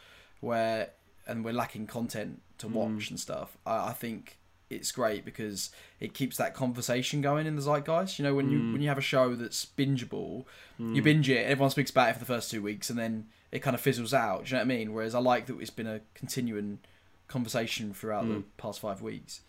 where 0.41 0.89
and 1.25 1.45
we're 1.45 1.53
lacking 1.53 1.87
content 1.87 2.41
to 2.57 2.67
mm. 2.67 2.73
watch 2.73 3.09
and 3.09 3.19
stuff. 3.19 3.57
I, 3.65 3.87
I 3.87 3.93
think 3.93 4.37
it's 4.69 4.91
great 4.91 5.25
because 5.25 5.71
it 5.99 6.13
keeps 6.13 6.37
that 6.37 6.53
conversation 6.53 7.21
going 7.21 7.47
in 7.47 7.55
the 7.55 7.61
zeitgeist. 7.61 8.19
You 8.19 8.23
know, 8.25 8.35
when 8.35 8.49
you 8.49 8.59
mm. 8.59 8.73
when 8.73 8.81
you 8.81 8.89
have 8.89 8.97
a 8.97 9.01
show 9.01 9.33
that's 9.33 9.65
bingeable, 9.65 10.45
you 10.77 11.01
mm. 11.01 11.03
binge 11.03 11.29
it, 11.29 11.45
everyone 11.45 11.71
speaks 11.71 11.89
about 11.89 12.09
it 12.09 12.13
for 12.13 12.19
the 12.19 12.25
first 12.25 12.51
two 12.51 12.61
weeks, 12.61 12.89
and 12.89 12.99
then 12.99 13.27
it 13.51 13.59
kind 13.59 13.75
of 13.75 13.81
fizzles 13.81 14.13
out. 14.13 14.45
Do 14.45 14.49
you 14.49 14.53
know 14.53 14.59
what 14.59 14.73
I 14.73 14.77
mean? 14.77 14.93
Whereas 14.93 15.15
I 15.15 15.19
like 15.19 15.47
that 15.47 15.59
it's 15.59 15.69
been 15.69 15.87
a 15.87 16.01
continuing 16.13 16.79
conversation 17.27 17.93
throughout 17.93 18.27
the 18.27 18.43
past 18.57 18.79
five 18.79 19.01
weeks. 19.01 19.41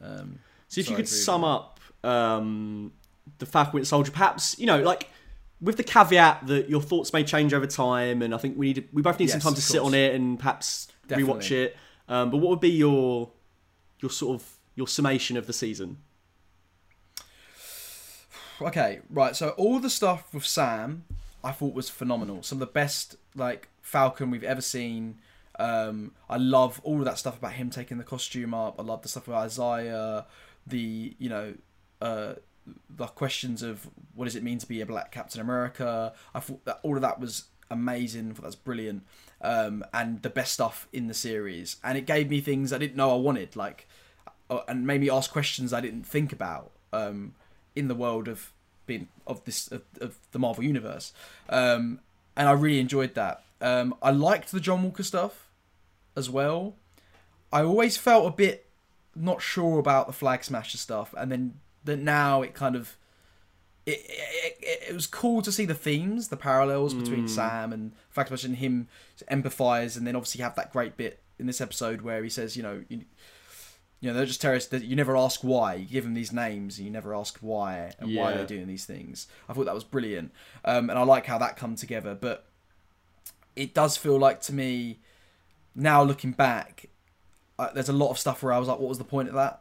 Um, 0.00 0.38
So 0.68 0.80
if 0.80 0.86
so 0.86 0.90
you 0.92 0.96
could 0.96 1.08
sum 1.08 1.44
up 1.44 1.80
um, 2.04 2.92
the 3.38 3.46
Falcon 3.46 3.74
Winter 3.74 3.88
Soldier, 3.88 4.12
perhaps 4.12 4.58
you 4.58 4.66
know, 4.66 4.82
like 4.82 5.08
with 5.60 5.76
the 5.76 5.82
caveat 5.82 6.46
that 6.46 6.70
your 6.70 6.80
thoughts 6.80 7.12
may 7.12 7.24
change 7.24 7.52
over 7.52 7.66
time, 7.66 8.22
and 8.22 8.34
I 8.34 8.38
think 8.38 8.56
we 8.56 8.72
need 8.72 8.88
we 8.92 9.02
both 9.02 9.18
need 9.18 9.30
some 9.30 9.40
time 9.40 9.54
to 9.54 9.62
sit 9.62 9.80
on 9.80 9.94
it 9.94 10.14
and 10.14 10.38
perhaps 10.38 10.88
rewatch 11.08 11.18
Definitely. 11.18 11.56
it. 11.56 11.76
Um, 12.08 12.30
but 12.30 12.38
what 12.38 12.50
would 12.50 12.60
be 12.60 12.70
your 12.70 13.30
your 14.00 14.10
sort 14.10 14.40
of 14.40 14.48
your 14.74 14.88
summation 14.88 15.36
of 15.36 15.46
the 15.46 15.52
season? 15.52 15.98
Okay, 18.62 19.00
right. 19.08 19.34
So 19.34 19.50
all 19.50 19.78
the 19.80 19.90
stuff 19.90 20.32
with 20.34 20.46
Sam, 20.46 21.04
I 21.42 21.52
thought 21.52 21.74
was 21.74 21.88
phenomenal. 21.88 22.42
Some 22.42 22.56
of 22.56 22.60
the 22.60 22.72
best 22.72 23.16
like 23.34 23.68
Falcon 23.82 24.30
we've 24.30 24.44
ever 24.44 24.60
seen. 24.60 25.18
Um, 25.58 26.12
I 26.28 26.36
love 26.36 26.80
all 26.84 26.98
of 26.98 27.04
that 27.04 27.18
stuff 27.18 27.38
about 27.38 27.52
him 27.52 27.70
taking 27.70 27.98
the 27.98 28.04
costume 28.04 28.54
up. 28.54 28.78
I 28.78 28.82
love 28.82 29.02
the 29.02 29.08
stuff 29.08 29.26
with 29.26 29.36
Isaiah, 29.36 30.26
the 30.66 31.14
you 31.18 31.28
know, 31.28 31.54
uh, 32.00 32.34
the 32.88 33.06
questions 33.06 33.62
of 33.62 33.88
what 34.14 34.24
does 34.24 34.36
it 34.36 34.42
mean 34.42 34.58
to 34.58 34.66
be 34.66 34.80
a 34.80 34.86
black 34.86 35.10
Captain 35.12 35.40
America. 35.40 36.12
I 36.34 36.40
thought 36.40 36.64
that 36.64 36.80
all 36.82 36.96
of 36.96 37.02
that 37.02 37.20
was 37.20 37.44
amazing. 37.70 38.30
I 38.30 38.34
thought 38.34 38.42
that's 38.42 38.54
brilliant, 38.56 39.04
um, 39.40 39.84
and 39.92 40.22
the 40.22 40.30
best 40.30 40.52
stuff 40.52 40.88
in 40.92 41.06
the 41.06 41.14
series. 41.14 41.76
And 41.84 41.96
it 41.96 42.06
gave 42.06 42.30
me 42.30 42.40
things 42.40 42.72
I 42.72 42.78
didn't 42.78 42.96
know 42.96 43.12
I 43.12 43.16
wanted, 43.16 43.56
like, 43.56 43.88
uh, 44.48 44.60
and 44.68 44.86
made 44.86 45.00
me 45.00 45.10
ask 45.10 45.30
questions 45.30 45.72
I 45.72 45.80
didn't 45.80 46.04
think 46.04 46.32
about 46.32 46.72
um, 46.92 47.34
in 47.74 47.88
the 47.88 47.94
world 47.94 48.28
of 48.28 48.52
being 48.90 49.08
of 49.24 49.44
this 49.44 49.68
of, 49.68 49.82
of 50.00 50.16
the 50.32 50.38
Marvel 50.38 50.64
universe. 50.64 51.12
Um, 51.48 52.00
and 52.36 52.48
I 52.48 52.52
really 52.52 52.80
enjoyed 52.80 53.14
that. 53.14 53.44
Um, 53.60 53.94
I 54.02 54.10
liked 54.10 54.50
the 54.50 54.60
John 54.60 54.82
Walker 54.82 55.04
stuff 55.04 55.46
as 56.16 56.28
well. 56.28 56.74
I 57.52 57.62
always 57.62 57.96
felt 57.96 58.26
a 58.26 58.30
bit 58.30 58.66
not 59.14 59.40
sure 59.40 59.78
about 59.78 60.06
the 60.08 60.12
Flag 60.12 60.42
Smasher 60.42 60.78
stuff, 60.78 61.14
and 61.16 61.30
then 61.30 61.60
that 61.84 61.98
now 61.98 62.42
it 62.42 62.54
kind 62.54 62.74
of 62.74 62.96
it, 63.86 64.00
it, 64.08 64.88
it, 64.88 64.94
was 64.94 65.06
cool 65.06 65.40
to 65.42 65.52
see 65.52 65.64
the 65.64 65.74
themes, 65.74 66.28
the 66.28 66.36
parallels 66.36 66.94
between 66.94 67.26
Sam 67.28 67.72
and 67.72 67.92
Flag 68.10 68.28
Smasher 68.28 68.48
and 68.48 68.56
him 68.56 68.88
empathize, 69.30 69.96
and 69.96 70.06
then 70.06 70.16
obviously 70.16 70.42
have 70.42 70.56
that 70.56 70.72
great 70.72 70.96
bit 70.96 71.20
in 71.38 71.46
this 71.46 71.60
episode 71.60 72.02
where 72.02 72.22
he 72.22 72.28
says, 72.28 72.56
you 72.56 72.62
know, 72.62 72.82
you, 72.88 73.04
you 74.00 74.08
know, 74.08 74.14
they're 74.14 74.26
just 74.26 74.40
terrorists. 74.40 74.72
You 74.72 74.96
never 74.96 75.16
ask 75.16 75.40
why. 75.42 75.74
You 75.74 75.86
give 75.86 76.04
them 76.04 76.14
these 76.14 76.32
names, 76.32 76.78
and 76.78 76.86
you 76.86 76.92
never 76.92 77.14
ask 77.14 77.38
why 77.40 77.92
and 77.98 78.14
why 78.16 78.32
they're 78.32 78.46
doing 78.46 78.66
these 78.66 78.84
things. 78.86 79.26
I 79.48 79.52
thought 79.52 79.66
that 79.66 79.74
was 79.74 79.84
brilliant, 79.84 80.32
um, 80.64 80.88
and 80.90 80.98
I 80.98 81.02
like 81.02 81.26
how 81.26 81.38
that 81.38 81.56
come 81.56 81.76
together. 81.76 82.14
But 82.14 82.46
it 83.56 83.74
does 83.74 83.96
feel 83.96 84.18
like 84.18 84.40
to 84.42 84.52
me 84.54 84.98
now 85.74 86.02
looking 86.02 86.32
back, 86.32 86.86
uh, 87.58 87.70
there's 87.74 87.88
a 87.88 87.92
lot 87.92 88.10
of 88.10 88.18
stuff 88.18 88.42
where 88.42 88.52
I 88.52 88.58
was 88.58 88.68
like, 88.68 88.78
what 88.78 88.88
was 88.88 88.98
the 88.98 89.04
point 89.04 89.28
of 89.28 89.34
that? 89.34 89.60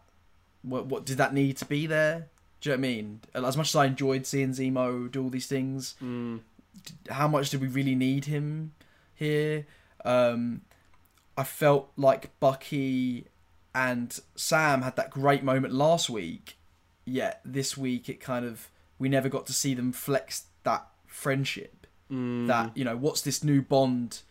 What, 0.61 0.85
what 0.87 1.05
did 1.05 1.17
that 1.17 1.33
need 1.33 1.57
to 1.57 1.65
be 1.65 1.85
there? 1.85 2.27
Do 2.61 2.69
you 2.69 2.75
know 2.75 2.81
what 2.81 2.87
I 2.87 2.91
mean? 2.91 3.19
As 3.33 3.55
much 3.57 3.69
as 3.69 3.75
I 3.75 3.85
enjoyed 3.85 4.25
seeing 4.25 4.49
Zemo 4.51 5.09
do 5.11 5.23
all 5.23 5.29
these 5.29 5.47
things, 5.47 5.95
Mm. 6.01 6.41
how 7.09 7.27
much 7.27 7.49
did 7.49 7.61
we 7.61 7.67
really 7.67 7.95
need 7.95 8.25
him 8.25 8.73
here? 9.15 9.65
Um, 10.05 10.61
I 11.37 11.43
felt 11.43 11.91
like 11.95 12.37
Bucky 12.39 13.25
and 13.87 14.19
Sam 14.35 14.81
had 14.81 14.95
that 14.97 15.09
great 15.09 15.43
moment 15.43 15.73
last 15.73 16.09
week, 16.09 16.57
yet 17.05 17.41
this 17.45 17.77
week 17.77 18.09
it 18.09 18.19
kind 18.19 18.45
of 18.45 18.69
we 18.97 19.07
never 19.09 19.29
got 19.29 19.45
to 19.47 19.53
see 19.53 19.73
them 19.73 19.91
flex 19.93 20.45
that 20.63 20.85
friendship. 21.07 21.87
Mm. 22.11 22.47
That 22.47 22.75
you 22.75 22.83
know, 22.83 22.97
what's 22.97 23.21
this 23.21 23.43
new 23.43 23.61
bond 23.61 24.21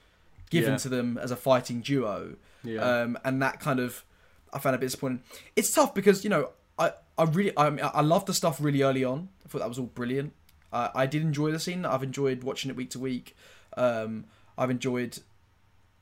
given 0.50 0.72
Yeah. 0.72 0.78
to 0.78 0.88
them 0.88 1.16
as 1.18 1.30
a 1.30 1.36
fighting 1.36 1.80
duo? 1.80 2.36
Yeah. 2.64 2.80
Um, 2.82 3.18
and 3.24 3.40
that 3.42 3.60
kind 3.60 3.80
of 3.80 4.04
I 4.52 4.58
found 4.58 4.74
a 4.76 4.78
bit 4.78 4.86
disappointing. 4.86 5.22
It's 5.56 5.72
tough 5.72 5.94
because 5.94 6.24
you 6.24 6.30
know 6.30 6.50
I 6.78 6.92
I 7.16 7.24
really 7.24 7.52
I 7.56 7.70
mean, 7.70 7.84
I 8.00 8.02
love 8.02 8.24
the 8.26 8.34
stuff 8.34 8.58
really 8.60 8.82
early 8.82 9.04
on. 9.04 9.28
I 9.44 9.48
thought 9.48 9.60
that 9.60 9.68
was 9.68 9.78
all 9.78 9.86
brilliant. 9.86 10.32
I 10.72 10.90
I 10.94 11.06
did 11.06 11.22
enjoy 11.22 11.50
the 11.52 11.60
scene. 11.60 11.84
I've 11.86 12.02
enjoyed 12.02 12.42
watching 12.44 12.70
it 12.70 12.76
week 12.76 12.90
to 12.90 12.98
week. 12.98 13.36
Um, 13.76 14.24
I've 14.58 14.70
enjoyed 14.70 15.18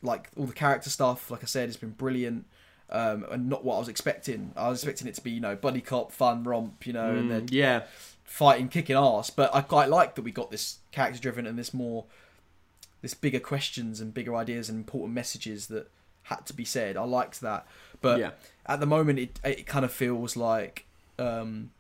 like 0.03 0.31
all 0.37 0.47
the 0.47 0.53
character 0.55 0.91
stuff. 0.91 1.31
Like 1.31 1.43
I 1.43 1.47
said, 1.47 1.69
it's 1.69 1.77
been 1.77 1.91
brilliant. 1.91 2.47
Um, 2.89 3.27
and 3.31 3.49
not 3.49 3.65
what 3.65 3.77
I 3.77 3.79
was 3.81 3.89
expecting. 3.89 4.53
I 4.57 4.69
was 4.69 4.79
expecting 4.83 5.09
it 5.09 5.15
to 5.17 5.21
be, 5.21 5.33
you 5.33 5.41
know, 5.41 5.57
buddy 5.57 5.81
cop, 5.81 6.13
fun 6.13 6.45
romp, 6.45 6.87
you 6.87 6.93
know, 6.93 7.15
and 7.17 7.29
then 7.31 7.47
Mm, 7.47 7.53
yeah. 7.53 7.83
fighting, 8.25 8.69
kicking 8.69 8.95
ass. 8.97 9.29
But 9.31 9.53
I 9.55 9.61
quite 9.63 9.89
like 9.89 10.15
that 10.15 10.23
we 10.23 10.31
got 10.31 10.51
this 10.53 10.79
character 10.93 11.21
driven 11.21 11.47
and 11.47 11.59
this 11.59 11.75
more, 11.75 12.05
this 13.03 13.13
bigger 13.15 13.41
questions 13.41 14.01
and 14.01 14.15
bigger 14.15 14.37
ideas 14.37 14.69
and 14.69 14.79
important 14.79 15.15
messages 15.15 15.67
that 15.67 15.91
had 16.25 16.47
to 16.47 16.53
be 16.53 16.65
said. 16.65 16.97
I 16.97 17.03
liked 17.05 17.41
that. 17.41 17.67
But 18.01 18.21
Yeah. 18.21 18.31
at 18.67 18.79
the 18.81 18.87
moment, 18.87 19.19
it 19.19 19.41
it 19.45 19.67
kind 19.67 19.85
of 19.85 19.93
feels 19.93 20.37
like 20.37 20.87
um, 21.19 21.71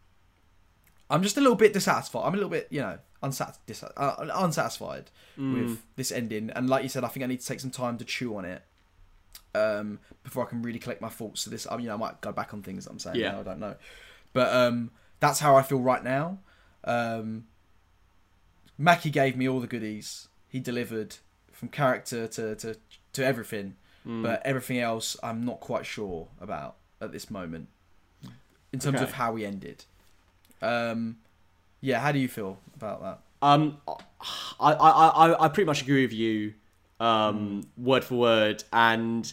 I'm 1.09 1.23
just 1.23 1.37
a 1.37 1.41
little 1.41 1.57
bit 1.57 1.73
dissatisfied. 1.73 2.23
I'm 2.25 2.33
a 2.35 2.37
little 2.37 2.51
bit, 2.51 2.67
you 2.71 2.81
know, 2.81 2.99
unsat- 3.23 3.59
dis- 3.67 3.85
uh, 3.85 4.27
unsatisfied 4.35 5.11
Mm. 5.39 5.53
with 5.55 5.83
this 5.95 6.11
ending. 6.11 6.51
And 6.51 6.69
like 6.69 6.83
you 6.83 6.89
said, 6.89 7.05
I 7.05 7.09
think 7.09 7.23
I 7.23 7.27
need 7.27 7.41
to 7.41 7.47
take 7.47 7.61
some 7.61 7.71
time 7.71 7.97
to 7.99 8.05
chew 8.05 8.37
on 8.37 8.45
it 8.45 8.63
um, 9.57 9.99
before 10.25 10.45
I 10.47 10.49
can 10.49 10.63
really 10.63 10.79
collect 10.79 11.01
my 11.01 11.09
thoughts. 11.09 11.43
So 11.43 11.51
this, 11.51 11.67
I 11.71 11.77
mean, 11.77 11.91
I 11.91 11.97
might 11.97 12.21
go 12.21 12.33
back 12.33 12.53
on 12.55 12.63
things 12.63 12.87
I'm 12.87 12.99
saying. 12.99 13.17
Yeah. 13.17 13.33
now, 13.33 13.41
I 13.41 13.43
don't 13.43 13.61
know, 13.61 13.75
but 14.33 14.53
um, 14.55 14.91
that's 15.21 15.41
how 15.41 15.57
I 15.57 15.63
feel 15.63 15.81
right 15.81 16.05
now. 16.05 16.39
Um, 16.85 17.47
Mackie 18.79 19.11
gave 19.11 19.37
me 19.37 19.49
all 19.49 19.61
the 19.61 19.67
goodies. 19.67 20.29
He 20.49 20.61
delivered 20.61 21.17
from 21.53 21.69
character 21.69 22.27
to 22.29 22.55
to, 22.57 22.77
to 23.15 23.25
everything, 23.25 23.77
Mm. 24.07 24.23
but 24.23 24.41
everything 24.45 24.79
else 24.79 25.17
I'm 25.21 25.45
not 25.45 25.59
quite 25.59 25.85
sure 25.85 26.29
about 26.41 26.77
at 27.01 27.11
this 27.11 27.29
moment 27.29 27.69
in 28.73 28.79
terms 28.79 28.97
Okay. 28.97 29.03
of 29.05 29.13
how 29.15 29.33
we 29.33 29.45
ended. 29.45 29.85
Um, 30.63 31.17
yeah, 31.81 31.99
how 31.99 32.13
do 32.13 32.21
you 32.21 32.29
feel 32.29 32.59
about 32.77 33.03
that? 33.03 33.19
Um, 33.43 33.79
I, 34.61 34.73
I, 34.73 34.91
I, 35.09 35.45
I 35.45 35.49
pretty 35.49 35.67
much 35.67 35.83
agree 35.83 36.03
with 36.03 36.13
you, 36.13 36.55
um, 37.01 37.67
word 37.77 38.05
for 38.05 38.15
word. 38.17 38.65
And 38.73 39.33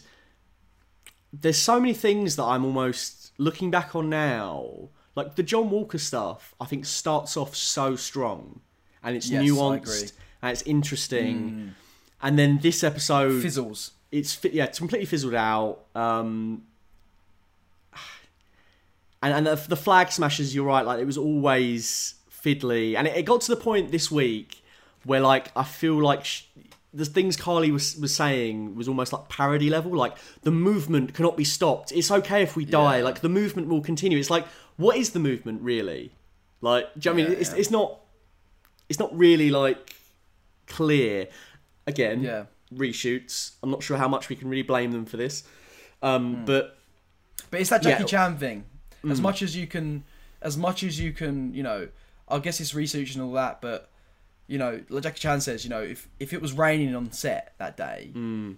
there's 1.32 1.58
so 1.58 1.80
many 1.80 1.94
things 1.94 2.36
that 2.36 2.44
I'm 2.44 2.64
almost 2.64 3.32
looking 3.38 3.70
back 3.70 3.94
on 3.96 4.08
now. 4.10 4.88
Like 5.16 5.36
the 5.36 5.42
John 5.42 5.70
Walker 5.70 5.98
stuff, 5.98 6.54
I 6.60 6.64
think 6.66 6.84
starts 6.84 7.36
off 7.36 7.54
so 7.54 7.94
strong, 7.94 8.60
and 9.02 9.16
it's 9.16 9.30
Yes, 9.30 9.44
nuanced 9.44 10.12
and 10.42 10.50
it's 10.52 10.62
interesting. 10.62 11.74
And 12.20 12.38
then 12.38 12.58
this 12.60 12.82
episode, 12.82 13.40
Fizzles. 13.42 13.92
it's 14.10 14.42
yeah, 14.44 14.64
it's 14.64 14.78
completely 14.78 15.06
fizzled 15.06 15.34
out. 15.34 15.84
Um, 15.94 16.64
and 19.22 19.32
and 19.34 19.46
the, 19.46 19.54
the 19.68 19.76
flag 19.76 20.10
smashes, 20.12 20.54
you're 20.54 20.64
right. 20.66 20.84
Like 20.84 21.00
it 21.00 21.06
was 21.06 21.16
always 21.16 22.14
fiddly, 22.44 22.96
and 22.96 23.06
it, 23.06 23.16
it 23.16 23.22
got 23.24 23.40
to 23.42 23.54
the 23.54 23.60
point 23.60 23.90
this 23.90 24.10
week 24.10 24.62
where 25.04 25.20
like 25.20 25.50
I 25.56 25.64
feel 25.64 25.94
like 26.02 26.24
sh- 26.24 26.42
the 26.94 27.04
things 27.04 27.36
Karli 27.36 27.70
was 27.72 27.96
was 27.96 28.14
saying 28.14 28.76
was 28.76 28.86
almost 28.88 29.12
like 29.12 29.28
parody 29.28 29.68
level. 29.68 29.92
Like 29.92 30.16
the 30.42 30.50
movement 30.52 31.12
cannot 31.14 31.36
be 31.36 31.44
stopped. 31.44 31.90
It's 31.92 32.10
okay 32.10 32.42
if 32.42 32.54
we 32.56 32.64
die. 32.64 32.98
Yeah. 32.98 33.04
Like 33.04 33.20
the 33.20 33.28
movement 33.28 33.68
will 33.68 33.80
continue. 33.82 34.16
It's 34.18 34.30
like 34.30 34.46
what 34.76 34.96
is 34.96 35.10
the 35.10 35.18
movement 35.18 35.62
really? 35.62 36.12
Like, 36.60 36.86
do 36.98 37.08
you 37.10 37.14
know 37.14 37.16
what 37.16 37.24
I 37.26 37.28
mean? 37.28 37.32
Yeah, 37.32 37.40
It's 37.40 37.50
yeah. 37.52 37.58
it's 37.58 37.70
not 37.70 38.00
it's 38.88 38.98
not 38.98 39.16
really 39.16 39.50
like 39.50 39.94
clear. 40.66 41.28
Again, 41.86 42.22
Yeah. 42.22 42.44
reshoots. 42.72 43.52
I'm 43.62 43.70
not 43.70 43.82
sure 43.82 43.96
how 43.98 44.08
much 44.08 44.28
we 44.28 44.36
can 44.36 44.48
really 44.48 44.62
blame 44.62 44.92
them 44.92 45.04
for 45.04 45.16
this. 45.16 45.42
Um, 46.02 46.36
Hmm. 46.36 46.44
But 46.44 46.78
But 47.50 47.60
it's 47.60 47.70
that 47.70 47.82
Jackie 47.82 48.02
Yeah. 48.02 48.06
Chan 48.06 48.38
thing. 48.38 48.64
As 49.08 49.20
Mm. 49.20 49.22
much 49.22 49.42
as 49.42 49.54
you 49.56 49.66
can, 49.66 50.04
as 50.40 50.56
much 50.56 50.82
as 50.82 50.98
you 50.98 51.12
can, 51.12 51.52
you 51.54 51.62
know, 51.62 51.88
I 52.28 52.38
guess 52.38 52.58
it's 52.60 52.74
research 52.74 53.14
and 53.14 53.22
all 53.22 53.32
that. 53.32 53.60
But 53.60 53.90
you 54.46 54.58
know, 54.58 54.80
like 54.88 55.02
Jackie 55.04 55.20
Chan 55.20 55.40
says, 55.42 55.64
you 55.64 55.70
know, 55.70 55.80
if 55.82 56.08
if 56.20 56.32
it 56.32 56.40
was 56.42 56.52
raining 56.52 56.94
on 56.94 57.10
set 57.12 57.54
that 57.58 57.76
day, 57.76 58.10
mm, 58.14 58.56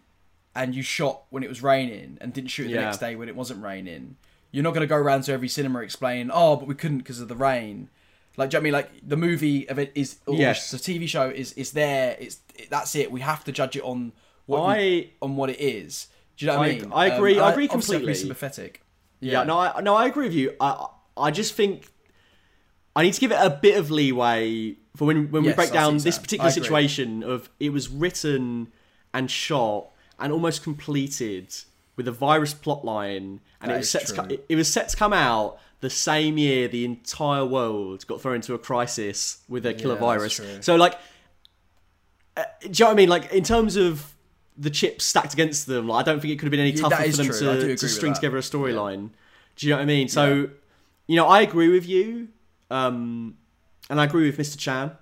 and 0.54 0.74
you 0.74 0.82
shot 0.82 1.22
when 1.30 1.42
it 1.42 1.48
was 1.48 1.62
raining 1.62 2.18
and 2.20 2.32
didn't 2.32 2.50
shoot 2.50 2.64
the 2.64 2.70
Yeah. 2.74 2.80
next 2.82 2.98
day 2.98 3.14
when 3.16 3.28
it 3.28 3.36
wasn't 3.36 3.62
raining, 3.62 4.16
you're 4.52 4.64
not 4.64 4.70
going 4.74 4.80
to 4.82 4.86
go 4.86 4.96
around 4.96 5.22
to 5.24 5.32
every 5.32 5.48
cinema 5.48 5.80
explaining, 5.80 6.30
oh, 6.32 6.56
but 6.56 6.66
we 6.66 6.74
couldn't 6.74 6.98
because 6.98 7.20
of 7.20 7.28
the 7.28 7.36
rain. 7.36 7.88
Like, 8.38 8.50
do 8.50 8.56
you 8.56 8.60
know 8.60 8.70
what 8.70 8.78
I 8.78 8.82
mean? 8.82 8.92
Like 8.94 9.08
the 9.08 9.16
movie 9.16 9.68
of 9.68 9.78
it 9.78 9.92
is, 9.94 10.16
or 10.26 10.34
Yes. 10.34 10.70
the 10.70 10.78
TV 10.78 11.06
show 11.08 11.28
is 11.30 11.52
is 11.52 11.72
there. 11.72 12.16
It's 12.18 12.38
that's 12.70 12.94
it. 12.96 13.10
We 13.12 13.20
have 13.20 13.44
to 13.44 13.52
judge 13.52 13.76
it 13.76 13.82
on 13.82 14.12
what 14.46 14.60
I 14.62 14.78
you- 14.78 15.08
on 15.22 15.36
what 15.36 15.50
it 15.50 15.60
is. 15.60 16.08
Do 16.36 16.44
you 16.44 16.52
know 16.52 16.58
what 16.58 16.66
I, 16.68 16.70
I- 16.70 16.74
mean? 16.74 16.84
Um, 16.86 16.92
I 16.94 17.06
agree- 17.06 17.38
I 17.40 17.50
agree 17.52 17.68
obviously 17.68 17.96
have 17.96 18.02
to 18.02 18.06
be 18.06 18.12
completely. 18.12 18.14
sympathetic. 18.14 18.82
yeah. 19.20 19.44
no, 19.44 19.58
I, 19.58 19.80
no, 19.80 19.94
I 19.94 20.04
agree 20.06 20.26
with 20.26 20.34
you. 20.34 20.54
I 20.60 20.86
I 21.16 21.30
just 21.30 21.54
think 21.54 21.88
I 22.94 23.02
need 23.02 23.12
to 23.14 23.20
give 23.20 23.32
it 23.32 23.38
a 23.40 23.50
bit 23.50 23.78
of 23.78 23.90
leeway 23.90 24.76
for 24.96 25.04
when 25.04 25.30
when 25.30 25.44
we 25.44 25.52
break 25.52 25.72
down 25.72 25.98
this 25.98 26.18
particular 26.18 26.50
situation 26.50 27.22
of 27.22 27.48
it 27.60 27.70
was 27.72 27.88
written 27.88 28.72
and 29.14 29.30
shot 29.30 29.90
and 30.18 30.32
almost 30.32 30.62
completed 30.62 31.54
with 31.96 32.08
a 32.08 32.12
virus 32.12 32.54
plotline, 32.54 33.40
and 33.60 33.70
That 33.70 33.74
it 33.74 33.78
was 33.78 33.90
set 33.90 34.06
to 34.08 34.34
it, 34.34 34.44
it 34.48 34.56
was 34.56 34.72
set 34.72 34.88
to 34.90 34.96
come 34.96 35.12
out 35.12 35.58
the 35.80 35.90
same 35.90 36.38
year 36.38 36.68
the 36.68 36.84
entire 36.84 37.44
world 37.44 38.06
got 38.06 38.20
thrown 38.20 38.36
into 38.36 38.54
a 38.54 38.58
crisis 38.58 39.38
with 39.48 39.66
a 39.66 39.74
killer 39.74 39.94
Yeah, 39.94 40.00
virus. 40.00 40.40
So 40.60 40.76
like, 40.76 40.94
uh, 42.36 42.44
do 42.60 42.68
you 42.68 42.72
know 42.80 42.86
what 42.86 42.92
I 42.92 42.94
mean? 42.96 43.08
Like 43.08 43.32
in 43.32 43.44
terms 43.44 43.76
of 43.76 44.14
the 44.58 44.70
chips 44.70 45.04
stacked 45.04 45.34
against 45.34 45.66
them, 45.66 45.88
like, 45.88 46.06
I 46.06 46.10
don't 46.10 46.20
think 46.20 46.32
it 46.32 46.36
could 46.36 46.46
have 46.46 46.50
been 46.50 46.60
any 46.60 46.72
tougher 46.72 47.02
is 47.02 47.16
for 47.16 47.24
them 47.24 47.32
true. 47.32 47.68
To, 47.68 47.76
to 47.76 47.88
string 47.88 48.14
together 48.14 48.38
a 48.38 48.40
storyline. 48.40 49.10
Do 49.56 49.66
you 49.66 49.70
know 49.70 49.76
what 49.76 49.82
I 49.82 49.86
mean? 49.86 50.08
So, 50.08 50.48
you 51.06 51.16
know, 51.16 51.26
I 51.26 51.40
agree 51.42 51.68
with 51.68 51.86
you, 51.86 52.28
um, 52.70 53.36
and 53.90 54.00
I 54.00 54.04
agree 54.04 54.26
with 54.30 54.38
Mr. 54.38 54.58
Chan, 54.58 54.92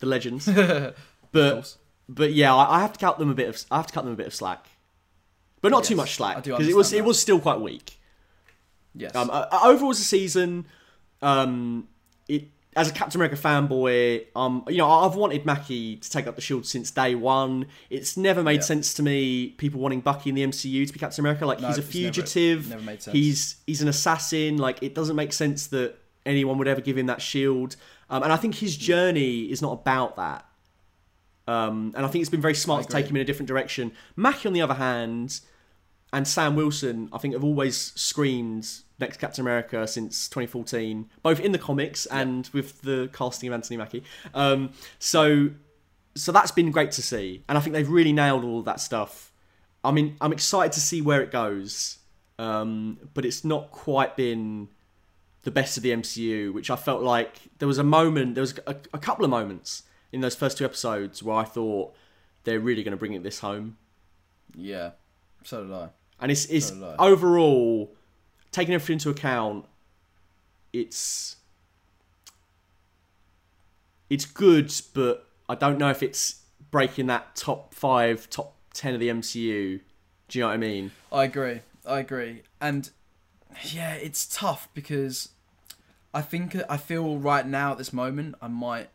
the 0.00 0.06
legends. 0.06 0.46
but 1.32 1.76
but 2.08 2.32
yeah, 2.32 2.54
I, 2.54 2.76
I 2.76 2.80
have 2.80 2.92
to 2.94 2.98
cut 2.98 3.18
them 3.18 3.30
a 3.30 3.34
bit 3.34 3.48
of 3.48 3.64
I 3.70 3.76
have 3.76 3.86
to 3.86 3.92
cut 3.92 4.04
them 4.04 4.12
a 4.12 4.16
bit 4.16 4.26
of 4.26 4.34
slack, 4.34 4.66
but 5.60 5.70
not 5.70 5.84
too 5.84 5.96
much 5.96 6.14
slack 6.16 6.42
because 6.44 6.68
it 6.68 6.74
was 6.76 6.86
understand 6.88 7.04
it 7.04 7.08
was 7.08 7.18
still 7.20 7.40
quite 7.40 7.60
weak. 7.60 7.98
Yes. 8.94 9.14
Um, 9.14 9.30
uh, 9.30 9.46
overall, 9.64 9.90
as 9.90 10.00
a 10.00 10.04
season, 10.04 10.66
um, 11.22 11.86
it 12.28 12.48
as 12.76 12.88
a 12.88 12.92
Captain 12.92 13.20
America 13.20 13.36
fanboy, 13.40 14.26
um, 14.36 14.62
you 14.68 14.76
know, 14.78 14.88
I've 14.88 15.16
wanted 15.16 15.44
Mackie 15.44 15.96
to 15.96 16.10
take 16.10 16.26
up 16.26 16.36
the 16.36 16.40
shield 16.40 16.64
since 16.64 16.90
day 16.92 17.14
one. 17.16 17.66
It's 17.90 18.16
never 18.16 18.42
made 18.42 18.56
Yeah. 18.60 18.60
sense 18.66 18.94
to 18.94 19.02
me 19.02 19.48
people 19.58 19.80
wanting 19.80 20.00
Bucky 20.00 20.30
in 20.30 20.36
the 20.36 20.42
MCU 20.42 20.86
to 20.86 20.92
be 20.92 20.98
Captain 20.98 21.20
America. 21.22 21.44
Like 21.46 21.60
No, 21.60 21.68
he's 21.68 21.78
a 21.78 21.80
never- 21.80 21.92
fugitive. 21.92 22.68
never 22.70 22.82
made 22.82 23.02
sense. 23.02 23.14
He's 23.14 23.56
he's 23.66 23.82
an 23.82 23.88
assassin. 23.88 24.56
Like 24.58 24.82
it 24.82 24.94
doesn't 24.94 25.16
make 25.16 25.32
sense 25.32 25.66
that 25.68 25.96
anyone 26.28 26.58
would 26.58 26.68
ever 26.68 26.80
give 26.80 26.96
him 26.96 27.06
that 27.06 27.22
shield. 27.22 27.76
Um, 28.10 28.22
and 28.22 28.32
I 28.32 28.36
think 28.36 28.56
his 28.56 28.76
journey 28.76 29.50
is 29.50 29.62
not 29.62 29.72
about 29.72 30.16
that. 30.16 30.44
Um, 31.46 31.94
and 31.96 32.04
I 32.04 32.08
think 32.08 32.20
it's 32.20 32.30
been 32.30 32.42
very 32.42 32.54
smart 32.54 32.86
to 32.86 32.92
take 32.92 33.06
him 33.06 33.16
in 33.16 33.22
a 33.22 33.24
different 33.24 33.48
direction. 33.48 33.92
Mackie, 34.16 34.46
on 34.46 34.52
the 34.52 34.60
other 34.60 34.74
hand, 34.74 35.40
and 36.12 36.28
Sam 36.28 36.54
Wilson, 36.56 37.08
I 37.12 37.18
think, 37.18 37.34
have 37.34 37.44
always 37.44 37.92
screamed 37.96 38.68
next 38.98 39.18
Captain 39.18 39.42
America 39.42 39.86
since 39.86 40.28
2014, 40.28 41.08
both 41.22 41.40
in 41.40 41.52
the 41.52 41.58
comics 41.58 42.06
and 42.06 42.48
with 42.52 42.82
the 42.82 43.10
casting 43.12 43.48
of 43.48 43.54
Anthony 43.54 43.76
Mackie. 43.76 44.04
Um, 44.34 44.70
so, 44.98 45.50
so 46.14 46.32
that's 46.32 46.50
been 46.50 46.70
great 46.70 46.92
to 46.92 47.02
see, 47.02 47.44
and 47.48 47.56
I 47.56 47.60
think 47.60 47.74
they've 47.74 47.88
really 47.88 48.12
nailed 48.12 48.44
all 48.44 48.60
of 48.60 48.64
that 48.66 48.80
stuff. 48.80 49.32
I 49.84 49.90
mean, 49.90 50.16
I'm 50.20 50.32
excited 50.32 50.72
to 50.72 50.80
see 50.80 51.00
where 51.00 51.22
it 51.22 51.30
goes, 51.30 51.98
um, 52.38 52.98
but 53.14 53.24
it's 53.24 53.44
not 53.44 53.70
quite 53.70 54.16
been 54.16 54.68
the 55.48 55.52
best 55.52 55.78
of 55.78 55.82
the 55.82 55.92
MCU, 55.92 56.52
which 56.52 56.70
I 56.70 56.76
felt 56.76 57.02
like 57.02 57.38
there 57.58 57.66
was 57.66 57.78
a 57.78 57.82
moment, 57.82 58.34
there 58.34 58.42
was 58.42 58.58
a, 58.66 58.76
a 58.92 58.98
couple 58.98 59.24
of 59.24 59.30
moments 59.30 59.84
in 60.12 60.20
those 60.20 60.34
first 60.34 60.58
two 60.58 60.64
episodes 60.66 61.22
where 61.22 61.36
I 61.36 61.44
thought 61.44 61.94
they're 62.44 62.60
really 62.60 62.82
going 62.82 62.92
to 62.92 62.98
bring 62.98 63.14
it 63.14 63.22
this 63.22 63.38
home. 63.38 63.78
Yeah, 64.54 64.90
so 65.44 65.64
did 65.64 65.72
I. 65.72 65.88
And 66.20 66.30
it's 66.30 66.44
it's 66.46 66.66
So 66.68 66.94
overall 66.98 67.94
taking 68.52 68.74
everything 68.74 68.96
into 68.96 69.08
account, 69.08 69.64
it's 70.74 71.36
it's 74.10 74.26
good, 74.26 74.70
but 74.92 75.30
I 75.48 75.54
don't 75.54 75.78
know 75.78 75.88
if 75.88 76.02
it's 76.02 76.42
breaking 76.70 77.06
that 77.06 77.36
top 77.36 77.72
five, 77.72 78.28
top 78.28 78.54
ten 78.74 78.92
of 78.92 79.00
the 79.00 79.08
MCU. 79.08 79.80
Do 80.28 80.38
you 80.38 80.42
know 80.42 80.48
what 80.48 80.54
I 80.54 80.58
mean? 80.58 80.90
I 81.10 81.24
agree. 81.24 81.62
I 81.86 82.00
agree. 82.00 82.42
And 82.60 82.90
yeah, 83.64 83.94
it's 83.94 84.26
tough 84.26 84.68
because 84.74 85.30
I 86.14 86.22
think 86.22 86.56
I 86.68 86.76
feel 86.76 87.18
right 87.18 87.46
now 87.46 87.72
at 87.72 87.78
this 87.78 87.92
moment 87.92 88.34
I 88.40 88.48
might. 88.48 88.88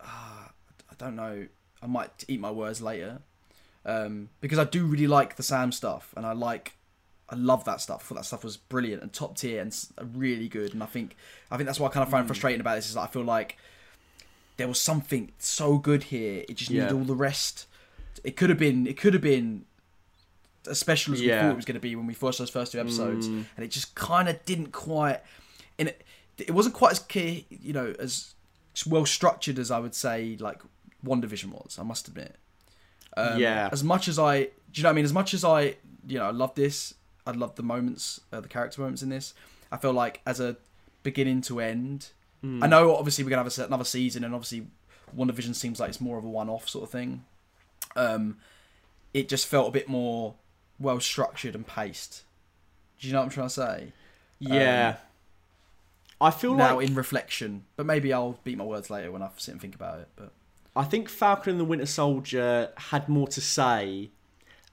Uh, 0.00 0.48
I 0.90 0.94
don't 0.98 1.16
know. 1.16 1.46
I 1.82 1.86
might 1.86 2.24
eat 2.28 2.40
my 2.40 2.50
words 2.50 2.80
later, 2.80 3.20
um, 3.84 4.28
because 4.40 4.58
I 4.58 4.64
do 4.64 4.84
really 4.86 5.06
like 5.06 5.36
the 5.36 5.42
Sam 5.42 5.72
stuff, 5.72 6.12
and 6.16 6.24
I 6.24 6.32
like, 6.32 6.74
I 7.28 7.34
love 7.34 7.64
that 7.64 7.80
stuff. 7.80 8.02
I 8.02 8.04
thought 8.08 8.14
that 8.16 8.24
stuff 8.24 8.44
was 8.44 8.56
brilliant 8.56 9.02
and 9.02 9.12
top 9.12 9.36
tier 9.36 9.60
and 9.60 9.76
really 10.16 10.48
good. 10.48 10.74
And 10.74 10.82
I 10.82 10.86
think, 10.86 11.16
I 11.50 11.56
think 11.56 11.66
that's 11.66 11.80
what 11.80 11.90
I 11.90 11.94
kind 11.94 12.04
of 12.04 12.10
find 12.10 12.26
frustrating 12.26 12.60
about 12.60 12.76
this 12.76 12.86
is 12.88 12.94
that 12.94 13.00
I 13.00 13.06
feel 13.08 13.22
like 13.24 13.56
there 14.58 14.68
was 14.68 14.80
something 14.80 15.32
so 15.38 15.78
good 15.78 16.04
here. 16.04 16.44
It 16.48 16.54
just 16.56 16.70
needed 16.70 16.90
Yeah. 16.90 16.96
all 16.96 17.04
the 17.04 17.16
rest. 17.16 17.66
It 18.22 18.36
could 18.36 18.50
have 18.50 18.58
been. 18.58 18.86
It 18.86 18.96
could 18.96 19.14
have 19.14 19.22
been 19.22 19.64
as 20.68 20.78
special 20.78 21.14
as 21.14 21.20
we 21.20 21.26
Yeah. 21.28 21.42
thought 21.42 21.52
it 21.52 21.56
was 21.56 21.64
going 21.64 21.74
to 21.74 21.80
be 21.80 21.96
when 21.96 22.06
we 22.06 22.14
watched 22.20 22.38
those 22.38 22.50
first 22.50 22.70
two 22.72 22.78
episodes, 22.80 23.26
Mm. 23.28 23.46
and 23.56 23.64
it 23.64 23.68
just 23.72 23.94
kind 23.96 24.28
of 24.28 24.44
didn't 24.44 24.70
quite. 24.72 25.20
It, 25.88 26.02
it 26.38 26.50
wasn't 26.52 26.74
quite 26.74 26.92
as 26.92 26.98
clear, 26.98 27.42
you 27.50 27.72
know, 27.72 27.94
as 27.98 28.34
well 28.86 29.04
structured 29.06 29.58
as 29.58 29.70
I 29.70 29.78
would 29.78 29.94
say 29.94 30.36
like 30.40 30.60
WandaVision 31.04 31.52
was. 31.52 31.78
I 31.78 31.82
must 31.82 32.08
admit. 32.08 32.36
Um, 33.16 33.38
Yeah. 33.38 33.68
As 33.70 33.84
much 33.84 34.08
as 34.08 34.18
I, 34.18 34.44
do 34.44 34.50
you 34.74 34.82
know 34.82 34.88
what 34.88 34.92
I 34.92 34.96
mean? 34.96 35.04
As 35.04 35.12
much 35.12 35.34
as 35.34 35.44
I, 35.44 35.76
you 36.06 36.18
know, 36.18 36.24
I 36.24 36.30
love 36.30 36.54
this. 36.54 36.94
I 37.26 37.30
love 37.32 37.54
the 37.54 37.62
moments, 37.62 38.20
uh, 38.32 38.40
the 38.40 38.48
character 38.48 38.80
moments 38.80 39.02
in 39.02 39.08
this. 39.08 39.34
I 39.70 39.76
feel 39.76 39.92
like 39.92 40.20
as 40.26 40.40
a 40.40 40.56
beginning 41.02 41.40
to 41.42 41.60
end. 41.60 42.08
Hmm. 42.40 42.62
I 42.62 42.66
know 42.66 42.96
obviously 42.96 43.22
we're 43.24 43.30
gonna 43.30 43.44
have 43.44 43.58
a, 43.58 43.64
another 43.64 43.84
season, 43.84 44.24
and 44.24 44.34
obviously 44.34 44.66
WandaVision 45.16 45.54
seems 45.54 45.78
like 45.78 45.88
it's 45.90 46.00
more 46.00 46.18
of 46.18 46.24
a 46.24 46.28
one-off 46.28 46.68
sort 46.68 46.84
of 46.84 46.90
thing. 46.90 47.24
Um, 47.94 48.38
it 49.14 49.28
just 49.28 49.46
felt 49.46 49.68
a 49.68 49.70
bit 49.70 49.88
more 49.88 50.34
well 50.80 50.98
structured 50.98 51.54
and 51.54 51.66
paced. 51.66 52.22
Do 52.98 53.06
you 53.06 53.12
know 53.12 53.20
what 53.20 53.24
I'm 53.26 53.30
trying 53.30 53.46
to 53.48 53.54
say? 53.54 53.92
Yeah. 54.38 54.96
I 56.22 56.30
feel 56.30 56.54
now 56.54 56.76
like 56.76 56.88
in 56.88 56.94
reflection, 56.94 57.64
but 57.76 57.84
maybe 57.86 58.12
I'll 58.12 58.38
beat 58.44 58.56
my 58.56 58.64
words 58.64 58.88
later 58.90 59.10
when 59.12 59.22
I 59.22 59.28
sit 59.36 59.52
and 59.52 59.60
think 59.60 59.74
about 59.74 59.98
it. 60.00 60.08
But 60.16 60.32
I 60.74 60.84
think 60.84 61.08
Falcon 61.08 61.50
and 61.52 61.60
the 61.60 61.64
Winter 61.64 61.86
Soldier 61.86 62.70
had 62.76 63.08
more 63.08 63.28
to 63.28 63.40
say, 63.40 64.10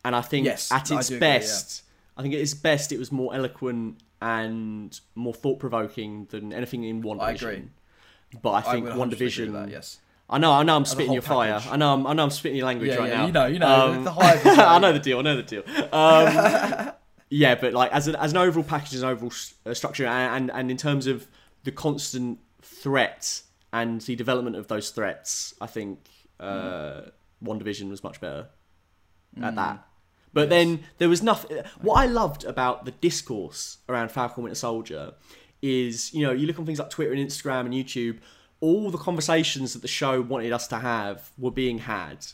and 0.05 0.15
I 0.15 0.21
think 0.21 0.45
Yes, 0.45 0.71
at 0.71 0.91
I 0.91 0.99
its 0.99 1.09
agree, 1.09 1.15
yeah. 1.27 1.37
best, 1.37 1.83
I 2.17 2.21
think 2.21 2.33
at 2.33 2.39
its 2.39 2.53
best, 2.53 2.91
it 2.91 2.99
was 2.99 3.11
more 3.11 3.33
eloquent 3.35 3.99
and 4.21 4.97
more 5.15 5.33
thought 5.33 5.59
provoking 5.59 6.27
than 6.29 6.53
anything 6.53 6.83
in 6.83 7.01
One 7.01 7.19
I 7.19 7.33
Division. 7.33 7.49
agree. 7.49 8.39
But 8.41 8.51
I 8.51 8.61
think 8.61 8.85
One 8.85 8.93
100% 8.93 8.93
agree 8.93 9.03
with 9.03 9.09
Division. 9.11 9.53
that, 9.53 9.69
yes. 9.69 9.99
I 10.29 10.37
know, 10.37 10.51
I 10.51 10.61
know, 10.63 10.75
I'm 10.75 10.85
spitting 10.85 11.13
your 11.13 11.23
fire. 11.23 11.59
I 11.71 11.75
know, 11.77 11.93
I'm, 11.93 12.05
I 12.05 12.13
know, 12.13 12.23
I'm 12.23 12.29
spitting 12.29 12.57
your 12.57 12.67
language 12.67 12.89
Yeah, 12.91 12.97
right 12.97 13.09
yeah, 13.09 13.17
now. 13.17 13.25
you 13.25 13.31
know, 13.31 13.45
you 13.47 13.59
know, 13.59 13.87
Um, 13.93 14.03
the 14.03 14.11
hive 14.11 14.41
I 14.45 14.77
know 14.77 14.93
the 14.93 14.99
deal. 14.99 15.17
I 15.17 15.21
know 15.23 15.35
the 15.35 15.41
deal. 15.43 15.63
Um, 15.91 16.91
yeah, 17.29 17.55
but 17.55 17.73
like 17.73 17.91
as 17.91 18.07
an 18.07 18.15
as 18.15 18.31
an 18.31 18.37
overall 18.37 18.63
package, 18.63 18.93
as 18.93 19.01
an 19.01 19.09
overall 19.09 19.31
s- 19.31 19.55
uh, 19.65 19.73
structure, 19.73 20.05
and, 20.05 20.35
and 20.35 20.51
and 20.59 20.69
in 20.71 20.77
terms 20.77 21.07
of 21.07 21.25
the 21.63 21.71
constant 21.71 22.39
threat 22.61 23.41
and 23.71 24.01
the 24.01 24.15
development 24.15 24.55
of 24.55 24.67
those 24.67 24.89
threats, 24.89 25.53
I 25.61 25.67
think 25.67 25.99
uh, 26.39 27.01
WandaVision 27.43 27.89
was 27.89 28.03
much 28.03 28.19
better 28.21 28.47
at 29.41 29.55
that. 29.55 29.85
But 30.33 30.41
Yes. 30.41 30.49
then 30.49 30.83
there 30.99 31.09
was 31.09 31.23
nothing. 31.23 31.57
What 31.81 31.95
I 31.95 32.05
loved 32.05 32.43
about 32.45 32.85
the 32.85 32.91
discourse 32.91 33.77
around 33.87 34.11
Falcon 34.11 34.43
Winter 34.43 34.55
Soldier 34.55 35.13
is, 35.61 36.13
you 36.13 36.23
know, 36.25 36.31
you 36.31 36.45
look 36.47 36.59
on 36.59 36.65
things 36.65 36.79
like 36.79 36.89
Twitter 36.89 37.11
and 37.13 37.19
Instagram 37.27 37.61
and 37.61 37.73
YouTube, 37.73 38.19
all 38.61 38.91
the 38.91 38.97
conversations 38.97 39.73
that 39.73 39.81
the 39.81 39.87
show 39.87 40.21
wanted 40.21 40.51
us 40.51 40.67
to 40.67 40.77
have 40.77 41.31
were 41.37 41.51
being 41.51 41.79
had, 41.79 42.25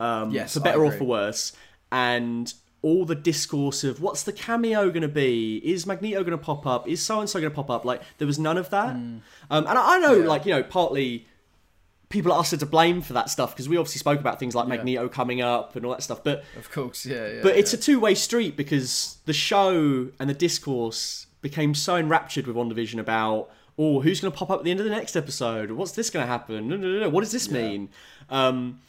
um, 0.00 0.30
Yes, 0.30 0.54
for 0.54 0.60
better 0.60 0.84
or 0.84 0.90
for 0.92 1.04
worse, 1.04 1.52
and 1.92 2.52
all 2.84 3.04
the 3.06 3.14
discourse 3.14 3.82
of 3.82 4.00
what's 4.00 4.22
the 4.22 4.32
cameo 4.32 4.90
going 4.90 5.02
to 5.02 5.08
be? 5.08 5.56
Is 5.64 5.86
Magneto 5.86 6.20
going 6.22 6.38
to 6.38 6.44
pop 6.44 6.66
up? 6.66 6.86
Is 6.86 7.02
so 7.02 7.18
and 7.20 7.28
so 7.28 7.40
going 7.40 7.50
to 7.50 7.54
pop 7.56 7.70
up? 7.70 7.84
Like 7.84 8.02
there 8.18 8.26
was 8.26 8.38
none 8.38 8.58
of 8.58 8.68
that, 8.70 8.90
um, 8.90 9.22
and 9.50 9.66
I, 9.68 9.96
I 9.96 9.98
know. 9.98 10.14
Yeah. 10.16 10.26
like 10.28 10.44
you 10.46 10.52
know, 10.54 10.62
partly 10.62 11.26
people 12.10 12.30
are 12.30 12.40
us 12.40 12.52
are 12.52 12.58
to 12.58 12.66
blame 12.66 13.00
for 13.00 13.14
that 13.14 13.28
stuff 13.30 13.54
because 13.54 13.68
we 13.68 13.76
obviously 13.76 13.98
spoke 13.98 14.20
about 14.20 14.38
things 14.38 14.54
like 14.54 14.66
Yeah. 14.68 14.76
Magneto 14.76 15.08
coming 15.08 15.40
up 15.40 15.74
and 15.74 15.84
all 15.84 15.92
that 15.92 16.02
stuff, 16.02 16.22
but 16.22 16.44
Of 16.56 16.70
course, 16.70 17.04
yeah, 17.06 17.26
yeah. 17.26 17.40
but 17.42 17.56
it's 17.56 17.72
yeah. 17.72 17.78
a 17.78 17.82
two-way 17.82 18.14
street 18.14 18.56
because 18.56 19.16
the 19.24 19.32
show 19.32 20.10
and 20.20 20.30
the 20.30 20.34
discourse 20.34 21.26
became 21.40 21.74
so 21.74 21.96
enraptured 21.96 22.46
with 22.46 22.54
WandaVision 22.54 23.00
about 23.00 23.50
oh 23.78 24.00
who's 24.00 24.20
going 24.20 24.30
to 24.32 24.38
pop 24.38 24.50
up 24.50 24.58
at 24.60 24.64
the 24.64 24.70
end 24.70 24.78
of 24.80 24.84
the 24.84 24.90
next 24.92 25.16
episode 25.16 25.70
what's 25.72 25.92
this 25.92 26.08
going 26.08 26.24
to 26.24 26.30
happen 26.30 26.68
no, 26.68 26.76
no, 26.76 26.86
no, 26.88 27.00
no. 27.00 27.08
what 27.08 27.20
does 27.22 27.32
this 27.32 27.50
mean 27.50 27.88
um, 28.30 28.80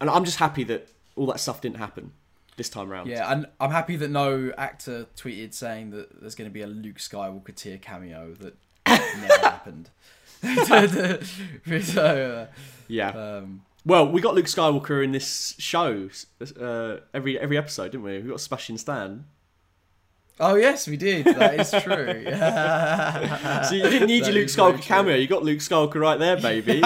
and 0.00 0.08
i'm 0.08 0.24
just 0.24 0.38
happy 0.38 0.64
that 0.64 0.88
all 1.16 1.26
that 1.26 1.38
stuff 1.38 1.60
didn't 1.60 1.76
happen 1.76 2.10
this 2.60 2.68
time 2.68 2.92
around 2.92 3.06
Yeah, 3.08 3.32
and 3.32 3.46
I'm 3.58 3.70
happy 3.70 3.96
that 3.96 4.10
no 4.10 4.52
actor 4.58 5.06
tweeted 5.16 5.54
saying 5.54 5.90
that 5.92 6.20
there's 6.20 6.34
going 6.34 6.48
to 6.48 6.52
be 6.52 6.60
a 6.60 6.66
Luke 6.66 6.96
Skywalker 6.96 7.54
tier 7.54 7.78
cameo 7.78 8.34
that 8.34 8.54
never 8.86 9.40
happened. 9.40 9.88
so, 11.82 12.48
yeah 12.88 13.08
uh, 13.10 13.40
um, 13.42 13.62
well 13.84 14.10
we 14.10 14.22
got 14.22 14.34
luke 14.34 14.46
skywalker 14.46 15.04
in 15.04 15.12
this 15.12 15.54
show 15.58 16.08
uh, 16.58 16.96
every 17.12 17.38
every 17.38 17.58
episode 17.58 17.92
didn't 17.92 18.04
we 18.04 18.18
we 18.20 18.30
got 18.30 18.40
Sebastian 18.40 18.78
stan 18.78 19.26
oh 20.38 20.54
yes, 20.54 20.88
we 20.88 20.96
did. 20.96 21.26
That 21.26 21.60
is 21.60 21.70
true. 21.82 22.24
So 23.68 23.74
you 23.74 23.90
didn't 23.90 24.08
need 24.08 24.24
That 24.24 24.32
your 24.32 24.32
luke 24.32 24.48
skywalker 24.48 24.80
cameo 24.80 25.14
you 25.14 25.26
got 25.26 25.42
luke 25.42 25.58
skywalker 25.58 26.00
right 26.00 26.18
there 26.18 26.38
baby 26.38 26.82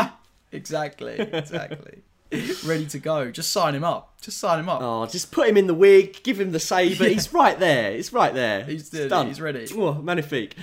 exactly, 0.51 1.14
exactly. 1.20 2.03
Ready 2.64 2.87
to 2.87 2.99
go. 2.99 3.30
Just 3.30 3.51
sign 3.53 3.74
him 3.74 3.85
up. 3.85 4.20
Just 4.20 4.39
sign 4.39 4.59
him 4.59 4.68
up. 4.68 4.80
Oh, 4.82 5.07
just 5.07 5.30
put 5.30 5.49
him 5.49 5.57
in 5.57 5.66
the 5.66 5.74
wig, 5.74 6.22
give 6.22 6.41
him 6.41 6.53
the 6.53 6.61
saber. 6.61 7.05
Yeah. 7.05 7.11
He's 7.11 7.32
right 7.32 7.59
there. 7.59 7.93
He's 7.93 8.12
right 8.12 8.32
there. 8.32 8.64
He's 8.64 8.93
It's 8.95 9.09
done. 9.11 9.26
He's 9.26 9.41
ready. 9.41 9.66
Oh, 9.76 9.95
magnifique. 9.95 10.57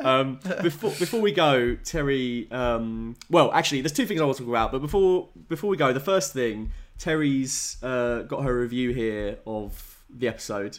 um, 0.00 0.38
before 0.62 0.90
before 0.90 1.20
we 1.20 1.32
go, 1.32 1.76
Teri. 1.82 2.52
Um, 2.52 3.16
well, 3.30 3.50
actually, 3.52 3.80
there's 3.80 3.92
two 3.92 4.06
things 4.06 4.20
I 4.20 4.24
want 4.24 4.36
to 4.36 4.42
talk 4.42 4.50
about. 4.50 4.72
But 4.72 4.80
before 4.80 5.28
before 5.48 5.70
we 5.70 5.76
go, 5.76 5.92
the 5.92 6.00
first 6.00 6.32
thing, 6.32 6.72
Teri's 6.98 7.82
uh, 7.82 8.22
got 8.22 8.42
her 8.44 8.60
review 8.60 8.90
here 8.92 9.38
of 9.46 10.02
the 10.10 10.28
episode. 10.28 10.78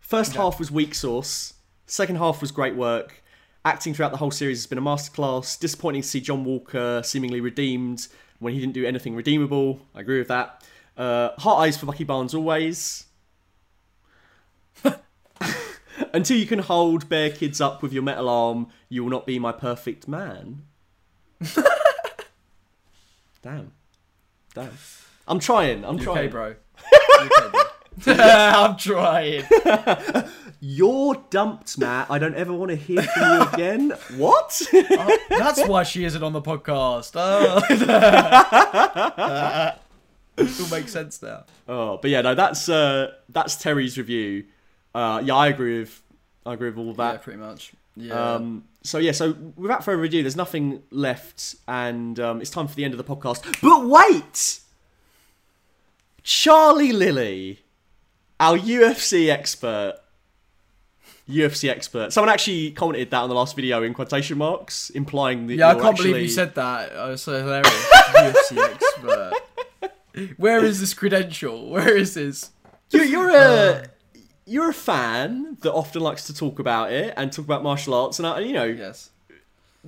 First 0.00 0.32
Okay. 0.32 0.40
half 0.40 0.58
was 0.58 0.70
weak 0.70 0.94
sauce. 0.94 1.54
Second 1.86 2.16
half 2.16 2.40
was 2.40 2.50
great 2.50 2.74
work. 2.76 3.22
Acting 3.64 3.94
throughout 3.94 4.10
the 4.10 4.18
whole 4.18 4.30
series 4.30 4.58
has 4.58 4.66
been 4.66 4.78
a 4.78 4.82
masterclass. 4.82 5.58
Disappointing 5.58 6.02
to 6.02 6.08
see 6.08 6.20
John 6.20 6.44
Walker 6.44 7.00
seemingly 7.04 7.40
redeemed 7.40 8.08
when 8.42 8.52
he 8.54 8.60
didn't 8.60 8.74
do 8.74 8.84
anything 8.84 9.14
redeemable. 9.14 9.80
I 9.94 10.00
agree 10.00 10.18
with 10.18 10.28
that. 10.28 10.62
Uh, 10.96 11.30
heart 11.38 11.60
eyes 11.60 11.76
for 11.76 11.86
Bucky 11.86 12.04
Barnes 12.04 12.34
always. 12.34 13.06
Until 16.12 16.36
you 16.36 16.46
can 16.46 16.58
hold 16.58 17.08
bear 17.08 17.30
kids 17.30 17.60
up 17.60 17.82
with 17.82 17.92
your 17.92 18.02
metal 18.02 18.28
arm, 18.28 18.66
you 18.88 19.02
will 19.02 19.10
not 19.10 19.24
be 19.26 19.38
my 19.38 19.52
perfect 19.52 20.06
man. 20.08 20.62
Damn. 23.42 23.72
Damn. 24.54 24.70
I'm 25.26 25.38
trying. 25.38 25.84
I'm 25.84 25.98
You 25.98 26.04
trying. 26.04 26.18
okay, 26.18 26.26
bro? 26.28 26.54
Okay, 27.20 27.48
bro? 27.52 27.62
I'm 28.06 28.76
trying. 28.76 29.44
You're 30.60 31.16
dumped, 31.30 31.78
Matt. 31.78 32.08
I 32.10 32.18
don't 32.18 32.34
ever 32.36 32.52
want 32.52 32.70
to 32.70 32.76
hear 32.76 33.02
from 33.02 33.22
you 33.22 33.42
again. 33.52 33.92
what? 34.16 34.60
Oh, 34.72 35.18
that's 35.28 35.66
why 35.66 35.82
she 35.82 36.04
isn't 36.04 36.22
on 36.22 36.32
the 36.32 36.40
podcast. 36.40 37.12
Oh. 37.16 37.60
it 40.36 40.60
all 40.60 40.68
makes 40.68 40.92
sense 40.92 41.20
now. 41.22 41.44
oh, 41.68 41.98
but 41.98 42.10
yeah, 42.10 42.20
no, 42.20 42.34
that's 42.34 42.68
uh, 42.68 43.12
that's 43.28 43.56
Teri's 43.56 43.98
review. 43.98 44.44
Uh, 44.94 45.20
yeah, 45.24 45.34
I 45.34 45.48
agree 45.48 45.80
with 45.80 46.00
I 46.46 46.54
agree 46.54 46.70
with 46.70 46.78
all 46.78 46.90
of 46.90 46.98
Yeah, 46.98 47.12
that. 47.12 47.22
pretty 47.22 47.38
much. 47.40 47.72
Yeah. 47.96 48.34
Um, 48.34 48.64
so 48.82 48.98
yeah, 48.98 49.12
so 49.12 49.32
without 49.56 49.84
further 49.84 50.02
ado, 50.04 50.22
there's 50.22 50.36
nothing 50.36 50.82
left, 50.90 51.56
and 51.68 52.18
um, 52.20 52.40
it's 52.40 52.50
time 52.50 52.68
for 52.68 52.74
the 52.74 52.84
end 52.84 52.94
of 52.94 52.98
the 52.98 53.04
podcast. 53.04 53.60
But 53.60 53.86
wait, 53.86 54.60
Charlie 56.22 56.92
Lilly, 56.92 57.60
our 58.42 58.58
UFC 58.58 59.30
expert, 59.30 59.94
UFC 61.28 61.70
expert. 61.70 62.12
Someone 62.12 62.28
actually 62.32 62.72
commented 62.72 63.10
that 63.12 63.18
on 63.18 63.28
the 63.28 63.34
last 63.36 63.54
video 63.54 63.84
in 63.84 63.94
quotation 63.94 64.36
marks, 64.38 64.90
implying 64.90 65.46
that 65.46 65.54
yeah, 65.54 65.68
I 65.68 65.74
can't 65.76 65.96
believe 65.96 66.16
you 66.16 66.28
said 66.28 66.54
that. 66.56 66.90
Oh, 66.94 67.12
it's 67.12 67.22
so 67.22 67.38
hilarious. 67.38 67.88
UFC 68.16 68.58
expert. 68.74 69.32
Where 70.36 70.64
is 70.64 70.80
this 70.80 70.92
credential? 70.92 71.70
Where 71.70 71.96
is 71.96 72.14
this? 72.14 72.50
You're, 72.90 73.04
you're 73.04 73.30
a 73.30 73.84
you're 74.44 74.70
a 74.70 74.74
fan 74.74 75.56
that 75.60 75.72
often 75.72 76.02
likes 76.02 76.24
to 76.26 76.34
talk 76.34 76.58
about 76.58 76.90
it 76.92 77.14
and 77.16 77.32
talk 77.32 77.44
about 77.44 77.62
martial 77.62 77.94
arts, 77.94 78.18
and 78.18 78.26
uh, 78.26 78.38
you 78.38 78.52
know, 78.52 78.64
Yes. 78.64 79.10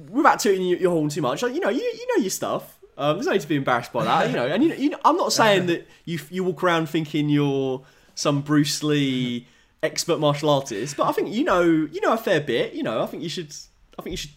without 0.09 0.39
tooting 0.39 0.65
your, 0.65 0.79
your 0.79 0.91
horn 0.93 1.09
too 1.09 1.21
much, 1.23 1.43
like, 1.43 1.55
you 1.55 1.61
know, 1.61 1.71
you, 1.71 1.83
you 1.83 2.07
know 2.17 2.23
your 2.23 2.31
stuff. 2.31 2.79
Um, 2.97 3.17
there's 3.17 3.27
no 3.27 3.33
need 3.33 3.41
to 3.41 3.49
be 3.49 3.57
embarrassed 3.57 3.93
by 3.93 4.05
that, 4.05 4.31
you 4.31 4.37
know. 4.37 4.47
And 4.47 4.63
you 4.63 4.69
know, 4.69 4.75
you 4.77 4.91
know, 4.91 4.99
I'm 5.05 5.17
not 5.17 5.33
saying 5.33 5.67
that 5.73 5.89
you 6.05 6.21
you 6.31 6.45
walk 6.45 6.63
around 6.63 6.89
thinking 6.89 7.29
you're 7.29 7.83
some 8.15 8.41
Bruce 8.41 8.83
Lee 8.83 9.47
expert 9.83 10.19
martial 10.19 10.51
artist, 10.51 10.97
but 10.97 11.07
I 11.07 11.13
think 11.13 11.33
you 11.33 11.45
know 11.45 11.63
you 11.63 12.01
know 12.01 12.13
a 12.13 12.19
fair 12.19 12.41
bit. 12.41 12.75
You 12.75 12.83
know, 12.83 13.03
I 13.03 13.07
think 13.07 13.23
you 13.23 13.29
should 13.29 13.55
I 13.99 14.03
think 14.03 14.13
you 14.13 14.17
should 14.17 14.31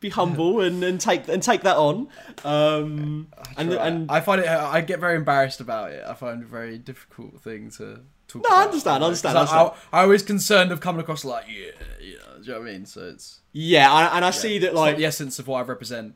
be 0.00 0.10
humble 0.10 0.60
and, 0.60 0.84
and 0.84 1.00
take 1.00 1.28
and 1.28 1.42
take 1.42 1.62
that 1.62 1.76
on. 1.76 2.08
Um, 2.44 3.28
and 3.56 3.72
and 3.72 4.10
I 4.10 4.20
find 4.20 4.40
it. 4.40 4.48
I 4.48 4.80
get 4.80 5.00
very 5.00 5.16
embarrassed 5.16 5.60
about 5.60 5.92
it. 5.92 6.04
I 6.06 6.14
find 6.14 6.42
it 6.42 6.44
a 6.44 6.48
very 6.48 6.78
difficult 6.78 7.40
thing 7.40 7.70
to 7.72 8.00
talk. 8.28 8.42
No, 8.48 8.54
I 8.54 8.64
understand, 8.64 9.02
I 9.02 9.06
understand, 9.06 9.38
I 9.38 9.40
I, 9.40 9.42
understand. 9.42 9.70
I, 9.92 9.98
I 9.98 10.02
always 10.02 10.22
concerned 10.22 10.72
of 10.72 10.80
coming 10.80 11.00
across 11.00 11.24
like 11.24 11.46
yeah, 11.48 11.70
yeah. 12.00 12.16
Do 12.36 12.42
you 12.42 12.52
know 12.52 12.60
what 12.60 12.68
I 12.68 12.72
mean? 12.72 12.86
So 12.86 13.00
it's 13.08 13.40
yeah, 13.52 13.90
and, 13.98 14.16
and 14.16 14.24
I 14.24 14.30
see 14.30 14.58
that 14.58 14.74
like 14.74 14.96
the 14.96 15.06
essence 15.06 15.38
of 15.38 15.48
what 15.48 15.58
I 15.60 15.62
represent. 15.62 16.14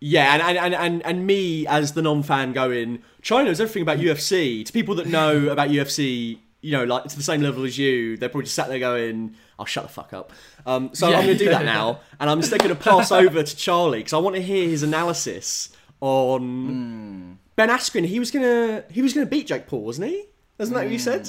Yeah, 0.00 0.34
and, 0.34 0.56
and, 0.58 0.74
and, 0.74 1.04
and, 1.04 1.26
me 1.26 1.66
as 1.66 1.92
the 1.92 2.00
non-fan 2.00 2.54
going, 2.54 3.02
China 3.20 3.44
knows 3.44 3.60
everything 3.60 3.82
about 3.82 3.98
UFC. 3.98 4.64
To 4.64 4.72
people 4.72 4.94
that 4.94 5.06
know 5.06 5.48
about 5.48 5.68
UFC, 5.68 6.38
you 6.62 6.72
know, 6.72 6.84
like 6.84 7.04
to 7.04 7.16
the 7.16 7.22
same 7.22 7.42
level 7.42 7.64
as 7.64 7.76
you, 7.76 8.16
they're 8.16 8.30
probably 8.30 8.44
just 8.44 8.54
sat 8.54 8.68
there 8.68 8.78
going, 8.78 9.36
"I'll 9.58 9.66
shut 9.66 9.84
the 9.84 9.92
fuck 9.92 10.14
up." 10.14 10.32
Um, 10.64 10.90
so 10.94 11.10
Yeah. 11.10 11.18
I'm 11.18 11.26
going 11.26 11.36
to 11.36 11.44
do 11.44 11.50
that 11.50 11.66
now, 11.66 12.00
and 12.18 12.30
I'm 12.30 12.40
just 12.40 12.50
going 12.50 12.74
to 12.74 12.74
pass 12.74 13.12
over 13.12 13.42
to 13.42 13.56
Charlie 13.56 13.98
because 13.98 14.14
I 14.14 14.18
want 14.18 14.36
to 14.36 14.42
hear 14.42 14.66
his 14.66 14.82
analysis 14.82 15.68
on 16.00 17.38
Ben 17.56 17.68
Askren. 17.68 18.06
He 18.06 18.18
was 18.18 18.30
gonna 18.30 18.84
he 18.90 19.02
was 19.02 19.12
gonna 19.12 19.26
beat 19.26 19.48
Jake 19.48 19.66
Paul, 19.66 19.82
wasn't 19.82 20.08
he? 20.08 20.24
Isn't 20.58 20.74
that 20.74 20.84
what 20.84 20.92
you 20.92 20.98
said? 20.98 21.28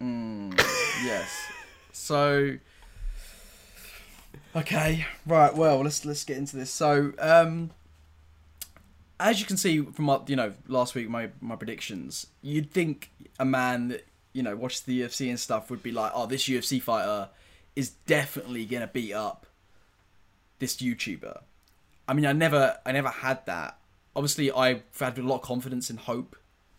yes. 0.00 1.28
So 1.92 2.56
okay, 4.54 5.06
right. 5.26 5.54
Well, 5.54 5.80
let's 5.80 6.04
let's 6.04 6.24
get 6.24 6.38
into 6.38 6.56
this. 6.56 6.70
So, 6.70 7.12
um, 7.18 7.70
as 9.20 9.38
you 9.38 9.46
can 9.46 9.56
see 9.56 9.82
from 9.82 10.06
my, 10.06 10.18
you 10.26 10.34
know 10.34 10.52
last 10.66 10.94
week 10.94 11.08
my 11.08 11.30
my 11.40 11.54
predictions, 11.54 12.26
you'd 12.42 12.70
think 12.70 13.10
a 13.38 13.44
man 13.44 13.88
that 13.88 14.06
you 14.32 14.42
know 14.42 14.56
watches 14.56 14.80
the 14.80 15.02
UFC 15.02 15.28
and 15.28 15.38
stuff 15.38 15.70
would 15.70 15.82
be 15.82 15.92
like, 15.92 16.10
oh, 16.14 16.26
this 16.26 16.44
UFC 16.48 16.82
fighter 16.82 17.28
is 17.76 17.90
definitely 18.06 18.64
gonna 18.64 18.88
beat 18.88 19.12
up 19.12 19.46
this 20.58 20.76
YouTuber. 20.76 21.42
I 22.08 22.14
mean, 22.14 22.26
I 22.26 22.32
never 22.32 22.78
I 22.84 22.92
never 22.92 23.08
had 23.08 23.44
that. 23.46 23.78
Obviously, 24.16 24.50
I 24.50 24.82
had 24.98 25.18
a 25.18 25.22
lot 25.22 25.36
of 25.36 25.42
confidence 25.42 25.90
and 25.90 25.98
hope. 25.98 26.34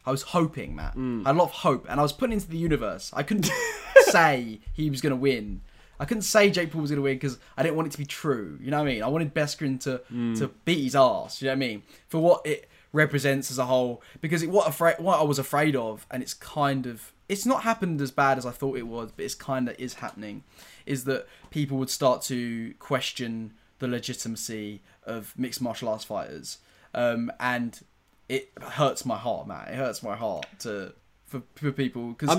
I 0.05 0.11
was 0.11 0.23
hoping, 0.23 0.75
Matt. 0.75 0.97
Mm. 0.97 1.25
I 1.25 1.29
had 1.29 1.35
a 1.35 1.39
lot 1.39 1.45
of 1.45 1.51
hope, 1.51 1.85
and 1.89 1.99
I 1.99 2.03
was 2.03 2.11
putting 2.11 2.33
into 2.33 2.49
the 2.49 2.57
universe. 2.57 3.11
I 3.13 3.23
couldn't 3.23 3.49
say 4.01 4.59
he 4.73 4.89
was 4.89 4.99
going 4.99 5.11
to 5.11 5.17
win. 5.17 5.61
I 6.01 6.05
couldn't 6.05 6.23
say 6.23 6.49
Jake 6.49 6.71
Paul 6.71 6.81
was 6.81 6.89
to 6.89 6.99
win 6.99 7.13
because 7.15 7.37
I 7.55 7.61
didn't 7.61 7.75
want 7.75 7.87
it 7.87 7.91
to 7.91 7.99
be 7.99 8.05
true. 8.05 8.57
You 8.59 8.71
know 8.71 8.79
what 8.79 8.89
I 8.89 8.91
mean? 8.91 9.03
I 9.03 9.07
wanted 9.07 9.33
Askren 9.35 9.79
to 9.81 10.01
to 10.35 10.47
beat 10.65 10.83
his 10.83 10.95
ass. 10.95 11.41
You 11.41 11.45
know 11.45 11.51
what 11.51 11.57
I 11.57 11.59
mean? 11.59 11.83
For 12.07 12.19
what 12.19 12.45
it 12.45 12.67
represents 12.91 13.51
as 13.51 13.59
a 13.59 13.65
whole, 13.65 14.01
because 14.19 14.41
it, 14.41 14.49
what 14.49 14.67
afraid 14.67 14.95
what 14.97 15.19
I 15.19 15.23
was 15.23 15.37
afraid 15.37 15.75
of, 15.75 16.07
and 16.09 16.23
it's 16.23 16.33
kind 16.33 16.87
of 16.87 17.13
it's 17.29 17.45
not 17.45 17.61
happened 17.61 18.01
as 18.01 18.09
bad 18.09 18.39
as 18.39 18.47
I 18.47 18.51
thought 18.51 18.77
it 18.77 18.87
was, 18.87 19.11
but 19.15 19.23
it's 19.23 19.35
kind 19.35 19.69
of 19.69 19.79
is 19.79 19.95
happening. 19.95 20.43
Is 20.87 21.03
that 21.03 21.27
people 21.51 21.77
would 21.77 21.91
start 21.91 22.23
to 22.23 22.73
question 22.79 23.53
the 23.77 23.87
legitimacy 23.87 24.81
of 25.03 25.33
mixed 25.37 25.61
martial 25.61 25.87
arts 25.87 26.03
fighters, 26.03 26.57
um, 26.95 27.31
and 27.39 27.79
it 28.27 28.49
hurts 28.59 29.05
my 29.05 29.17
heart, 29.17 29.47
man. 29.47 29.67
It 29.67 29.75
hurts 29.75 30.01
my 30.01 30.15
heart 30.15 30.47
to 30.59 30.93
for, 31.27 31.43
for 31.53 31.71
people 31.71 32.09
because 32.13 32.29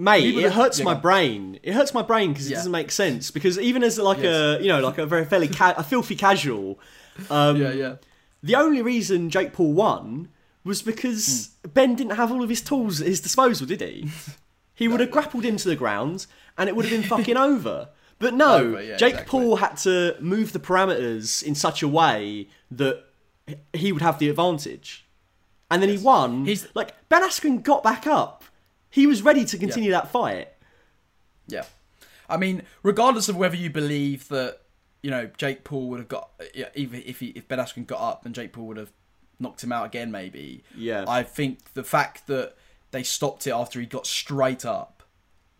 mate, 0.00 0.22
People 0.22 0.40
it 0.40 0.44
that- 0.44 0.52
hurts 0.52 0.78
yeah, 0.78 0.84
my 0.84 0.94
brain. 0.94 1.58
It 1.62 1.74
hurts 1.74 1.92
my 1.94 2.02
brain 2.02 2.32
because 2.32 2.46
it 2.46 2.50
Yeah. 2.50 2.56
doesn't 2.58 2.72
make 2.72 2.90
sense. 2.90 3.30
Because 3.30 3.58
even 3.58 3.82
as 3.84 3.98
like 3.98 4.18
Yes. 4.22 4.60
a 4.60 4.62
you 4.62 4.68
know 4.68 4.80
like 4.80 4.98
a 4.98 5.06
very 5.06 5.24
fairly 5.24 5.48
ca- 5.48 5.74
a 5.76 5.82
filthy 5.84 6.16
casual, 6.16 6.78
um, 7.30 7.56
yeah, 7.60 7.72
yeah, 7.72 7.94
the 8.42 8.54
only 8.56 8.82
reason 8.82 9.30
Jake 9.30 9.52
Paul 9.52 9.72
won 9.72 10.28
was 10.64 10.82
because 10.82 11.50
Ben 11.74 11.94
didn't 11.94 12.16
have 12.16 12.30
all 12.32 12.42
of 12.42 12.48
his 12.50 12.60
tools 12.60 13.00
at 13.00 13.06
his 13.06 13.20
disposal, 13.20 13.66
did 13.66 13.80
he? 13.80 14.08
He 14.74 14.88
would 14.88 15.00
have 15.00 15.10
grappled 15.10 15.44
him 15.44 15.58
to 15.58 15.68
the 15.68 15.76
ground 15.76 16.24
and 16.56 16.66
it 16.66 16.74
would 16.74 16.86
have 16.86 16.92
been 16.98 17.06
fucking 17.06 17.36
over. 17.50 17.88
But 18.18 18.32
no, 18.32 18.54
Over, 18.56 18.82
yeah, 18.82 18.96
Jake 18.96 19.12
exactly. 19.12 19.30
Paul 19.40 19.56
had 19.56 19.76
to 19.78 20.16
move 20.20 20.52
the 20.54 20.58
parameters 20.58 21.42
in 21.42 21.54
such 21.54 21.82
a 21.82 21.88
way 21.88 22.48
that 22.70 23.04
he 23.74 23.92
would 23.92 24.00
have 24.00 24.18
the 24.18 24.30
advantage. 24.30 25.06
And 25.70 25.82
then 25.82 25.90
he 25.90 25.98
won. 25.98 26.46
He's- 26.46 26.66
like 26.74 26.94
Ben 27.10 27.22
Askren 27.22 27.62
got 27.62 27.82
back 27.82 28.06
up. 28.06 28.39
He 28.90 29.06
was 29.06 29.22
ready 29.22 29.44
to 29.44 29.56
continue 29.58 29.90
that 29.92 30.10
fight. 30.10 30.48
yeah. 31.46 31.64
I 32.28 32.36
mean, 32.36 32.62
regardless 32.84 33.28
of 33.28 33.36
whether 33.36 33.56
you 33.56 33.70
believe 33.70 34.28
that 34.28 34.60
you 35.02 35.10
know 35.10 35.28
Jake 35.36 35.64
Paul 35.64 35.88
would 35.88 35.98
have 35.98 36.08
got, 36.08 36.30
yeah, 36.54 36.68
even 36.76 37.02
if 37.04 37.18
he, 37.20 37.28
if 37.28 37.48
Ben 37.48 37.58
Askren 37.58 37.86
got 37.86 38.00
up 38.00 38.24
and 38.24 38.34
Jake 38.34 38.52
Paul 38.52 38.66
would 38.68 38.76
have 38.76 38.92
knocked 39.40 39.64
him 39.64 39.72
out 39.72 39.86
again, 39.86 40.12
maybe. 40.12 40.62
Yeah. 40.76 41.04
I 41.08 41.22
think 41.24 41.72
the 41.74 41.82
fact 41.82 42.26
that 42.28 42.54
they 42.92 43.02
stopped 43.02 43.46
it 43.46 43.50
after 43.52 43.80
he 43.80 43.86
got 43.86 44.06
straight 44.06 44.64
up, 44.64 45.02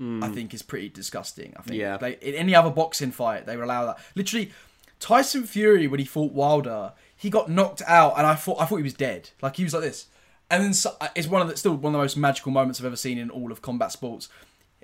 I 0.01 0.29
think 0.29 0.55
is 0.55 0.63
pretty 0.63 0.89
disgusting. 0.89 1.55
I 1.57 1.63
think. 1.63 1.75
Hmm. 1.75 1.81
Yeah. 1.81 1.97
They, 1.99 2.13
in 2.23 2.35
any 2.35 2.55
other 2.55 2.71
boxing 2.71 3.11
fight, 3.11 3.47
they 3.47 3.57
would 3.57 3.65
allow 3.65 3.87
that. 3.87 3.99
Literally, 4.15 4.53
Tyson 4.99 5.45
Fury 5.45 5.87
when 5.89 5.99
he 6.01 6.07
fought 6.07 6.33
Wilder, 6.33 6.93
he 7.17 7.31
got 7.31 7.51
knocked 7.51 7.83
out, 7.87 8.17
and 8.17 8.27
I 8.27 8.35
thought 8.35 8.61
I 8.61 8.65
thought 8.65 8.77
he 8.77 8.83
was 8.83 8.95
dead. 8.95 9.31
Like 9.43 9.57
he 9.57 9.65
was 9.65 9.75
like 9.75 9.83
this, 9.83 10.07
and 10.51 10.65
then 10.65 10.75
so, 10.75 10.97
uh, 11.01 11.09
it's 11.15 11.29
one 11.29 11.43
of 11.43 11.49
the 11.49 11.57
still 11.57 11.75
one 11.75 11.95
of 11.95 11.99
the 11.99 12.03
most 12.03 12.17
magical 12.17 12.53
moments 12.53 12.81
I've 12.81 12.87
ever 12.87 12.97
seen 12.97 13.19
in 13.19 13.31
all 13.31 13.53
of 13.53 13.63
combat 13.63 13.93
sports. 13.93 14.29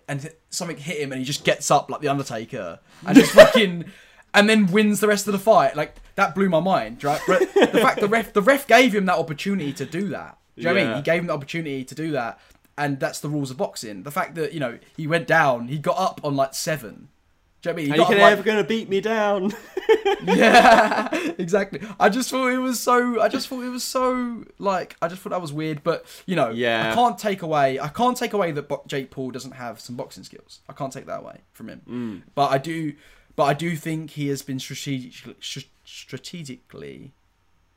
And 0.09 0.33
something 0.51 0.77
hit 0.77 0.99
him, 0.99 1.11
and 1.11 1.19
he 1.19 1.25
just 1.25 1.45
gets 1.45 1.69
up 1.69 1.91
like 1.91 2.01
the 2.01 2.07
Undertaker, 2.07 2.79
and 3.05 3.17
just 3.17 3.33
fucking, 3.33 3.87
and 4.33 4.49
then 4.49 4.67
wins 4.69 5.01
the 5.01 5.09
rest 5.09 5.27
of 5.27 5.33
the 5.33 5.39
fight. 5.39 5.75
Like 5.75 5.97
that 6.15 6.35
blew 6.35 6.49
my 6.49 6.61
mind, 6.61 7.03
right? 7.03 7.21
But 7.27 7.41
the 7.55 7.81
fact 7.83 8.01
the 8.01 8.09
ref 8.09 8.33
the 8.33 8.43
ref 8.43 8.69
gave 8.69 8.95
him 8.95 9.07
that 9.07 9.19
opportunity 9.19 9.73
to 9.73 9.85
do 9.85 10.09
that. 10.11 10.39
Do 10.55 10.63
you 10.63 10.69
know 10.69 10.75
what 10.75 10.83
I 10.83 10.87
mean? 10.87 10.97
He 10.97 11.03
gave 11.03 11.21
him 11.21 11.27
the 11.27 11.33
opportunity 11.35 11.85
to 11.85 11.95
do 11.95 12.13
that, 12.13 12.39
and 12.79 13.01
that's 13.01 13.19
the 13.19 13.29
rules 13.29 13.51
of 13.51 13.57
boxing. 13.57 14.05
The 14.05 14.13
fact 14.13 14.37
that 14.37 14.53
you 14.53 14.61
know 14.61 14.79
he 14.97 15.09
went 15.09 15.27
down, 15.27 15.67
he 15.69 15.79
got 15.79 15.99
up 15.99 16.21
on 16.23 16.37
like 16.37 16.55
seven. 16.55 17.09
Do 17.75 17.83
you 17.83 17.87
know 17.87 17.97
what 17.97 18.01
I 18.01 18.01
mean? 18.01 18.09
He 18.09 18.15
Are 18.15 18.15
you 18.17 18.23
like- 18.23 18.33
ever 18.33 18.43
going 18.43 18.59
to 18.59 18.65
beat 18.65 18.89
me 18.89 19.01
down? 19.01 19.53
yeah, 20.25 21.09
exactly. 21.39 21.81
I 21.99 22.09
just 22.09 22.31
thought 22.31 22.49
it 22.49 22.59
was 22.59 22.81
so. 22.81 23.21
I 23.21 23.29
just 23.29 23.49
thought 23.49 23.63
it 23.65 23.69
was 23.71 23.85
so 23.85 24.45
like. 24.59 24.97
I 25.03 25.09
just 25.09 25.23
thought 25.23 25.31
that 25.31 25.41
was 25.43 25.53
weird. 25.53 25.83
But 25.85 26.05
you 26.27 26.37
know, 26.37 26.51
Yeah. 26.51 26.91
I 26.91 26.95
can't 26.95 27.19
take 27.19 27.43
away. 27.43 27.79
I 27.79 27.89
can't 27.89 28.17
take 28.17 28.33
away 28.33 28.53
that 28.53 28.71
Jake 28.87 29.11
Paul 29.11 29.31
doesn't 29.31 29.53
have 29.53 29.81
some 29.81 29.97
boxing 29.97 30.25
skills. 30.25 30.61
I 30.69 30.73
can't 30.73 30.93
take 30.93 31.07
that 31.07 31.21
away 31.21 31.41
from 31.53 31.69
him. 31.69 31.83
Mm. 31.89 32.23
But 32.35 32.51
I 32.53 32.59
do. 32.59 32.95
But 33.37 33.45
I 33.45 33.55
do 33.55 33.77
think 33.77 34.13
he 34.13 34.29
has 34.29 34.41
been 34.43 34.59
strategic, 34.59 35.37
strategically 35.85 37.13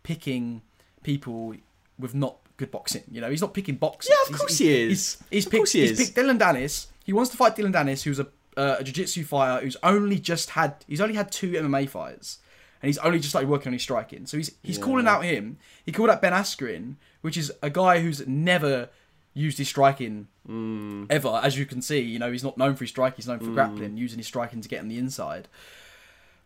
picking 0.04 0.62
people 1.04 1.56
with 1.98 2.16
not 2.16 2.38
good 2.58 2.72
boxing. 2.72 3.04
You 3.12 3.22
know, 3.22 3.30
he's 3.30 3.42
not 3.42 3.54
picking 3.54 3.76
boxing. 3.76 4.16
Yeah, 4.18 4.34
of 4.34 4.40
course 4.40 4.58
he 4.58 4.70
is. 4.70 4.90
He's, 4.90 5.24
he's 5.32 5.46
Of 5.48 5.52
picked. 5.52 5.72
he 5.74 5.88
he's 5.88 5.98
picked 5.98 6.16
Dillon 6.16 6.40
Danis. 6.40 6.88
He 7.04 7.12
wants 7.14 7.32
to 7.32 7.38
fight 7.38 7.56
Dillon 7.56 7.74
Danis, 7.74 8.04
who's 8.04 8.20
a 8.20 8.28
uh, 8.60 8.76
a 8.80 8.84
jiu-jitsu 8.84 9.24
fighter 9.24 9.64
who's 9.64 9.78
only 9.82 10.20
just 10.20 10.52
had 10.52 10.76
he's 10.88 11.00
only 11.02 11.16
had 11.16 11.32
two 11.32 11.52
MMA 11.52 11.88
fights, 11.88 12.40
and 12.82 12.90
he's 12.90 12.98
only 13.00 13.20
just 13.20 13.30
started 13.30 13.50
working 13.50 13.68
on 13.70 13.74
his 13.74 13.82
striking. 13.82 14.26
So 14.26 14.38
he's 14.38 14.52
he's 14.64 14.78
calling 14.78 15.08
out 15.08 15.24
him. 15.24 15.58
He 15.86 15.92
called 15.92 16.10
out 16.10 16.22
Ben 16.22 16.34
Askren, 16.34 16.96
which 17.22 17.38
is 17.38 17.52
a 17.62 17.70
guy 17.70 18.02
who's 18.02 18.28
never 18.28 18.90
used 19.34 19.58
his 19.58 19.70
striking 19.70 20.28
Mm. 20.50 21.06
ever. 21.12 21.40
As 21.44 21.60
you 21.60 21.66
can 21.68 21.80
see, 21.82 22.00
you 22.00 22.18
know 22.18 22.32
he's 22.32 22.44
not 22.44 22.58
known 22.58 22.76
for 22.76 22.84
his 22.84 22.90
striking. 22.90 23.18
He's 23.18 23.28
known 23.28 23.40
for 23.40 23.52
grappling, 23.52 23.98
using 23.98 24.18
his 24.18 24.26
striking 24.28 24.62
to 24.62 24.68
get 24.68 24.80
on 24.82 24.88
the 24.88 24.98
inside. 24.98 25.48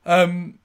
Um, 0.05 0.59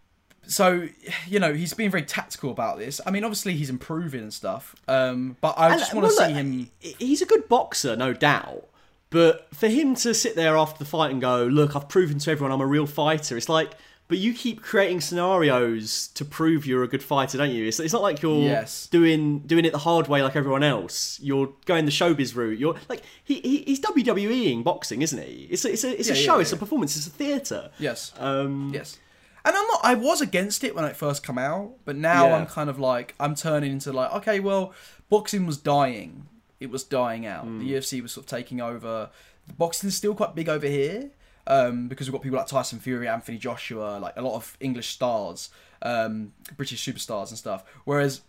so 0.46 0.88
you 1.26 1.38
know 1.38 1.54
he's 1.54 1.72
being 1.72 1.90
very 1.90 2.02
tactical 2.02 2.50
about 2.50 2.78
this. 2.78 3.00
I 3.06 3.10
mean, 3.12 3.22
obviously 3.22 3.54
he's 3.54 3.70
improving 3.70 4.22
and 4.22 4.34
stuff. 4.34 4.74
Um, 4.88 5.36
but 5.40 5.54
I 5.56 5.78
just 5.78 5.94
want 5.94 6.08
to 6.10 6.14
well, 6.18 6.28
see 6.28 6.34
him. 6.34 6.70
He's 6.80 7.22
a 7.22 7.26
good 7.26 7.48
boxer, 7.48 7.94
no 7.96 8.12
doubt. 8.12 8.64
But 9.10 9.48
for 9.54 9.68
him 9.68 9.94
to 9.96 10.12
sit 10.14 10.36
there 10.36 10.56
after 10.56 10.78
the 10.78 10.84
fight 10.84 11.10
and 11.10 11.20
go, 11.20 11.44
"Look, 11.44 11.74
I've 11.74 11.88
proven 11.88 12.18
to 12.20 12.30
everyone 12.30 12.52
I'm 12.52 12.60
a 12.60 12.66
real 12.66 12.86
fighter," 12.86 13.36
it's 13.36 13.48
like, 13.48 13.72
but 14.06 14.18
you 14.18 14.32
keep 14.34 14.62
creating 14.62 15.00
scenarios 15.00 16.08
to 16.14 16.24
prove 16.24 16.66
you're 16.66 16.82
a 16.82 16.88
good 16.88 17.02
fighter, 17.02 17.38
don't 17.38 17.50
you? 17.50 17.66
It's, 17.66 17.78
it's 17.80 17.92
not 17.92 18.02
like 18.02 18.22
you're 18.22 18.42
Yes. 18.42 18.86
doing 18.86 19.40
doing 19.40 19.64
it 19.64 19.72
the 19.72 19.78
hard 19.78 20.08
way 20.08 20.22
like 20.22 20.36
everyone 20.36 20.62
else. 20.62 21.18
You're 21.22 21.52
going 21.66 21.84
the 21.84 21.90
showbiz 21.90 22.34
route. 22.34 22.58
You're 22.58 22.76
like 22.88 23.02
he, 23.24 23.40
he 23.40 23.58
he's 23.66 23.80
WWEing 23.80 24.62
boxing, 24.64 25.02
isn't 25.02 25.22
he? 25.22 25.48
It's 25.50 25.64
a, 25.64 25.72
it's 25.72 25.84
a, 25.84 25.98
it's 25.98 26.08
a 26.08 26.12
Yeah, 26.12 26.18
yeah, 26.18 26.26
show. 26.26 26.34
yeah, 26.36 26.40
it's 26.42 26.52
a 26.52 26.56
performance. 26.56 26.96
It's 26.96 27.06
a 27.06 27.10
theatre. 27.10 27.70
Yes. 27.78 28.12
Um, 28.18 28.72
Yes. 28.74 28.98
And 29.44 29.56
I'm 29.56 29.66
not. 29.68 29.80
I 29.82 29.94
was 29.94 30.20
against 30.20 30.64
it 30.64 30.74
when 30.74 30.84
it 30.84 30.96
first 30.96 31.24
came 31.26 31.38
out, 31.38 31.70
but 31.86 31.96
now. 31.96 32.32
I'm 32.32 32.44
kind 32.46 32.68
of 32.68 32.78
like 32.78 33.14
I'm 33.18 33.34
turning 33.34 33.72
into 33.72 33.92
like 33.92 34.12
okay, 34.16 34.40
well, 34.40 34.74
boxing 35.08 35.46
was 35.46 35.56
dying. 35.56 36.26
It 36.60 36.70
was 36.70 36.84
dying 36.84 37.26
out. 37.26 37.44
Hmm. 37.44 37.58
The 37.58 37.72
UFC 37.72 38.02
was 38.02 38.12
sort 38.12 38.26
of 38.26 38.30
taking 38.30 38.60
over. 38.60 39.10
Boxing's 39.56 39.96
still 39.96 40.14
quite 40.14 40.34
big 40.34 40.48
over 40.48 40.66
here 40.66 41.10
um, 41.46 41.88
because 41.88 42.06
we've 42.06 42.12
got 42.12 42.22
people 42.22 42.38
like 42.38 42.46
Tyson 42.46 42.78
Fury, 42.78 43.08
Anthony 43.08 43.38
Joshua, 43.38 43.98
like 43.98 44.14
a 44.16 44.22
lot 44.22 44.34
of 44.34 44.56
English 44.60 44.88
stars, 44.88 45.50
um, 45.82 46.32
British 46.56 46.84
superstars 46.84 47.30
and 47.30 47.38
stuff. 47.38 47.64
Whereas 47.84 48.20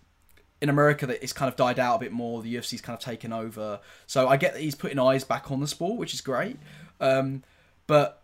in 0.62 0.70
America, 0.70 1.06
that 1.08 1.22
it's 1.22 1.34
kind 1.34 1.50
of 1.50 1.56
died 1.56 1.80
out 1.80 1.96
a 1.96 2.00
bit 2.00 2.12
more. 2.12 2.42
The 2.42 2.56
UFC's 2.56 2.82
kind 2.82 2.98
of 2.98 3.04
taken 3.04 3.32
over. 3.34 3.80
So 4.08 4.28
I 4.28 4.38
get 4.38 4.54
that 4.54 4.62
he's 4.62 4.76
putting 4.76 5.00
eyes 5.00 5.24
back 5.24 5.52
on 5.52 5.60
the 5.60 5.68
sport, 5.68 5.98
which 5.98 6.14
is 6.14 6.22
great. 6.22 6.58
Um, 7.00 7.44
but 7.88 8.24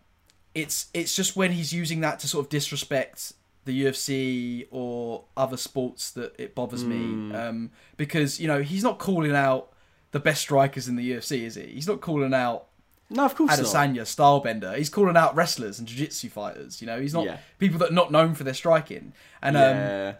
it's 0.54 0.86
it's 0.94 1.14
just 1.14 1.36
when 1.36 1.52
he's 1.52 1.72
using 1.72 2.00
that 2.00 2.18
to 2.20 2.28
sort 2.28 2.46
of 2.46 2.50
disrespect 2.50 3.34
the 3.66 3.84
UFC 3.84 4.66
or 4.70 5.24
other 5.36 5.56
sports 5.56 6.12
that 6.12 6.34
it 6.38 6.54
bothers 6.54 6.84
me. 6.84 7.34
Um, 7.34 7.70
because 7.96 8.40
you 8.40 8.48
know 8.48 8.62
he's 8.62 8.82
not 8.82 8.98
calling 8.98 9.34
out 9.34 9.72
the 10.16 10.20
best 10.20 10.40
strikers 10.40 10.88
in 10.88 10.96
the 10.96 11.10
UFC, 11.12 11.42
is 11.42 11.54
he? 11.56 11.66
He's 11.66 11.86
not 11.86 12.00
calling 12.00 12.32
out 12.32 12.66
No, 13.10 13.24
of 13.24 13.34
course 13.36 13.50
not. 13.50 13.66
Adesanya, 13.66 14.02
Stylebender. 14.02 14.76
He's 14.76 14.88
calling 14.88 15.16
out 15.16 15.36
wrestlers 15.36 15.78
and 15.78 15.86
jiu-jitsu 15.86 16.28
fighters. 16.30 16.80
You 16.80 16.86
know, 16.86 16.98
he's 17.00 17.12
not 17.14 17.24
Yeah. 17.26 17.38
people 17.58 17.78
that 17.80 17.90
are 17.90 17.94
not 18.02 18.10
known 18.10 18.34
for 18.34 18.44
their 18.44 18.54
striking. 18.54 19.12
And 19.42 19.56
um, 19.56 20.14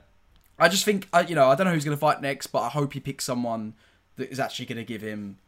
I 0.59 0.69
just 0.69 0.85
think, 0.85 1.09
uh, 1.13 1.25
you 1.27 1.35
know, 1.35 1.49
I 1.49 1.55
don't 1.55 1.67
know 1.67 1.73
who's 1.73 1.85
going 1.85 1.97
to 1.97 2.01
fight 2.01 2.21
next, 2.21 2.49
but 2.49 2.61
I 2.61 2.69
hope 2.69 2.93
he 2.93 3.01
picks 3.01 3.25
someone 3.25 3.75
that 4.17 4.31
is 4.31 4.39
actually 4.39 4.67
going 4.67 4.79
to 4.79 4.85
give 4.85 5.01
him, 5.03 5.39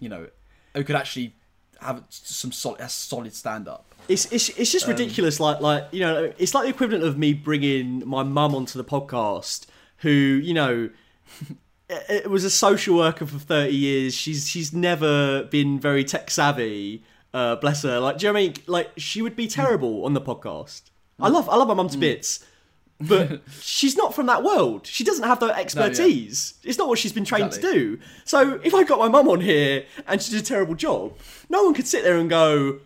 you 0.00 0.08
know, 0.08 0.28
who 0.74 0.82
could 0.82 0.96
actually 0.96 1.34
have 1.80 2.02
some 2.08 2.52
solid, 2.52 2.80
a 2.80 2.88
solid 2.88 3.34
stand 3.34 3.68
up. 3.68 3.84
It's 4.08 4.24
it's 4.32 4.48
it's 4.50 4.58
Um, 4.70 4.78
just 4.78 4.86
ridiculous. 4.88 5.38
Like 5.40 5.60
like 5.60 5.84
you 5.92 6.00
know, 6.00 6.32
it's 6.38 6.54
like 6.54 6.64
the 6.64 6.70
equivalent 6.70 7.04
of 7.04 7.16
me 7.16 7.32
bringing 7.34 8.02
my 8.06 8.22
mum 8.22 8.54
onto 8.54 8.76
the 8.78 8.84
podcast, 8.84 9.66
who 9.98 10.10
you 10.10 10.54
know. 10.54 10.90
It 11.88 12.30
was 12.30 12.44
a 12.44 12.50
social 12.50 12.96
worker 12.96 13.26
for 13.26 13.38
thirty 13.38 13.74
years. 13.76 14.14
She's 14.14 14.48
she's 14.48 14.72
never 14.72 15.44
been 15.44 15.78
very 15.78 16.02
tech 16.04 16.30
savvy. 16.30 17.04
Uh, 17.32 17.56
bless 17.56 17.82
her. 17.82 18.00
Like, 18.00 18.18
do 18.18 18.26
you 18.26 18.32
know 18.32 18.34
what 18.38 18.40
I 18.40 18.42
mean? 18.46 18.54
Like, 18.66 18.90
she 18.96 19.20
would 19.20 19.36
be 19.36 19.48
terrible 19.48 20.04
on 20.06 20.14
the 20.14 20.20
podcast. 20.20 20.82
I 21.20 21.28
love 21.28 21.48
I 21.48 21.56
love 21.56 21.68
my 21.68 21.74
mum 21.74 21.88
to 21.90 21.98
bits, 21.98 22.44
but 23.00 23.42
she's 23.60 23.96
not 23.96 24.14
from 24.14 24.26
that 24.26 24.42
world. 24.42 24.86
She 24.86 25.04
doesn't 25.04 25.24
have 25.24 25.40
the 25.40 25.46
expertise. 25.48 26.54
It's 26.64 26.78
not 26.78 26.88
what 26.88 26.98
she's 26.98 27.12
been 27.12 27.24
trained 27.24 27.52
to 27.52 27.60
do. 27.60 27.98
So 28.24 28.58
if 28.64 28.74
I 28.74 28.82
got 28.84 28.98
my 28.98 29.08
mum 29.08 29.28
on 29.28 29.40
here 29.40 29.84
and 30.06 30.22
she 30.22 30.30
did 30.32 30.40
a 30.40 30.44
terrible 30.44 30.74
job, 30.74 31.18
no 31.50 31.64
one 31.64 31.74
could 31.74 31.86
sit 31.86 32.02
there 32.02 32.16
and 32.16 32.30
go, 32.30 32.78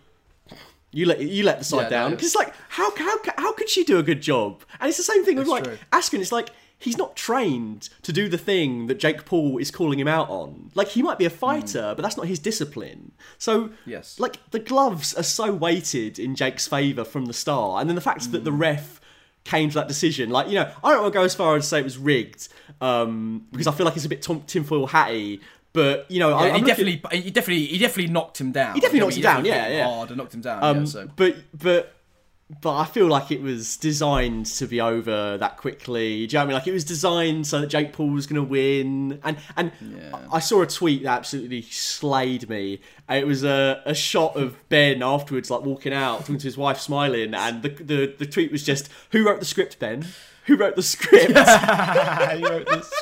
you 0.91 1.07
let 1.07 1.21
you 1.21 1.45
let 1.45 1.59
the 1.59 1.65
side 1.65 1.83
Yeah, 1.85 1.89
down 1.91 2.11
no. 2.11 2.17
because 2.17 2.35
like 2.35 2.53
how 2.69 2.95
how 2.97 3.17
how 3.37 3.53
could 3.53 3.69
she 3.69 3.85
do 3.85 3.99
a 3.99 4.03
good 4.03 4.23
job? 4.23 4.63
And 4.81 4.89
it's 4.89 4.97
the 4.99 5.05
same 5.05 5.25
thing 5.25 5.37
with 5.37 5.43
It's 5.47 5.51
like 5.53 5.65
true. 5.65 5.79
Askren. 5.93 6.21
It's 6.21 6.33
like 6.33 6.49
he's 6.79 6.97
not 6.97 7.17
trained 7.17 7.89
to 8.03 8.13
do 8.13 8.29
the 8.29 8.39
thing 8.39 8.87
that 8.87 8.99
Jake 8.99 9.25
Paul 9.25 9.59
is 9.59 9.71
calling 9.71 9.99
him 9.99 10.07
out 10.09 10.29
on. 10.31 10.71
Like 10.75 10.89
he 10.89 11.03
might 11.03 11.19
be 11.19 11.25
a 11.25 11.31
fighter, 11.31 11.93
but 11.97 12.03
that's 12.03 12.17
not 12.17 12.27
his 12.27 12.39
discipline. 12.39 13.13
So 13.37 13.61
Hmm. 13.63 13.73
Yes. 13.85 14.19
like 14.21 14.37
the 14.53 14.59
gloves 14.61 15.13
are 15.15 15.23
so 15.25 15.53
weighted 15.53 16.19
in 16.19 16.35
Jake's 16.37 16.69
favor 16.69 17.05
from 17.05 17.27
the 17.27 17.33
start, 17.33 17.81
and 17.81 17.91
then 17.91 17.95
the 17.97 18.01
fact 18.03 18.31
that 18.33 18.45
the 18.45 18.51
Hmm. 18.53 18.59
ref 18.61 19.01
came 19.45 19.69
to 19.71 19.75
that 19.77 19.89
decision, 19.89 20.31
like 20.31 20.49
you 20.49 20.55
know, 20.55 20.71
I 20.85 20.91
don't 20.93 21.03
want 21.03 21.13
to 21.13 21.19
go 21.19 21.25
as 21.25 21.35
far 21.35 21.57
as 21.57 21.65
to 21.65 21.69
say 21.69 21.79
it 21.81 21.85
was 21.85 21.99
rigged 21.99 22.49
um, 22.81 23.47
because 23.51 23.67
I 23.67 23.73
feel 23.73 23.87
like 23.87 23.97
it's 23.97 24.05
a 24.05 24.09
bit 24.09 24.23
tom- 24.23 24.45
tinfoil 24.47 24.87
hatty. 24.87 25.41
But 25.73 26.11
you 26.11 26.19
know, 26.19 26.33
I, 26.35 26.49
Yeah, 26.49 26.57
he 26.57 26.63
definitely, 26.63 27.19
he 27.23 27.31
definitely, 27.31 27.67
he 27.67 27.79
definitely 27.79 28.13
knocked 28.13 28.41
him 28.41 28.53
down. 28.53 28.75
He 28.75 28.81
definitely 28.81 29.01
knocked 29.01 29.17
him 29.17 29.23
down, 29.23 29.45
yeah, 29.45 29.69
yeah. 29.69 29.85
hard 29.85 30.09
and 30.09 30.17
knocked 30.19 30.35
him 30.35 30.41
down. 30.41 30.63
Um, 30.65 30.79
yeah, 30.81 30.85
so. 30.87 31.09
But 31.15 31.37
but 31.55 31.95
but 32.63 32.77
I 32.77 32.87
feel 32.87 33.07
like 33.07 33.31
it 33.31 33.43
was 33.43 33.77
designed 33.77 34.47
to 34.47 34.67
be 34.67 34.81
over 34.81 35.37
that 35.37 35.59
quickly. 35.59 36.27
Do 36.27 36.33
you 36.33 36.39
know 36.39 36.41
what 36.41 36.45
I 36.45 36.47
mean? 36.47 36.55
Like 36.55 36.67
it 36.67 36.73
was 36.73 36.85
designed 36.85 37.47
so 37.47 37.61
that 37.61 37.67
Jake 37.67 37.93
Paul 37.93 38.09
was 38.09 38.27
going 38.27 38.43
to 38.43 38.49
win. 38.49 39.21
And 39.23 39.37
and 39.55 39.71
Yeah. 39.81 40.19
I 40.33 40.39
saw 40.39 40.63
a 40.63 40.67
tweet 40.67 41.03
that 41.03 41.11
absolutely 41.11 41.61
slayed 41.63 42.49
me. 42.49 42.81
It 43.11 43.27
was 43.27 43.45
a, 43.45 43.83
a 43.85 43.95
shot 43.95 44.37
of 44.37 44.57
Ben 44.71 45.03
afterwards, 45.03 45.51
like 45.51 45.63
walking 45.63 45.93
out, 45.93 46.21
talking 46.21 46.39
to 46.39 46.45
his 46.45 46.57
wife, 46.57 46.81
smiling, 46.81 47.35
and 47.35 47.63
the 47.63 47.69
the, 47.69 48.15
the 48.19 48.27
tweet 48.27 48.51
was 48.51 48.63
just, 48.63 48.89
"Who 49.13 49.27
wrote 49.27 49.41
the 49.41 49.47
script, 49.47 49.79
Ben? 49.79 50.07
Who 50.47 50.57
wrote 50.57 50.75
the 50.77 50.83
script?" 50.83 51.29
he 51.29 52.45
wrote 52.45 52.67
this. 52.67 52.93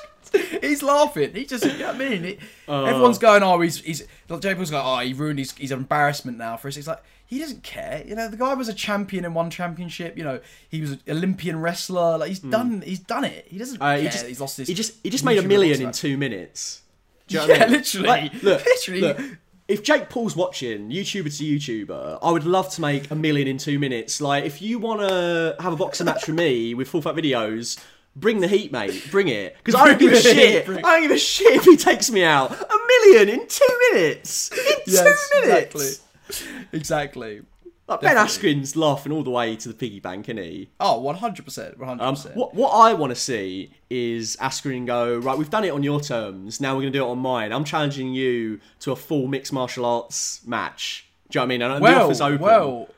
He's 0.60 0.82
laughing. 0.82 1.34
He 1.34 1.46
just, 1.46 1.64
you 1.64 1.78
know 1.78 1.86
what 1.86 1.94
I 1.94 1.98
mean? 1.98 2.24
It, 2.24 2.40
oh. 2.68 2.84
everyone's 2.84 3.18
going, 3.18 3.42
oh, 3.42 3.60
he's, 3.60 3.80
he's, 3.80 4.06
like, 4.28 4.40
Jake 4.40 4.56
Paul's 4.56 4.70
going, 4.70 4.84
oh, 4.84 4.98
he 4.98 5.12
ruined 5.12 5.38
his, 5.38 5.52
his 5.52 5.70
embarrassment 5.70 6.36
now 6.36 6.56
for 6.56 6.68
us. 6.68 6.74
He's 6.74 6.88
like, 6.88 7.02
he 7.26 7.38
doesn't 7.38 7.62
care. 7.62 8.02
You 8.06 8.14
know, 8.14 8.28
the 8.28 8.36
guy 8.36 8.54
was 8.54 8.68
a 8.68 8.74
champion 8.74 9.24
in 9.24 9.34
one 9.34 9.50
championship. 9.50 10.16
You 10.16 10.24
know, 10.24 10.40
he 10.68 10.80
was 10.80 10.92
an 10.92 11.00
Olympian 11.08 11.60
wrestler. 11.60 12.18
Like, 12.18 12.28
he's 12.28 12.38
done, 12.40 12.82
he's 12.82 13.00
done 13.00 13.24
it. 13.24 13.46
He 13.48 13.58
doesn't 13.58 13.80
Uh, 13.82 13.94
care. 13.94 13.98
he 13.98 14.04
just 14.08 14.26
he's 14.26 14.40
lost 14.40 14.56
his. 14.58 14.68
he 14.68 14.74
just 14.74 14.94
he 15.02 15.10
just 15.10 15.24
made 15.24 15.38
a 15.38 15.42
million 15.42 15.80
in 15.82 15.92
two 15.92 16.16
minutes. 16.16 16.82
Do 17.28 17.34
you 17.34 17.40
know 17.40 17.46
what 17.48 17.56
I 17.56 17.58
Yeah, 17.58 17.64
mean? 17.66 17.72
literally. 17.78 18.08
Like, 18.08 18.42
look, 18.42 18.64
Literally. 18.66 19.00
look, 19.00 19.20
if 19.66 19.82
Jake 19.82 20.08
Paul's 20.08 20.36
watching, 20.36 20.90
YouTuber 20.90 21.36
to 21.38 21.86
YouTuber, 21.86 22.18
I 22.22 22.30
would 22.30 22.44
love 22.44 22.70
to 22.74 22.80
make 22.80 23.10
a 23.10 23.16
million 23.16 23.48
in 23.48 23.58
two 23.58 23.80
minutes. 23.80 24.20
Like, 24.20 24.44
if 24.44 24.62
you 24.62 24.78
want 24.78 25.00
to 25.00 25.56
have 25.58 25.72
a 25.72 25.76
boxing 25.76 26.06
match 26.06 26.28
with 26.28 26.36
me 26.36 26.72
with 26.74 26.86
full 26.86 27.02
fat 27.02 27.16
videos, 27.16 27.76
bring 28.14 28.38
the 28.38 28.46
heat, 28.46 28.70
mate. 28.70 29.08
Bring 29.10 29.26
it. 29.26 29.56
Because 29.56 29.74
I 29.74 29.88
don't 29.88 29.98
give 29.98 30.12
a 30.12 30.20
shit. 30.20 30.66
bring- 30.66 30.84
I 30.84 30.92
don't 30.92 31.02
give 31.02 31.10
a 31.10 31.18
shit 31.18 31.52
if 31.56 31.64
he 31.64 31.76
takes 31.76 32.08
me 32.12 32.22
out. 32.22 32.52
A 32.52 32.78
million 32.86 33.28
in 33.40 33.48
two 33.48 33.80
minutes. 33.92 34.52
In 34.52 34.58
Yes, 34.86 35.30
two 35.32 35.40
minutes. 35.48 35.74
exactly. 35.74 36.05
Exactly. 36.72 37.42
Like, 37.88 38.00
ben. 38.00 38.16
Askren's 38.16 38.74
laughing 38.74 39.12
all 39.12 39.22
the 39.22 39.30
way 39.30 39.54
to 39.54 39.68
the 39.68 39.74
piggy 39.74 40.00
bank, 40.00 40.28
isn't 40.28 40.42
he? 40.42 40.70
Oh, 40.80 41.00
100%. 41.00 41.76
100%. 41.78 42.00
Um, 42.00 42.16
what 42.34 42.52
what 42.52 42.70
I 42.70 42.94
want 42.94 43.10
to 43.10 43.14
see 43.14 43.70
is 43.88 44.36
Askren 44.40 44.86
go 44.86 45.18
right. 45.18 45.38
We've 45.38 45.50
done 45.50 45.62
it 45.62 45.70
on 45.70 45.84
your 45.84 46.00
terms. 46.00 46.60
Now 46.60 46.74
we're 46.74 46.82
going 46.82 46.92
to 46.92 46.98
do 46.98 47.04
it 47.04 47.08
on 47.08 47.18
mine. 47.18 47.52
I'm 47.52 47.64
challenging 47.64 48.12
you 48.12 48.60
to 48.80 48.90
a 48.90 48.96
full 48.96 49.28
mixed 49.28 49.52
martial 49.52 49.84
arts 49.84 50.40
match. 50.44 51.08
Do 51.30 51.38
you 51.38 51.40
know 51.40 51.42
what 51.42 51.46
I 51.46 51.48
mean? 51.48 51.62
And 51.62 51.76
the 51.76 51.80
well, 51.80 52.04
offer's 52.04 52.20
open. 52.20 52.40
well, 52.40 52.88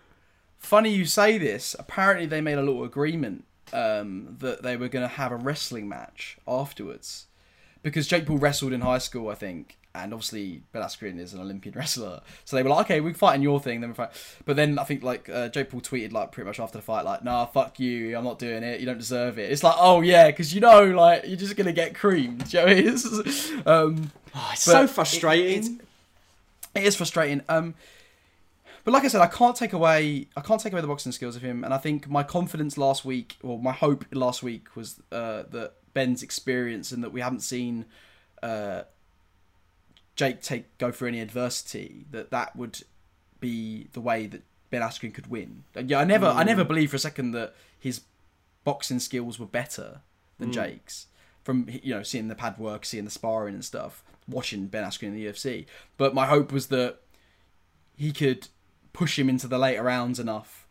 funny 0.59 0.91
you 0.91 1.05
say 1.05 1.37
this. 1.37 1.77
Apparently, 1.79 2.25
they 2.25 2.41
made 2.41 2.57
a 2.57 2.63
little 2.63 2.85
agreement 2.85 3.45
um, 3.75 4.37
that 4.39 4.63
they 4.63 4.77
were 4.77 4.89
going 4.89 5.07
to 5.07 5.15
have 5.15 5.33
a 5.33 5.37
wrestling 5.37 5.89
match 5.89 6.39
afterwards 6.47 7.27
because 7.83 8.07
Jake 8.07 8.27
Paul 8.27 8.39
wrestled 8.39 8.73
in 8.73 8.81
high 8.81 8.99
school, 8.99 9.29
I 9.29 9.35
think, 9.35 9.78
and 9.95 10.13
obviously 10.13 10.63
Ben 10.73 10.83
Askren 10.83 11.19
is 11.19 11.35
an 11.35 11.41
Olympian 11.41 11.75
wrestler. 11.77 12.21
So 12.45 12.57
they 12.57 12.63
were 12.63 12.71
like, 12.71 12.87
okay, 12.87 13.01
we 13.01 13.11
can 13.11 13.19
fight 13.19 13.35
in 13.37 13.43
your 13.43 13.59
thing, 13.61 13.81
then 13.81 13.91
we 13.91 13.95
fight. 13.95 14.11
But 14.45 14.57
then 14.57 14.79
I 14.79 14.85
think 14.85 15.03
like 15.03 15.29
uh, 15.29 15.49
Jake 15.49 15.71
Paul 15.71 15.81
tweeted 15.81 16.13
like 16.13 16.33
pretty 16.33 16.47
much 16.47 16.61
after 16.61 16.79
the 16.79 16.83
fight, 16.83 17.05
like, 17.05 17.25
nah, 17.25 17.47
fuck 17.47 17.81
you, 17.81 18.17
I'm 18.17 18.25
not 18.25 18.39
doing 18.39 18.63
it. 18.63 18.81
You 18.81 18.87
don't 18.87 18.99
deserve 18.99 19.39
it. 19.39 19.51
It's 19.51 19.63
like, 19.63 19.77
oh 19.79 20.01
yeah, 20.03 20.27
because 20.29 20.55
you 20.55 20.61
know, 20.61 20.85
like 20.85 21.25
you're 21.27 21.37
just 21.37 21.57
gonna 21.57 21.73
get 21.73 21.95
creamed. 21.95 22.53
You 22.53 22.61
know 22.61 22.65
what 22.67 22.73
I 22.73 22.81
mean? 22.81 22.89
It's, 22.89 23.51
um, 23.67 24.13
Oh, 24.35 24.51
it's 24.53 24.63
so 24.63 24.83
it- 24.85 24.91
frustrating. 24.91 25.59
it's- 25.75 25.85
it 26.75 26.85
is 26.85 26.95
frustrating. 26.97 27.41
Um, 27.49 27.75
but 28.85 28.93
like 28.93 29.05
I 29.05 29.09
said, 29.09 29.21
I 29.21 29.27
can't 29.27 29.57
take 29.57 29.73
away 29.73 30.29
I 30.37 30.41
can't 30.43 30.61
take 30.61 30.73
away 30.73 30.81
the 30.81 30.87
boxing 30.87 31.13
skills 31.13 31.35
of 31.35 31.43
him, 31.43 31.65
and 31.65 31.75
I 31.75 31.79
think 31.79 32.09
my 32.09 32.23
confidence 32.23 32.79
last 32.79 33.05
week, 33.05 33.37
or 33.43 33.59
my 33.59 33.73
hope 33.73 34.05
last 34.13 34.43
week, 34.43 34.77
was 34.77 35.01
uh, 35.11 35.43
that 35.51 35.73
Ben's 35.95 36.23
experience 36.23 36.93
and 36.93 37.03
that 37.03 37.11
we 37.13 37.21
haven't 37.21 37.41
seen 37.41 37.87
uh, 38.43 38.83
Jake 40.19 40.43
take 40.43 40.77
go 40.79 40.91
through 40.91 41.09
any 41.09 41.21
adversity. 41.21 42.05
That 42.11 42.31
that 42.31 42.57
would 42.57 42.83
be 43.39 43.87
the 43.93 44.01
way 44.01 44.27
that 44.27 44.43
Ben 44.69 44.83
Askren 44.83 45.15
could 45.15 45.29
win. 45.29 45.63
Uh, 45.77 45.83
yeah, 45.87 46.01
I 46.01 46.05
never 46.05 46.27
I 46.27 46.43
never 46.43 46.65
mm. 46.65 46.69
believed 46.69 46.91
for 46.91 46.97
a 46.97 47.01
second 47.01 47.31
that 47.31 47.55
his 47.79 48.03
boxing 48.65 48.99
skills 48.99 49.39
were 49.39 49.47
better 49.47 50.01
than 50.39 50.51
mm. 50.51 50.55
Jake's. 50.55 51.07
From 51.45 51.69
you 51.83 51.95
know 51.95 52.03
seeing 52.03 52.27
the 52.27 52.35
pad 52.35 52.59
work, 52.59 52.85
seeing 52.85 53.05
the 53.05 53.13
sparring 53.13 53.55
and 53.55 53.65
stuff, 53.65 54.03
watching 54.27 54.67
Ben 54.67 54.85
Askren 54.85 55.09
in 55.09 55.15
the 55.15 55.27
UFC. 55.27 55.67
But 55.97 56.15
my 56.15 56.27
hope 56.27 56.51
was 56.51 56.67
that 56.67 56.99
he 57.97 58.11
could 58.11 58.49
push 58.93 59.17
him 59.17 59.29
into 59.29 59.47
the 59.47 59.59
later 59.59 59.85
rounds 59.85 60.19
enough 60.19 60.67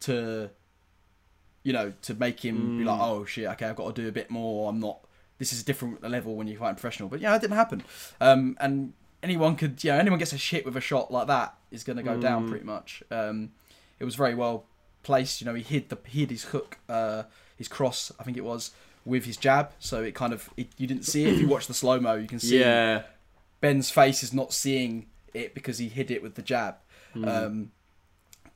to, 0.00 0.50
you 1.64 1.72
know, 1.72 1.92
to 2.02 2.14
make 2.14 2.44
him 2.44 2.78
be 2.78 2.84
like, 2.84 3.00
mm. 3.00 3.04
oh 3.04 3.24
shit, 3.24 3.48
okay, 3.48 3.66
I've 3.66 3.76
got 3.76 3.96
to 3.96 4.02
do 4.02 4.08
a 4.08 4.12
bit 4.12 4.30
more. 4.30 4.70
I'm 4.70 4.78
not. 4.78 5.00
This 5.38 5.52
is 5.52 5.60
a 5.60 5.64
different 5.64 6.02
level 6.08 6.34
when 6.34 6.46
you're 6.46 6.58
fight 6.58 6.72
professional. 6.72 7.08
But 7.08 7.20
yeah, 7.20 7.32
that 7.32 7.40
didn't 7.40 7.56
happen. 7.56 7.82
Um, 8.20 8.56
and 8.60 8.92
anyone 9.22 9.56
could, 9.56 9.82
yeah, 9.84 9.96
anyone 9.96 10.18
gets 10.18 10.32
a 10.32 10.38
shit 10.38 10.64
with 10.64 10.76
a 10.76 10.80
shot 10.80 11.12
like 11.12 11.26
that 11.26 11.54
is 11.70 11.84
going 11.84 11.96
to 11.96 12.02
go 12.02 12.18
down 12.18 12.48
pretty 12.48 12.64
much. 12.64 13.02
Um, 13.10 13.52
it 13.98 14.04
was 14.04 14.14
very 14.14 14.34
well 14.34 14.64
placed. 15.02 15.40
You 15.40 15.46
know, 15.46 15.54
he 15.54 15.62
hid 15.62 15.88
the 15.88 15.98
he 16.06 16.20
hid 16.20 16.30
his 16.30 16.44
hook, 16.44 16.78
uh, 16.88 17.24
his 17.56 17.68
cross, 17.68 18.12
I 18.18 18.22
think 18.22 18.36
it 18.36 18.44
was, 18.44 18.70
with 19.04 19.24
his 19.24 19.36
jab. 19.36 19.72
So 19.78 20.02
it 20.02 20.14
kind 20.14 20.32
of 20.32 20.48
it, 20.56 20.68
you 20.76 20.86
didn't 20.86 21.04
see 21.04 21.24
it. 21.24 21.34
If 21.34 21.40
you 21.40 21.48
watch 21.48 21.66
the 21.66 21.74
slow 21.74 22.00
mo, 22.00 22.14
you 22.14 22.28
can 22.28 22.38
see 22.38 22.60
yeah. 22.60 23.02
Ben's 23.60 23.90
face 23.90 24.22
is 24.22 24.32
not 24.32 24.52
seeing 24.52 25.06
it 25.34 25.54
because 25.54 25.78
he 25.78 25.88
hid 25.88 26.10
it 26.10 26.22
with 26.22 26.34
the 26.34 26.42
jab. 26.42 26.76
Um, 27.14 27.72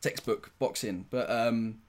textbook 0.03 0.53
boxing, 0.59 1.07
but 1.11 1.31
um, 1.31 1.81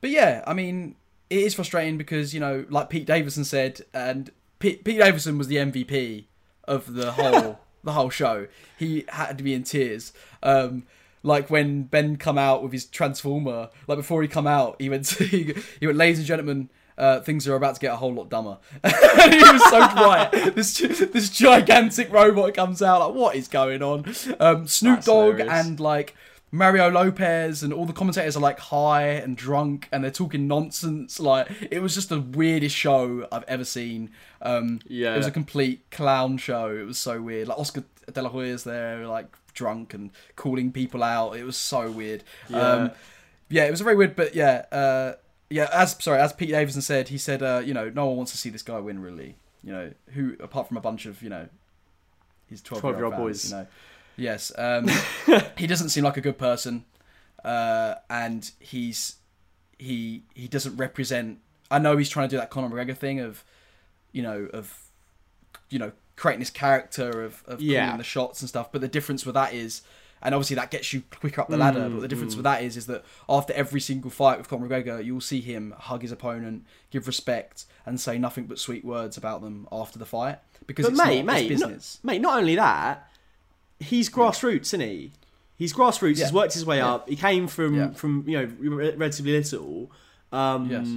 but 0.00 0.10
yeah, 0.10 0.42
I 0.46 0.54
mean, 0.54 0.96
it 1.30 1.38
is 1.38 1.54
frustrating 1.54 1.96
because 1.96 2.34
you 2.34 2.40
know, 2.40 2.66
like 2.68 2.90
Pete 2.90 3.06
Davidson 3.06 3.44
said, 3.44 3.82
and 3.94 4.30
Pete, 4.58 4.84
Pete 4.84 4.98
Davidson 4.98 5.38
was 5.38 5.46
the 5.46 5.56
MVP 5.56 6.26
of 6.64 6.92
the 6.94 7.12
whole 7.18 7.60
the 7.82 7.92
whole 7.92 8.10
show. 8.10 8.46
He 8.76 9.04
had 9.08 9.38
to 9.38 9.44
be 9.44 9.54
in 9.54 9.62
tears. 9.62 10.12
Um, 10.42 10.84
Like 11.22 11.50
when 11.50 11.82
Ben 11.82 12.16
come 12.16 12.38
out 12.38 12.62
with 12.62 12.72
his 12.72 12.86
transformer, 12.86 13.68
like 13.86 13.98
before 13.98 14.22
he 14.22 14.28
come 14.28 14.46
out, 14.46 14.76
he 14.80 14.88
went, 14.88 15.04
to, 15.16 15.24
he, 15.24 15.54
went, 15.82 15.98
ladies 15.98 16.18
and 16.18 16.26
gentlemen, 16.26 16.70
uh, 16.96 17.20
things 17.20 17.46
are 17.46 17.54
about 17.56 17.74
to 17.74 17.80
get 17.80 17.92
a 17.92 17.96
whole 17.96 18.14
lot 18.14 18.30
dumber. 18.30 18.56
he 18.84 19.42
was 19.42 19.70
so 19.70 19.88
bright. 19.94 20.30
This 20.54 20.78
this 20.78 21.30
gigantic 21.30 22.10
robot 22.12 22.54
comes 22.54 22.80
out. 22.82 23.00
Like, 23.00 23.14
what 23.14 23.36
is 23.36 23.48
going 23.48 23.82
on? 23.82 24.06
Um, 24.38 24.66
Snoop 24.66 25.02
Dogg 25.04 25.40
and 25.40 25.78
like 25.78 26.14
Mario 26.52 26.90
Lopez 26.90 27.62
and 27.62 27.72
all 27.72 27.86
the 27.86 27.92
commentators 27.92 28.36
are 28.36 28.40
like 28.40 28.58
high 28.58 29.04
and 29.08 29.36
drunk 29.36 29.88
and 29.92 30.02
they're 30.02 30.10
talking 30.10 30.48
nonsense. 30.48 31.20
Like 31.20 31.48
it 31.70 31.80
was 31.80 31.94
just 31.94 32.08
the 32.08 32.20
weirdest 32.20 32.74
show 32.74 33.28
I've 33.30 33.44
ever 33.44 33.64
seen. 33.64 34.10
Um, 34.42 34.80
Yeah. 34.86 35.14
it 35.14 35.18
was 35.18 35.26
a 35.26 35.30
complete 35.30 35.88
clown 35.90 36.38
show. 36.38 36.74
It 36.74 36.86
was 36.86 36.98
so 36.98 37.20
weird. 37.22 37.48
Like 37.48 37.58
Oscar 37.58 37.84
De 38.12 38.20
La 38.22 38.30
Hoya's 38.30 38.64
there, 38.64 39.06
like 39.06 39.28
drunk 39.54 39.94
and 39.94 40.10
calling 40.34 40.72
people 40.72 41.02
out. 41.04 41.36
It 41.36 41.44
was 41.44 41.56
so 41.56 41.90
weird. 41.90 42.24
Yeah. 42.48 42.60
Um, 42.60 42.90
yeah, 43.48 43.64
it 43.66 43.70
was 43.70 43.80
very 43.80 43.96
weird. 43.96 44.16
But 44.16 44.34
yeah, 44.34 44.64
uh, 44.72 45.12
yeah. 45.50 45.68
As 45.72 45.96
sorry, 46.02 46.20
as 46.20 46.32
Pete 46.32 46.50
Davidson 46.50 46.82
said, 46.82 47.08
he 47.08 47.18
said, 47.18 47.42
uh, 47.42 47.60
you 47.64 47.74
know, 47.74 47.90
no 47.90 48.06
one 48.06 48.16
wants 48.16 48.32
to 48.32 48.38
see 48.38 48.50
this 48.50 48.62
guy 48.62 48.78
win. 48.80 49.00
Really, 49.00 49.36
you 49.62 49.72
know, 49.72 49.92
who 50.14 50.36
apart 50.40 50.68
from 50.68 50.76
a 50.76 50.80
bunch 50.80 51.06
of 51.06 51.22
you 51.22 51.28
know, 51.28 51.48
his 52.48 52.60
twelve-year-old 52.62 53.16
boys. 53.16 53.50
You 53.50 53.58
know, 53.58 53.66
yes. 54.20 54.52
Um, 54.56 54.88
he 55.56 55.66
doesn't 55.66 55.88
seem 55.88 56.04
like 56.04 56.16
a 56.16 56.20
good 56.20 56.38
person, 56.38 56.84
uh, 57.44 57.94
and 58.08 58.50
he's 58.60 59.16
he 59.78 60.22
he 60.34 60.46
doesn't 60.48 60.76
represent. 60.76 61.38
I 61.70 61.78
know 61.78 61.96
he's 61.96 62.08
trying 62.08 62.28
to 62.28 62.34
do 62.36 62.38
that 62.40 62.50
Conor 62.50 62.68
McGregor 62.68 62.96
thing 62.96 63.20
of, 63.20 63.44
you 64.12 64.22
know, 64.22 64.48
of, 64.52 64.76
you 65.70 65.78
know, 65.78 65.92
creating 66.16 66.40
this 66.40 66.50
character 66.50 67.22
of 67.22 67.42
of 67.46 67.60
Yeah. 67.62 67.84
calling 67.86 67.98
the 67.98 68.04
shots 68.04 68.40
and 68.40 68.48
stuff. 68.48 68.70
But 68.72 68.80
the 68.80 68.88
difference 68.88 69.24
with 69.24 69.34
that 69.36 69.54
is, 69.54 69.82
and 70.20 70.34
obviously 70.34 70.56
that 70.56 70.70
gets 70.70 70.92
you 70.92 71.02
quicker 71.10 71.40
up 71.40 71.48
the 71.48 71.56
ladder. 71.56 71.80
Mm, 71.80 71.94
but 71.94 72.00
the 72.00 72.08
difference 72.08 72.34
with 72.36 72.42
that 72.44 72.62
is, 72.62 72.76
is 72.76 72.86
that 72.86 73.04
after 73.28 73.52
every 73.54 73.80
single 73.80 74.10
fight 74.10 74.36
with 74.38 74.48
Conor 74.48 74.68
McGregor, 74.68 75.02
you'll 75.04 75.20
see 75.20 75.40
him 75.40 75.72
hug 75.78 76.02
his 76.02 76.10
opponent, 76.12 76.66
give 76.90 77.06
respect, 77.06 77.64
and 77.86 78.00
say 78.00 78.18
nothing 78.18 78.44
but 78.46 78.58
sweet 78.58 78.84
words 78.84 79.16
about 79.16 79.40
them 79.42 79.68
after 79.72 79.98
the 79.98 80.04
fight 80.06 80.38
because 80.66 80.86
But 80.86 80.92
it's 80.92 81.02
mate, 81.04 81.24
not, 81.24 81.34
mate, 81.34 81.42
not, 81.42 81.48
business. 81.48 81.98
mate. 82.02 82.20
Not 82.20 82.38
only 82.38 82.56
that, 82.56 83.09
he's 83.80 84.08
grassroots, 84.08 84.62
isn't 84.74 84.80
he? 84.80 85.12
He's 85.56 85.72
grassroots. 85.72 86.18
He's 86.18 86.32
worked 86.32 86.54
his 86.54 86.64
way 86.64 86.78
Yeah. 86.78 86.92
up. 86.94 87.08
He 87.08 87.16
came 87.16 87.46
from 87.48 87.74
Yeah. 87.74 87.90
from 87.90 88.24
you 88.26 88.38
know 88.38 88.48
re- 88.58 88.94
relatively 88.94 89.32
little 89.32 89.90
um, 90.32 90.70
Yes. 90.70 90.88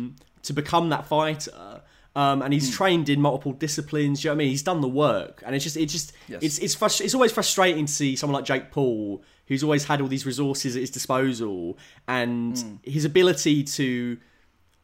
to 0.43 0.53
become 0.53 0.89
that 0.89 1.07
fighter. 1.07 1.81
Um, 2.15 2.43
and 2.43 2.53
he's 2.53 2.69
Hmm. 2.69 2.75
trained 2.75 3.09
in 3.09 3.19
multiple 3.19 3.53
disciplines. 3.53 4.21
Do 4.21 4.27
you 4.27 4.29
know 4.29 4.35
what 4.35 4.41
I 4.41 4.43
mean? 4.43 4.49
He's 4.51 4.61
done 4.61 4.81
the 4.81 4.87
work, 4.87 5.41
and 5.43 5.55
it's 5.55 5.63
just, 5.63 5.75
it 5.77 5.87
just, 5.87 6.13
Yes. 6.29 6.43
it's, 6.43 6.57
it's, 6.59 6.75
frust- 6.75 7.01
it's 7.01 7.15
always 7.15 7.31
frustrating 7.31 7.87
to 7.87 7.91
see 7.91 8.15
someone 8.15 8.35
like 8.35 8.45
Jake 8.45 8.69
Paul, 8.69 9.23
who's 9.47 9.63
always 9.63 9.85
had 9.85 9.99
all 9.99 10.07
these 10.07 10.23
resources 10.23 10.75
at 10.75 10.81
his 10.81 10.91
disposal, 10.91 11.75
and 12.07 12.55
Hmm. 12.59 12.75
his 12.83 13.03
ability 13.03 13.63
to, 13.63 14.17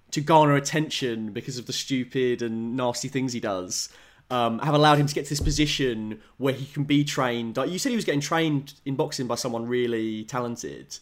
to 0.10 0.22
garner 0.22 0.56
attention 0.56 1.32
because 1.32 1.60
of 1.60 1.68
the 1.68 1.74
stupid 1.74 2.42
and 2.42 2.76
nasty 2.76 3.08
things 3.10 3.34
he 3.34 3.40
does, 3.40 3.90
um, 4.30 4.60
have 4.60 4.74
allowed 4.76 4.98
him 4.98 5.08
to 5.08 5.16
get 5.16 5.26
to 5.26 5.30
this 5.30 5.40
position 5.42 6.22
where 6.38 6.54
he 6.54 6.66
can 6.66 6.84
be 6.84 7.04
trained. 7.04 7.58
Like 7.58 7.70
you 7.72 7.80
said, 7.80 7.90
he 7.90 7.96
was 7.96 8.06
getting 8.06 8.22
trained 8.22 8.74
in 8.86 8.96
boxing 8.96 9.28
by 9.28 9.36
someone 9.36 9.66
really 9.68 10.24
talented 10.24 10.98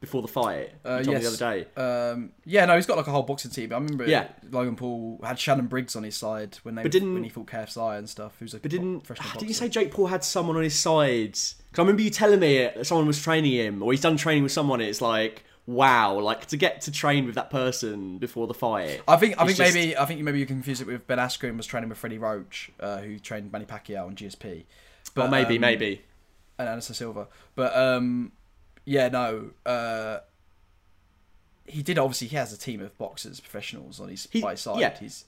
before 0.00 0.20
the 0.20 0.26
fight. 0.28 0.70
Uh, 0.84 1.00
yes. 1.06 1.22
the 1.22 1.28
other 1.28 1.36
day. 1.36 1.80
Um, 1.80 2.32
yeah, 2.44 2.64
no, 2.64 2.74
he's 2.74 2.86
got 2.86 2.96
like 2.96 3.06
a 3.06 3.12
whole 3.12 3.22
boxing 3.22 3.50
team. 3.52 3.72
I 3.72 3.76
remember 3.76 4.04
Yeah. 4.06 4.26
Logan 4.50 4.74
Paul 4.74 5.20
had 5.22 5.38
Shannon 5.38 5.66
Briggs 5.66 5.94
on 5.94 6.02
his 6.02 6.16
side 6.16 6.56
when 6.64 6.74
they 6.74 6.82
didn't- 6.88 7.14
when 7.14 7.22
he 7.22 7.28
fought 7.30 7.46
KSI 7.46 7.98
and 7.98 8.08
stuff. 8.08 8.32
Who's 8.40 8.52
a 8.54 8.58
But 8.58 8.70
didn't 8.72 9.02
professional 9.02 9.38
did 9.38 9.48
you 9.48 9.54
say 9.54 9.68
Jake 9.68 9.92
Paul 9.92 10.06
had 10.08 10.24
someone 10.24 10.56
on 10.56 10.62
his 10.64 10.74
side? 10.76 11.32
Because 11.34 11.78
I 11.78 11.82
remember 11.82 12.02
you 12.02 12.10
telling 12.10 12.40
me 12.40 12.56
it, 12.56 12.74
that 12.74 12.84
someone 12.86 13.06
was 13.06 13.22
training 13.22 13.52
him, 13.52 13.80
or 13.82 13.92
he's 13.92 14.00
done 14.00 14.16
training 14.16 14.42
with 14.42 14.52
someone. 14.52 14.80
It's 14.80 15.00
like 15.00 15.44
wow, 15.66 16.18
like 16.18 16.46
to 16.46 16.56
get 16.56 16.80
to 16.82 16.90
train 16.92 17.24
with 17.26 17.34
that 17.36 17.50
person 17.50 18.18
before 18.18 18.46
the 18.46 18.54
fight. 18.54 19.00
I 19.06 19.16
think 19.16 19.34
I 19.40 19.46
think 19.46 19.56
just- 19.58 19.74
maybe 19.74 19.96
I 19.96 20.04
think 20.06 20.20
maybe 20.20 20.38
you 20.40 20.46
confuse 20.46 20.80
it 20.80 20.86
with 20.86 21.06
Ben 21.06 21.18
Askren 21.18 21.56
was 21.56 21.66
training 21.66 21.88
with 21.88 21.98
Freddie 21.98 22.18
Roach, 22.18 22.70
uh, 22.80 22.98
who 22.98 23.18
trained 23.18 23.52
Manny 23.52 23.64
Pacquiao 23.64 24.06
and 24.08 24.16
GSP. 24.16 24.64
But 25.14 25.30
maybe, 25.30 25.56
um, 25.56 25.60
maybe. 25.60 26.02
and 26.58 26.68
Anderson 26.68 26.94
Silva. 26.94 27.28
But 27.54 27.76
um, 27.76 28.32
yeah, 28.84 29.08
no. 29.08 29.50
Uh, 29.66 30.18
he 31.66 31.82
did 31.82 31.98
obviously. 31.98 32.28
He 32.28 32.36
has 32.36 32.52
a 32.52 32.58
team 32.58 32.80
of 32.80 32.96
boxers, 32.98 33.40
professionals 33.40 34.00
on 34.00 34.08
his 34.08 34.28
He- 34.30 34.40
by 34.40 34.52
his 34.52 34.60
side. 34.60 34.80
yeah. 34.80 34.98
He's 34.98 35.24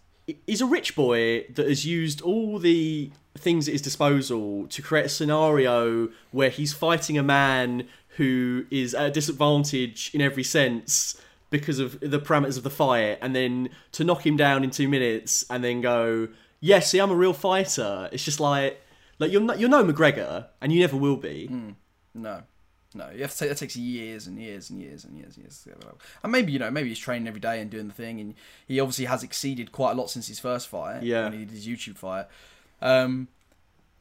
He's 0.46 0.62
a 0.62 0.66
rich 0.66 0.96
boy 0.96 1.44
that 1.50 1.68
has 1.68 1.84
used 1.84 2.22
all 2.22 2.58
the 2.58 3.10
things 3.36 3.68
at 3.68 3.72
his 3.72 3.82
disposal 3.82 4.66
to 4.68 4.80
create 4.80 5.04
a 5.04 5.08
scenario 5.10 6.08
where 6.30 6.48
he's 6.48 6.72
fighting 6.72 7.18
a 7.18 7.22
man 7.22 7.86
who 8.16 8.64
is 8.70 8.94
at 8.94 9.06
a 9.06 9.10
disadvantage 9.10 10.10
in 10.14 10.20
every 10.20 10.44
sense 10.44 11.20
because 11.50 11.78
of 11.78 12.00
the 12.00 12.18
parameters 12.18 12.56
of 12.56 12.62
the 12.62 12.70
fight, 12.70 13.18
and 13.22 13.34
then 13.34 13.68
to 13.92 14.04
knock 14.04 14.26
him 14.26 14.36
down 14.36 14.64
in 14.64 14.70
two 14.70 14.88
minutes 14.88 15.44
and 15.50 15.62
then 15.62 15.80
go, 15.80 16.28
"Yeah, 16.60 16.80
see, 16.80 16.98
I'm 16.98 17.10
a 17.10 17.14
real 17.14 17.32
fighter." 17.32 18.08
It's 18.12 18.24
just 18.24 18.40
like, 18.40 18.80
like 19.18 19.30
you're 19.30 19.40
not, 19.40 19.58
you're 19.60 19.68
no 19.68 19.84
McGregor, 19.84 20.46
and 20.60 20.72
you 20.72 20.80
never 20.80 20.96
will 20.96 21.16
be. 21.16 21.48
no. 22.14 22.42
No, 22.96 23.10
you 23.10 23.22
have 23.22 23.32
to 23.32 23.38
take, 23.38 23.48
that 23.48 23.58
takes 23.58 23.74
years 23.76 24.28
and 24.28 24.38
years 24.38 24.70
and 24.70 24.80
years 24.80 25.02
and 25.04 25.16
years 25.18 25.34
and 25.34 25.44
years. 25.44 25.58
to 25.64 25.70
get 25.70 25.80
that 25.80 25.88
up. 25.88 26.00
And 26.22 26.30
maybe 26.30 26.52
you 26.52 26.60
know, 26.60 26.70
maybe 26.70 26.90
he's 26.90 26.98
training 27.00 27.26
every 27.26 27.40
day 27.40 27.60
and 27.60 27.68
doing 27.68 27.88
the 27.88 27.92
thing, 27.92 28.20
and 28.20 28.34
he 28.68 28.78
obviously 28.78 29.06
has 29.06 29.24
exceeded 29.24 29.72
quite 29.72 29.92
a 29.92 29.94
lot 29.94 30.10
since 30.10 30.28
his 30.28 30.38
first 30.38 30.68
fight. 30.68 31.02
Yeah. 31.02 31.24
when 31.24 31.32
he 31.32 31.44
did 31.44 31.50
his 31.50 31.66
YouTube 31.66 31.96
fight. 31.96 32.26
Um, 32.80 33.26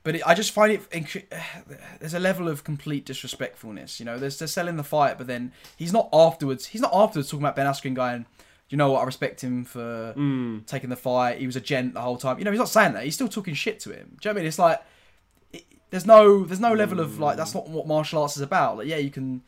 but 0.04 0.16
it, 0.16 0.28
I 0.28 0.34
just 0.34 0.52
find 0.52 0.72
it 0.72 0.88
there's 2.00 2.14
a 2.14 2.20
level 2.20 2.48
of 2.48 2.64
complete 2.64 3.06
disrespectfulness. 3.06 4.00
You 4.00 4.06
know, 4.06 4.18
there's 4.18 4.38
they're 4.38 4.48
selling 4.48 4.76
the 4.78 4.84
fight, 4.84 5.18
but 5.18 5.28
then 5.28 5.52
he's 5.78 5.94
not 5.94 6.10
afterwards. 6.14 6.68
He's 6.68 6.82
not 6.82 6.92
afterwards 6.94 7.30
talking 7.30 7.44
about 7.44 7.56
Ben 7.56 7.66
Askren 7.66 7.94
going. 7.94 8.26
You 8.70 8.78
know 8.78 8.92
what? 8.92 9.02
I 9.02 9.06
respect 9.06 9.42
him 9.42 9.66
for 9.66 10.14
hmm. 10.14 10.60
taking 10.66 10.90
the 10.90 10.96
fight. 10.96 11.38
He 11.38 11.46
was 11.46 11.56
a 11.56 11.62
gent 11.62 11.94
the 11.94 12.02
whole 12.02 12.18
time. 12.18 12.40
You 12.40 12.46
know, 12.46 12.52
he's 12.52 12.60
not 12.60 12.70
saying 12.70 12.94
that. 12.94 13.04
He's 13.04 13.14
still 13.14 13.28
talking 13.28 13.54
shit 13.54 13.80
to 13.82 13.92
him. 13.92 14.18
Do 14.20 14.30
you 14.30 14.34
know 14.34 14.34
what 14.34 14.38
I 14.38 14.42
mean? 14.42 14.48
It's 14.48 14.60
like 14.60 14.82
it, 15.52 15.66
there's 15.90 16.06
no 16.06 16.44
there's 16.44 16.60
no 16.60 16.74
level 16.74 17.00
of 17.00 17.20
like 17.20 17.38
that's 17.38 17.54
not 17.54 17.70
what 17.70 17.88
martial 17.88 18.22
arts 18.22 18.36
is 18.36 18.42
about. 18.42 18.78
Like, 18.78 18.88
yeah, 18.88 18.98
you 18.98 19.12
can 19.12 19.44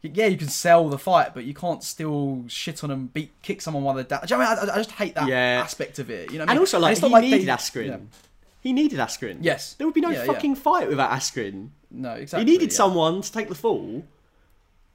yeah, 0.00 0.26
you 0.26 0.36
can 0.36 0.48
sell 0.48 0.88
the 0.88 0.98
fight, 0.98 1.34
but 1.34 1.44
you 1.44 1.54
can't 1.54 1.82
still 1.82 2.44
shit 2.46 2.84
on 2.84 2.90
and 2.92 3.12
beat 3.12 3.32
kick 3.42 3.60
someone 3.60 3.82
while 3.82 3.96
they're 3.96 4.04
down. 4.04 4.20
Do 4.24 4.34
you 4.34 4.38
know 4.38 4.44
what 4.44 4.58
I 4.58 4.60
mean? 4.60 4.70
I, 4.70 4.74
I 4.74 4.76
just 4.76 4.92
hate 4.92 5.14
that 5.16 5.26
Yeah. 5.26 5.60
aspect 5.64 5.98
of 5.98 6.08
it. 6.08 6.30
You 6.30 6.38
know, 6.38 6.42
what 6.42 6.50
And 6.50 6.50
I 6.50 6.54
mean? 6.54 6.60
also, 6.60 6.78
like, 6.78 6.92
it's 6.92 7.00
he 7.00 7.08
not 7.08 7.20
needed 7.20 7.42
they- 7.42 7.52
Askren. 7.52 8.06
He 8.60 8.72
needed 8.72 8.98
Askren. 8.98 9.38
Yes. 9.40 9.74
There 9.74 9.86
would 9.86 9.94
be 9.94 10.00
no 10.00 10.10
Yeah, 10.10 10.20
yeah. 10.20 10.32
fucking 10.32 10.56
fight 10.56 10.88
without 10.88 11.10
Askren. 11.10 11.70
No, 11.90 12.12
exactly. 12.14 12.44
he 12.44 12.50
needed 12.52 12.70
yeah. 12.70 12.76
someone 12.76 13.22
to 13.22 13.32
take 13.32 13.48
the 13.48 13.54
fall 13.54 14.04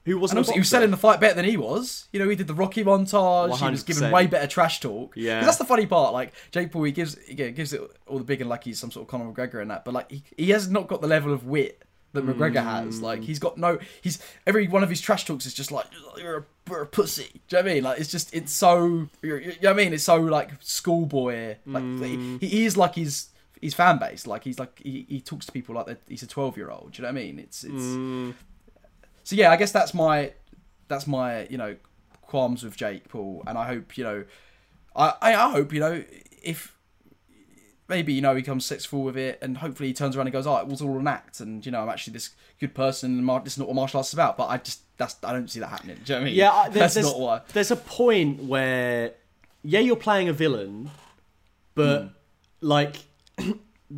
who 0.05 0.17
wasn't 0.19 0.37
And 0.39 0.45
also, 0.45 0.53
he 0.53 0.59
was 0.59 0.69
selling 0.69 0.91
the 0.91 0.97
fight 0.97 1.19
better 1.21 1.35
than 1.35 1.45
he 1.45 1.55
was. 1.55 2.07
You 2.11 2.19
know, 2.19 2.27
he 2.27 2.35
did 2.35 2.47
the 2.47 2.53
Rocky 2.53 2.83
montage. 2.83 3.57
He 3.57 3.69
was 3.69 3.83
giving 3.83 4.11
way 4.11 4.27
better 4.27 4.47
trash 4.47 4.81
talk. 4.81 5.13
Yeah. 5.15 5.43
that's 5.43 5.57
the 5.57 5.65
funny 5.65 5.85
part. 5.85 6.13
Like 6.13 6.33
Jake 6.51 6.71
Paul, 6.71 6.83
he 6.83 6.91
gives 6.91 7.17
he 7.25 7.33
gives 7.35 7.71
it 7.73 7.81
all 8.05 8.17
the 8.17 8.23
big 8.23 8.41
and 8.41 8.53
he's 8.63 8.79
some 8.79 8.91
sort 8.91 9.05
of 9.05 9.07
Conor 9.09 9.31
McGregor 9.31 9.61
and 9.61 9.71
that. 9.71 9.85
But 9.85 9.93
like 9.93 10.11
he, 10.11 10.23
he 10.37 10.49
has 10.51 10.69
not 10.69 10.87
got 10.87 11.01
the 11.01 11.07
level 11.07 11.31
of 11.31 11.45
wit 11.45 11.83
that 12.11 12.25
McGregor 12.25 12.63
has. 12.63 12.99
Mm. 12.99 13.01
Like 13.01 13.23
he's 13.23 13.39
got 13.39 13.57
no. 13.57 13.79
He's 14.01 14.19
every 14.45 14.67
one 14.67 14.83
of 14.83 14.89
his 14.89 14.99
trash 14.99 15.25
talks 15.25 15.45
is 15.45 15.53
just 15.53 15.71
like 15.71 15.85
you're 16.17 16.37
a, 16.39 16.45
you're 16.69 16.81
a 16.81 16.85
pussy. 16.85 17.41
Do 17.47 17.57
you 17.57 17.63
know 17.63 17.65
what 17.65 17.71
I 17.71 17.73
mean? 17.75 17.83
Like 17.83 17.99
it's 17.99 18.11
just 18.11 18.33
it's 18.35 18.51
so. 18.51 19.07
You 19.21 19.39
know 19.39 19.45
what 19.61 19.69
I 19.69 19.73
mean? 19.73 19.93
It's 19.93 20.03
so 20.03 20.17
like 20.17 20.51
schoolboy. 20.59 21.55
Like 21.65 21.83
Mm. 21.83 22.41
he, 22.41 22.47
he 22.47 22.65
is 22.65 22.75
like 22.75 22.95
his 22.95 23.27
his 23.63 23.73
fan 23.73 23.97
base. 23.97 24.27
Like 24.27 24.43
he's 24.43 24.59
like 24.59 24.79
he, 24.83 25.05
he 25.09 25.21
talks 25.21 25.45
to 25.47 25.51
people 25.51 25.75
like. 25.75 25.87
He's 26.07 26.23
a 26.23 26.27
twelve 26.27 26.57
year 26.57 26.69
old. 26.69 26.91
Do 26.91 27.01
you 27.01 27.07
know 27.07 27.13
what 27.13 27.19
I 27.21 27.23
mean? 27.25 27.39
It's 27.39 27.63
it's. 27.63 27.73
Mm, 27.73 28.33
So 29.23 29.35
yeah, 29.35 29.51
I 29.51 29.55
guess 29.57 29.71
that's 29.71 29.93
my 29.93 30.33
that's 30.87 31.07
my 31.07 31.47
you 31.47 31.57
know 31.57 31.75
qualms 32.21 32.63
with 32.63 32.75
Jake 32.75 33.07
Paul, 33.09 33.43
and 33.47 33.57
I 33.57 33.65
hope 33.67 33.97
you 33.97 34.03
know, 34.03 34.23
I 34.95 35.13
I 35.21 35.49
hope 35.51 35.73
you 35.73 35.79
know 35.79 36.03
if 36.43 36.77
maybe 37.89 38.13
you 38.13 38.21
know 38.21 38.35
he 38.35 38.41
comes 38.41 38.65
successful 38.65 39.03
with 39.03 39.17
it, 39.17 39.39
and 39.41 39.57
hopefully 39.57 39.89
he 39.89 39.93
turns 39.93 40.15
around 40.15 40.27
and 40.27 40.33
goes, 40.33 40.47
oh, 40.47 40.57
it 40.57 40.67
was 40.67 40.81
all 40.81 40.97
an 40.99 41.07
act, 41.07 41.39
and 41.39 41.65
you 41.65 41.71
know 41.71 41.81
I'm 41.81 41.89
actually 41.89 42.13
this 42.13 42.31
good 42.59 42.73
person, 42.75 43.11
and 43.17 43.25
mar- 43.25 43.41
this 43.43 43.53
is 43.53 43.59
not 43.59 43.67
what 43.67 43.75
martial 43.75 43.97
arts 43.99 44.09
is 44.09 44.13
about. 44.13 44.37
But 44.37 44.47
I 44.47 44.57
just 44.57 44.81
that's 44.97 45.15
I 45.23 45.31
don't 45.33 45.49
see 45.49 45.59
that 45.59 45.67
happening. 45.67 45.97
Do 46.03 46.13
you 46.13 46.19
know 46.19 46.21
what 46.21 46.21
I 46.21 46.29
mean? 46.29 46.35
yeah, 46.35 46.51
I- 46.51 46.69
there- 46.69 46.79
that's 46.79 46.93
there's, 46.95 47.05
not 47.07 47.19
why. 47.19 47.41
there's 47.53 47.71
a 47.71 47.75
point 47.75 48.43
where, 48.43 49.13
yeah, 49.63 49.79
you're 49.79 49.95
playing 49.95 50.29
a 50.29 50.33
villain, 50.33 50.91
but 51.75 52.01
Hmm. 52.01 52.07
like 52.61 52.97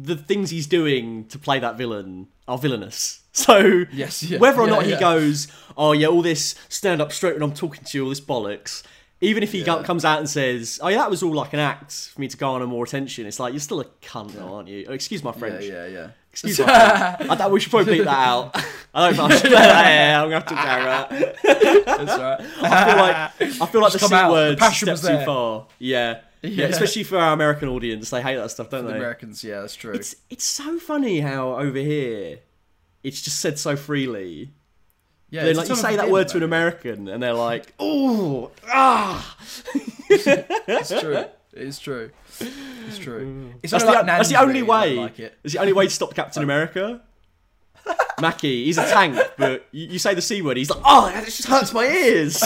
the 0.04 0.16
things 0.16 0.50
he's 0.50 0.68
doing 0.68 1.26
to 1.28 1.40
play 1.40 1.60
that 1.60 1.78
villain 1.78 2.28
are 2.48 2.58
villainous. 2.58 3.22
So 3.36 3.84
Yes, 3.92 4.24
yeah, 4.24 4.38
whether 4.38 4.62
or 4.62 4.68
yeah, 4.68 4.74
not 4.74 4.84
he 4.86 4.92
yeah. 4.92 5.00
goes, 5.00 5.50
oh 5.76 5.92
yeah, 5.92 6.08
all 6.08 6.22
this 6.22 6.56
stand 6.70 7.02
up 7.02 7.12
straight 7.12 7.34
when 7.34 7.44
I'm 7.44 7.54
talking 7.54 7.84
to 7.84 7.98
you, 7.98 8.04
all 8.06 8.10
this 8.10 8.22
bollocks. 8.22 8.82
Even 9.20 9.44
if 9.44 9.52
he 9.52 9.62
go- 9.62 9.84
comes 9.84 10.06
out 10.06 10.20
and 10.20 10.30
says, 10.30 10.80
"Oh 10.82 10.88
yeah, 10.88 11.00
that 11.00 11.10
was 11.10 11.22
all 11.22 11.34
like 11.34 11.52
an 11.52 11.60
act 11.60 11.92
for 12.14 12.22
me 12.22 12.30
to 12.30 12.38
garner 12.38 12.66
more 12.66 12.86
attention," 12.86 13.26
it's 13.26 13.38
like 13.40 13.52
you're 13.52 13.60
still 13.60 13.82
a 13.82 13.86
cunt, 14.02 14.42
aren't 14.42 14.70
you? 14.70 14.86
Oh, 14.88 14.94
excuse 14.94 15.22
my 15.22 15.34
French. 15.34 15.66
yeah, 15.66 15.86
yeah. 15.86 15.88
yeah. 15.88 16.08
Excuse 16.32 16.60
my 16.60 16.66
French. 16.66 17.30
I 17.32 17.36
thought 17.36 17.52
we 17.52 17.60
should 17.60 17.72
probably 17.72 17.98
beat 17.98 18.04
that 18.06 18.28
out. 18.28 18.56
I 18.94 19.10
don't 19.12 19.18
know. 19.18 19.26
if 19.26 19.32
I 19.32 19.38
should. 19.42 19.52
Yeah, 19.52 20.22
I'm 20.22 20.30
gonna 20.30 20.36
have 20.36 20.46
to 20.46 20.56
carry 20.56 20.84
that. 20.86 21.86
That's 21.86 22.20
right. 22.20 22.42
I 22.62 22.86
feel 22.86 22.98
like 22.98 23.62
I 23.62 23.66
feel 23.66 23.82
like 23.82 23.94
the 23.94 24.00
c 24.00 24.16
word 24.16 24.58
passion 24.60 24.86
step 24.96 25.12
was 25.14 25.20
too 25.20 25.26
far. 25.26 25.68
Yeah. 25.80 26.22
Yeah, 26.48 26.64
Yeah. 26.64 26.70
Especially 26.70 27.04
for 27.04 27.18
our 27.18 27.34
American 27.34 27.70
audience, 27.70 28.10
they 28.10 28.22
hate 28.22 28.36
that 28.36 28.52
stuff, 28.52 28.70
don't 28.70 28.86
The 28.86 28.92
they? 28.92 28.98
Americans, 28.98 29.44
yeah, 29.44 29.62
that's 29.62 29.76
true. 29.76 29.94
It's 29.94 30.16
it's 30.30 30.46
so 30.46 30.80
funny 30.80 31.20
how 31.22 31.56
over 31.58 31.78
here 31.80 32.40
it's 33.04 33.22
just 33.22 33.40
said 33.40 33.58
so 33.60 33.76
freely. 33.76 34.52
Yeah, 35.30 35.42
then 35.42 35.50
it's 35.52 35.58
like 35.60 35.70
you 35.70 35.76
say 35.76 35.96
that 35.96 36.10
word 36.10 36.28
to 36.30 36.38
an 36.38 36.44
American, 36.44 37.08
and 37.08 37.22
they're 37.22 37.34
like, 37.34 37.74
"Oh, 37.80 38.52
ah." 38.72 39.36
It's 40.10 40.90
true. 41.02 41.16
It 41.18 41.38
is 41.54 41.80
true. 41.80 42.12
It's 42.88 42.98
true. 42.98 43.52
It's 43.64 43.72
That's 43.72 43.84
the, 43.84 43.92
like 43.92 44.06
that's 44.06 44.30
the 44.30 44.40
only 44.40 44.62
way. 44.62 44.96
Like 44.96 45.20
it. 45.20 45.38
It's 45.44 45.54
the 45.54 45.60
only 45.60 45.74
way 45.74 45.86
to 45.86 45.90
stop 45.94 46.14
Captain 46.14 46.44
America. 46.50 47.02
Mackie, 48.22 48.66
he's 48.66 48.78
a 48.78 48.88
tank, 48.90 49.18
but 49.38 49.66
you, 49.72 49.88
you 49.88 50.00
say 50.00 50.14
the 50.14 50.22
c 50.22 50.42
word, 50.42 50.58
he's 50.58 50.70
like, 50.70 50.82
"Oh, 50.86 51.08
it 51.14 51.26
just 51.26 51.46
hurts 51.48 51.74
my 51.74 51.86
ears." 51.86 52.42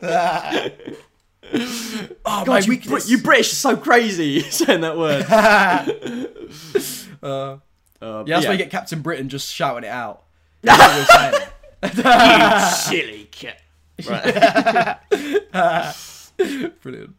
Oh, 1.54 2.44
God, 2.44 2.46
my 2.48 2.58
you, 2.60 2.68
weakness. 2.70 3.08
you 3.10 3.18
British 3.18 3.52
are 3.52 3.56
so 3.56 3.76
crazy 3.76 4.40
saying 4.50 4.80
that 4.82 4.96
word. 4.98 5.24
Uh, 7.22 7.56
Uh, 8.00 8.22
yeah, 8.26 8.34
that's 8.36 8.44
yeah. 8.44 8.48
why 8.48 8.52
you 8.52 8.58
get 8.58 8.70
Captain 8.70 9.02
Britain 9.02 9.28
just 9.28 9.52
shouting 9.52 9.82
it 9.82 9.90
out. 9.92 10.22
That's 10.62 10.78
what 10.78 11.32
we're 11.82 11.90
saying. 11.92 11.96
you 11.96 12.70
silly 12.76 13.24
cat. 13.24 13.60
Right. 14.06 14.98
Brilliant. 16.82 17.14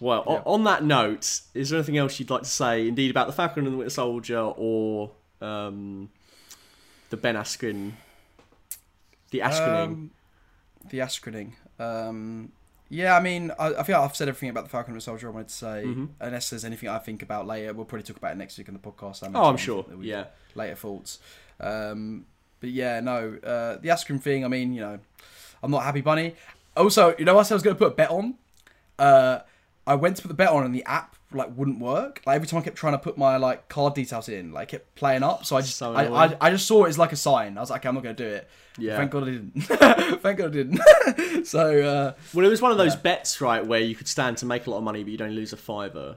Well, 0.00 0.24
Yeah. 0.28 0.42
on 0.44 0.64
that 0.64 0.82
note, 0.84 1.40
is 1.54 1.70
there 1.70 1.78
anything 1.78 1.96
else 1.96 2.18
you'd 2.18 2.28
like 2.30 2.42
to 2.42 2.48
say, 2.48 2.88
indeed, 2.88 3.10
about 3.12 3.28
the 3.28 3.32
Falcon 3.32 3.64
and 3.66 3.74
the 3.74 3.78
Winter 3.78 3.90
Soldier 3.90 4.40
or 4.40 5.12
um, 5.40 6.10
the 7.10 7.16
Ben 7.16 7.36
Askren, 7.36 7.92
the 9.30 9.38
Askrening? 9.40 9.84
Um, 9.84 10.10
the 10.90 10.98
Askrening. 10.98 11.52
Um, 11.78 12.50
yeah, 12.88 13.16
I 13.16 13.20
mean, 13.20 13.50
I, 13.58 13.68
I 13.72 14.04
I've 14.04 14.16
said 14.16 14.28
everything 14.28 14.50
about 14.50 14.64
the 14.64 14.70
Falcon 14.70 14.92
and 14.92 15.00
the 15.00 15.04
Soldier 15.04 15.28
I 15.28 15.30
wanted 15.30 15.48
to 15.48 15.54
say. 15.54 15.84
Mhm. 15.86 16.08
Unless 16.20 16.50
there's 16.50 16.64
anything 16.64 16.88
I 16.88 16.98
think 16.98 17.22
about 17.22 17.46
later, 17.46 17.72
we'll 17.72 17.84
probably 17.86 18.04
talk 18.04 18.16
about 18.16 18.32
it 18.32 18.38
next 18.38 18.58
week 18.58 18.68
on 18.68 18.74
the 18.74 18.80
podcast. 18.80 19.22
I 19.22 19.30
oh, 19.34 19.44
I'm 19.44 19.56
sure. 19.56 19.86
Yeah. 20.00 20.26
Later 20.54 20.76
thoughts. 20.76 21.18
Um, 21.60 22.26
but 22.60 22.70
yeah, 22.70 23.00
no, 23.00 23.38
uh, 23.42 23.76
the 23.78 23.88
Askren 23.88 24.20
thing. 24.20 24.44
I 24.44 24.48
mean, 24.48 24.72
you 24.74 24.80
know, 24.80 24.98
I'm 25.62 25.70
not 25.70 25.82
happy 25.82 26.00
bunny. 26.00 26.34
Also, 26.76 27.14
you 27.18 27.24
know 27.24 27.34
what 27.34 27.50
I 27.50 27.54
was 27.54 27.62
going 27.62 27.76
to 27.76 27.78
put 27.78 27.92
a 27.92 27.94
bet 27.94 28.10
on? 28.10 28.34
Uh, 28.98 29.40
I 29.86 29.94
went 29.94 30.16
to 30.16 30.22
put 30.22 30.28
the 30.28 30.34
bet 30.34 30.48
on 30.48 30.64
in 30.64 30.72
the 30.72 30.84
app 30.84 31.16
like 31.34 31.56
wouldn't 31.56 31.78
work. 31.80 32.22
Like 32.26 32.36
every 32.36 32.48
time 32.48 32.60
I 32.60 32.62
kept 32.62 32.76
trying 32.76 32.94
to 32.94 32.98
put 32.98 33.18
my 33.18 33.36
like 33.36 33.68
card 33.68 33.94
details 33.94 34.28
in, 34.28 34.52
like 34.52 34.68
it 34.68 34.78
kept 34.78 34.94
playing 34.94 35.22
up. 35.22 35.44
So 35.44 35.56
I 35.56 35.60
just 35.60 35.76
So 35.76 35.92
I. 35.94 36.26
I, 36.26 36.36
I 36.40 36.50
just 36.50 36.66
saw 36.66 36.84
it 36.84 36.88
as 36.88 36.98
like 36.98 37.12
a 37.12 37.16
sign. 37.16 37.56
I 37.58 37.60
was 37.60 37.70
like, 37.70 37.80
okay, 37.82 37.88
I'm 37.88 37.94
not 37.94 38.04
going 38.04 38.16
to 38.16 38.22
do 38.28 38.34
it. 38.36 38.48
Yeah. 38.78 38.96
Thank 38.96 39.10
God 39.12 39.22
I 39.24 39.26
didn't. 39.26 39.50
Thank 40.22 40.38
God 40.38 40.46
I 40.46 40.48
didn't. 40.50 41.46
so 41.46 41.80
uh, 41.82 42.12
Well, 42.32 42.46
it 42.46 42.48
was 42.48 42.60
one 42.62 42.72
of 42.72 42.78
those 42.78 42.94
Yeah. 42.94 43.00
bets, 43.00 43.40
right, 43.40 43.64
where 43.64 43.80
you 43.80 43.94
could 43.94 44.08
stand 44.08 44.38
to 44.38 44.46
make 44.46 44.66
a 44.66 44.70
lot 44.70 44.78
of 44.78 44.84
money, 44.84 45.02
but 45.02 45.12
you'd 45.12 45.22
only 45.22 45.34
lose 45.36 45.52
a 45.52 45.56
fiver. 45.56 46.16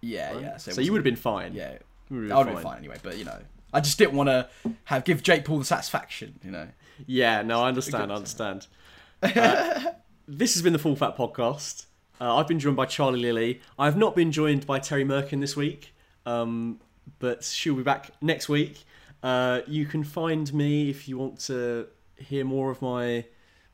yeah, 0.00 0.32
right? 0.32 0.40
yeah. 0.42 0.56
So, 0.56 0.72
it 0.72 0.78
you 0.84 0.92
would 0.92 0.98
have 0.98 1.04
been 1.04 1.16
fine. 1.16 1.54
Yeah, 1.54 1.78
I 2.10 2.14
would 2.14 2.28
have 2.30 2.46
been 2.46 2.58
fine 2.58 2.78
anyway. 2.78 2.96
But 3.02 3.16
you 3.16 3.24
know, 3.24 3.38
I 3.72 3.80
just 3.80 3.96
didn't 3.98 4.14
want 4.14 4.28
to 4.28 4.48
have 4.84 5.04
give 5.04 5.22
Jake 5.22 5.44
Paul 5.44 5.58
the 5.58 5.64
satisfaction. 5.64 6.38
You 6.44 6.50
know. 6.50 6.68
Yeah, 7.06 7.42
no, 7.42 7.62
I 7.62 7.68
understand. 7.68 8.12
I 8.12 8.16
understand. 8.16 8.66
Uh, 9.22 9.84
this 10.28 10.54
has 10.54 10.62
been 10.62 10.72
the 10.74 10.78
Full 10.78 10.96
Fat 10.96 11.16
Podcast. 11.16 11.86
Uh, 12.20 12.36
I've 12.36 12.46
been 12.46 12.60
joined 12.60 12.76
by 12.76 12.86
Charlie 12.86 13.20
Lilly. 13.20 13.60
I 13.78 13.86
have 13.86 13.96
not 13.96 14.14
been 14.14 14.30
joined 14.30 14.66
by 14.66 14.78
Teri 14.78 15.04
Merkin 15.04 15.40
this 15.40 15.56
week, 15.56 15.94
um, 16.26 16.80
but 17.18 17.42
she'll 17.44 17.74
be 17.74 17.82
back 17.82 18.10
next 18.20 18.48
week. 18.48 18.84
Uh, 19.22 19.62
you 19.66 19.86
can 19.86 20.04
find 20.04 20.52
me 20.54 20.90
if 20.90 21.08
you 21.08 21.18
want 21.18 21.40
to 21.40 21.86
hear 22.16 22.44
more 22.44 22.70
of 22.70 22.80
my 22.80 23.24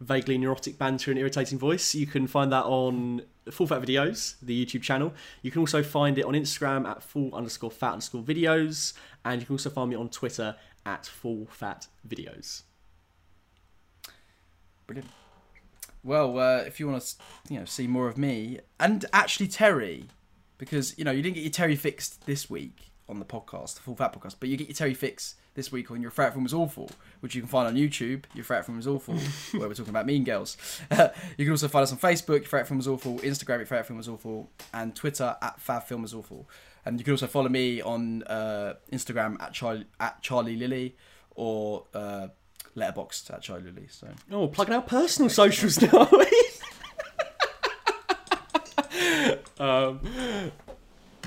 vaguely 0.01 0.38
neurotic 0.38 0.78
banter 0.78 1.11
and 1.11 1.20
irritating 1.20 1.59
voice. 1.59 1.95
You 1.95 2.07
can 2.07 2.26
find 2.26 2.51
that 2.53 2.64
on 2.64 3.22
Full 3.51 3.66
Fat 3.66 3.82
Videos, 3.82 4.36
the 4.41 4.64
YouTube 4.64 4.82
channel. 4.82 5.12
You 5.43 5.51
can 5.51 5.61
also 5.61 5.82
find 5.82 6.18
it 6.18 6.24
on 6.24 6.34
Instagram 6.34 6.88
at 6.88 7.03
full 7.03 7.34
underscore 7.34 7.70
fat 7.70 7.93
underscore 7.93 8.22
videos, 8.22 8.95
and 9.24 9.41
you 9.41 9.47
can 9.47 9.55
also 9.55 9.70
find 9.70 9.91
me 9.91 9.97
on 9.97 10.09
Twitter 10.09 10.57
at 10.86 11.07
full 11.07 11.47
fat 11.51 11.88
videos. 12.09 12.62
Brilliant. 14.86 15.19
Well, 16.03 16.38
uh, 16.38 16.59
if 16.66 16.80
you 16.80 16.88
want 16.88 17.03
to, 17.03 17.14
you 17.53 17.59
know, 17.59 17.64
see 17.64 17.86
more 17.86 18.09
of 18.09 18.16
me 18.16 18.61
and 18.78 19.05
actually 19.12 19.48
Teri, 19.48 20.07
because 20.59 20.96
you 20.98 21.05
know 21.05 21.11
you 21.11 21.22
didn't 21.22 21.36
get 21.36 21.42
your 21.42 21.53
Teri 21.53 21.76
fixed 21.76 22.26
this 22.26 22.48
week 22.48 22.90
on 23.09 23.18
the 23.18 23.24
podcast, 23.24 23.74
the 23.74 23.80
Full 23.80 23.96
Fat 23.96 24.12
Podcast, 24.12 24.36
but 24.40 24.48
you 24.48 24.57
get 24.57 24.68
your 24.68 24.74
Teri 24.88 24.96
fix 24.96 25.34
this 25.55 25.72
week 25.72 25.90
on 25.90 26.01
Your 26.01 26.11
Frat 26.11 26.32
Film 26.32 26.44
Was 26.44 26.55
Awful, 26.55 26.90
which 27.20 27.34
you 27.34 27.42
can 27.42 27.48
find 27.48 27.66
on 27.66 27.74
YouTube. 27.74 28.24
Your 28.34 28.44
Frat 28.44 28.64
Film 28.64 28.76
Was 28.76 28.86
Awful, 28.86 29.14
where 29.59 29.68
we're 29.68 29.74
talking 29.74 29.90
about 29.90 30.07
Mean 30.07 30.24
Girls. 30.24 30.57
you 30.90 31.44
can 31.44 31.51
also 31.51 31.68
find 31.68 31.82
us 31.82 31.92
on 31.92 31.98
Facebook. 31.98 32.40
Your 32.40 32.44
Frat 32.44 32.68
Film 32.68 32.78
Was 32.78 32.88
Awful, 32.88 33.18
Instagram. 33.18 33.59
Your 33.59 33.66
Frat 33.66 33.86
Film 33.86 33.96
Was 33.98 34.09
Awful, 34.09 34.48
and 34.72 34.94
Twitter 34.94 35.36
at 35.42 35.61
Fab 35.61 35.84
Film 35.84 36.03
Was 36.03 36.14
Awful. 36.14 36.48
And 36.84 36.98
you 36.98 37.05
can 37.05 37.12
also 37.12 37.26
follow 37.26 37.48
me 37.48 37.82
on 37.82 38.22
uh, 38.22 38.74
Instagram 38.92 39.40
at 39.42 39.53
Charlie 39.53 39.86
at 39.98 40.22
Charlie 40.22 40.57
Lilly 40.57 40.96
or 41.34 41.84
uh, 41.94 42.28
Letterboxd 42.76 43.32
at 43.32 43.42
Charlie 43.42 43.64
Lilly. 43.64 43.88
So. 43.88 44.08
Oh, 44.30 44.48
plugging 44.48 44.74
our 44.74 44.82
personal 44.82 45.28
socials 45.30 45.80
now. 45.80 46.08
um, 49.58 50.00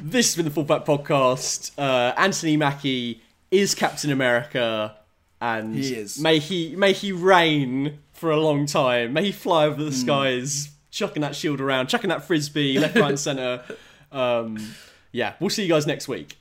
this 0.01 0.27
has 0.27 0.35
been 0.35 0.45
the 0.45 0.51
Full 0.51 0.65
Fat 0.65 0.85
Podcast. 0.85 1.71
Uh, 1.77 2.13
Anthony 2.17 2.57
Mackie 2.57 3.21
is 3.51 3.75
Captain 3.75 4.11
America, 4.11 4.95
and 5.41 5.75
He 5.75 5.93
is. 5.93 6.19
May 6.19 6.39
he 6.39 6.75
may 6.75 6.93
he 6.93 7.11
reign 7.11 7.99
for 8.13 8.31
a 8.31 8.39
long 8.39 8.65
time. 8.65 9.13
May 9.13 9.25
he 9.25 9.31
fly 9.31 9.65
over 9.65 9.83
the 9.83 9.91
skies, 9.91 10.69
chucking 10.91 11.21
that 11.21 11.35
shield 11.35 11.61
around, 11.61 11.87
chucking 11.87 12.09
that 12.09 12.23
frisbee 12.23 12.79
left, 12.79 12.95
right, 12.95 13.09
and 13.09 13.19
centre. 13.19 13.63
Um, 14.13 14.59
yeah, 15.11 15.33
we'll 15.39 15.49
see 15.49 15.63
you 15.63 15.69
guys 15.69 15.87
next 15.87 16.07
week. 16.07 16.37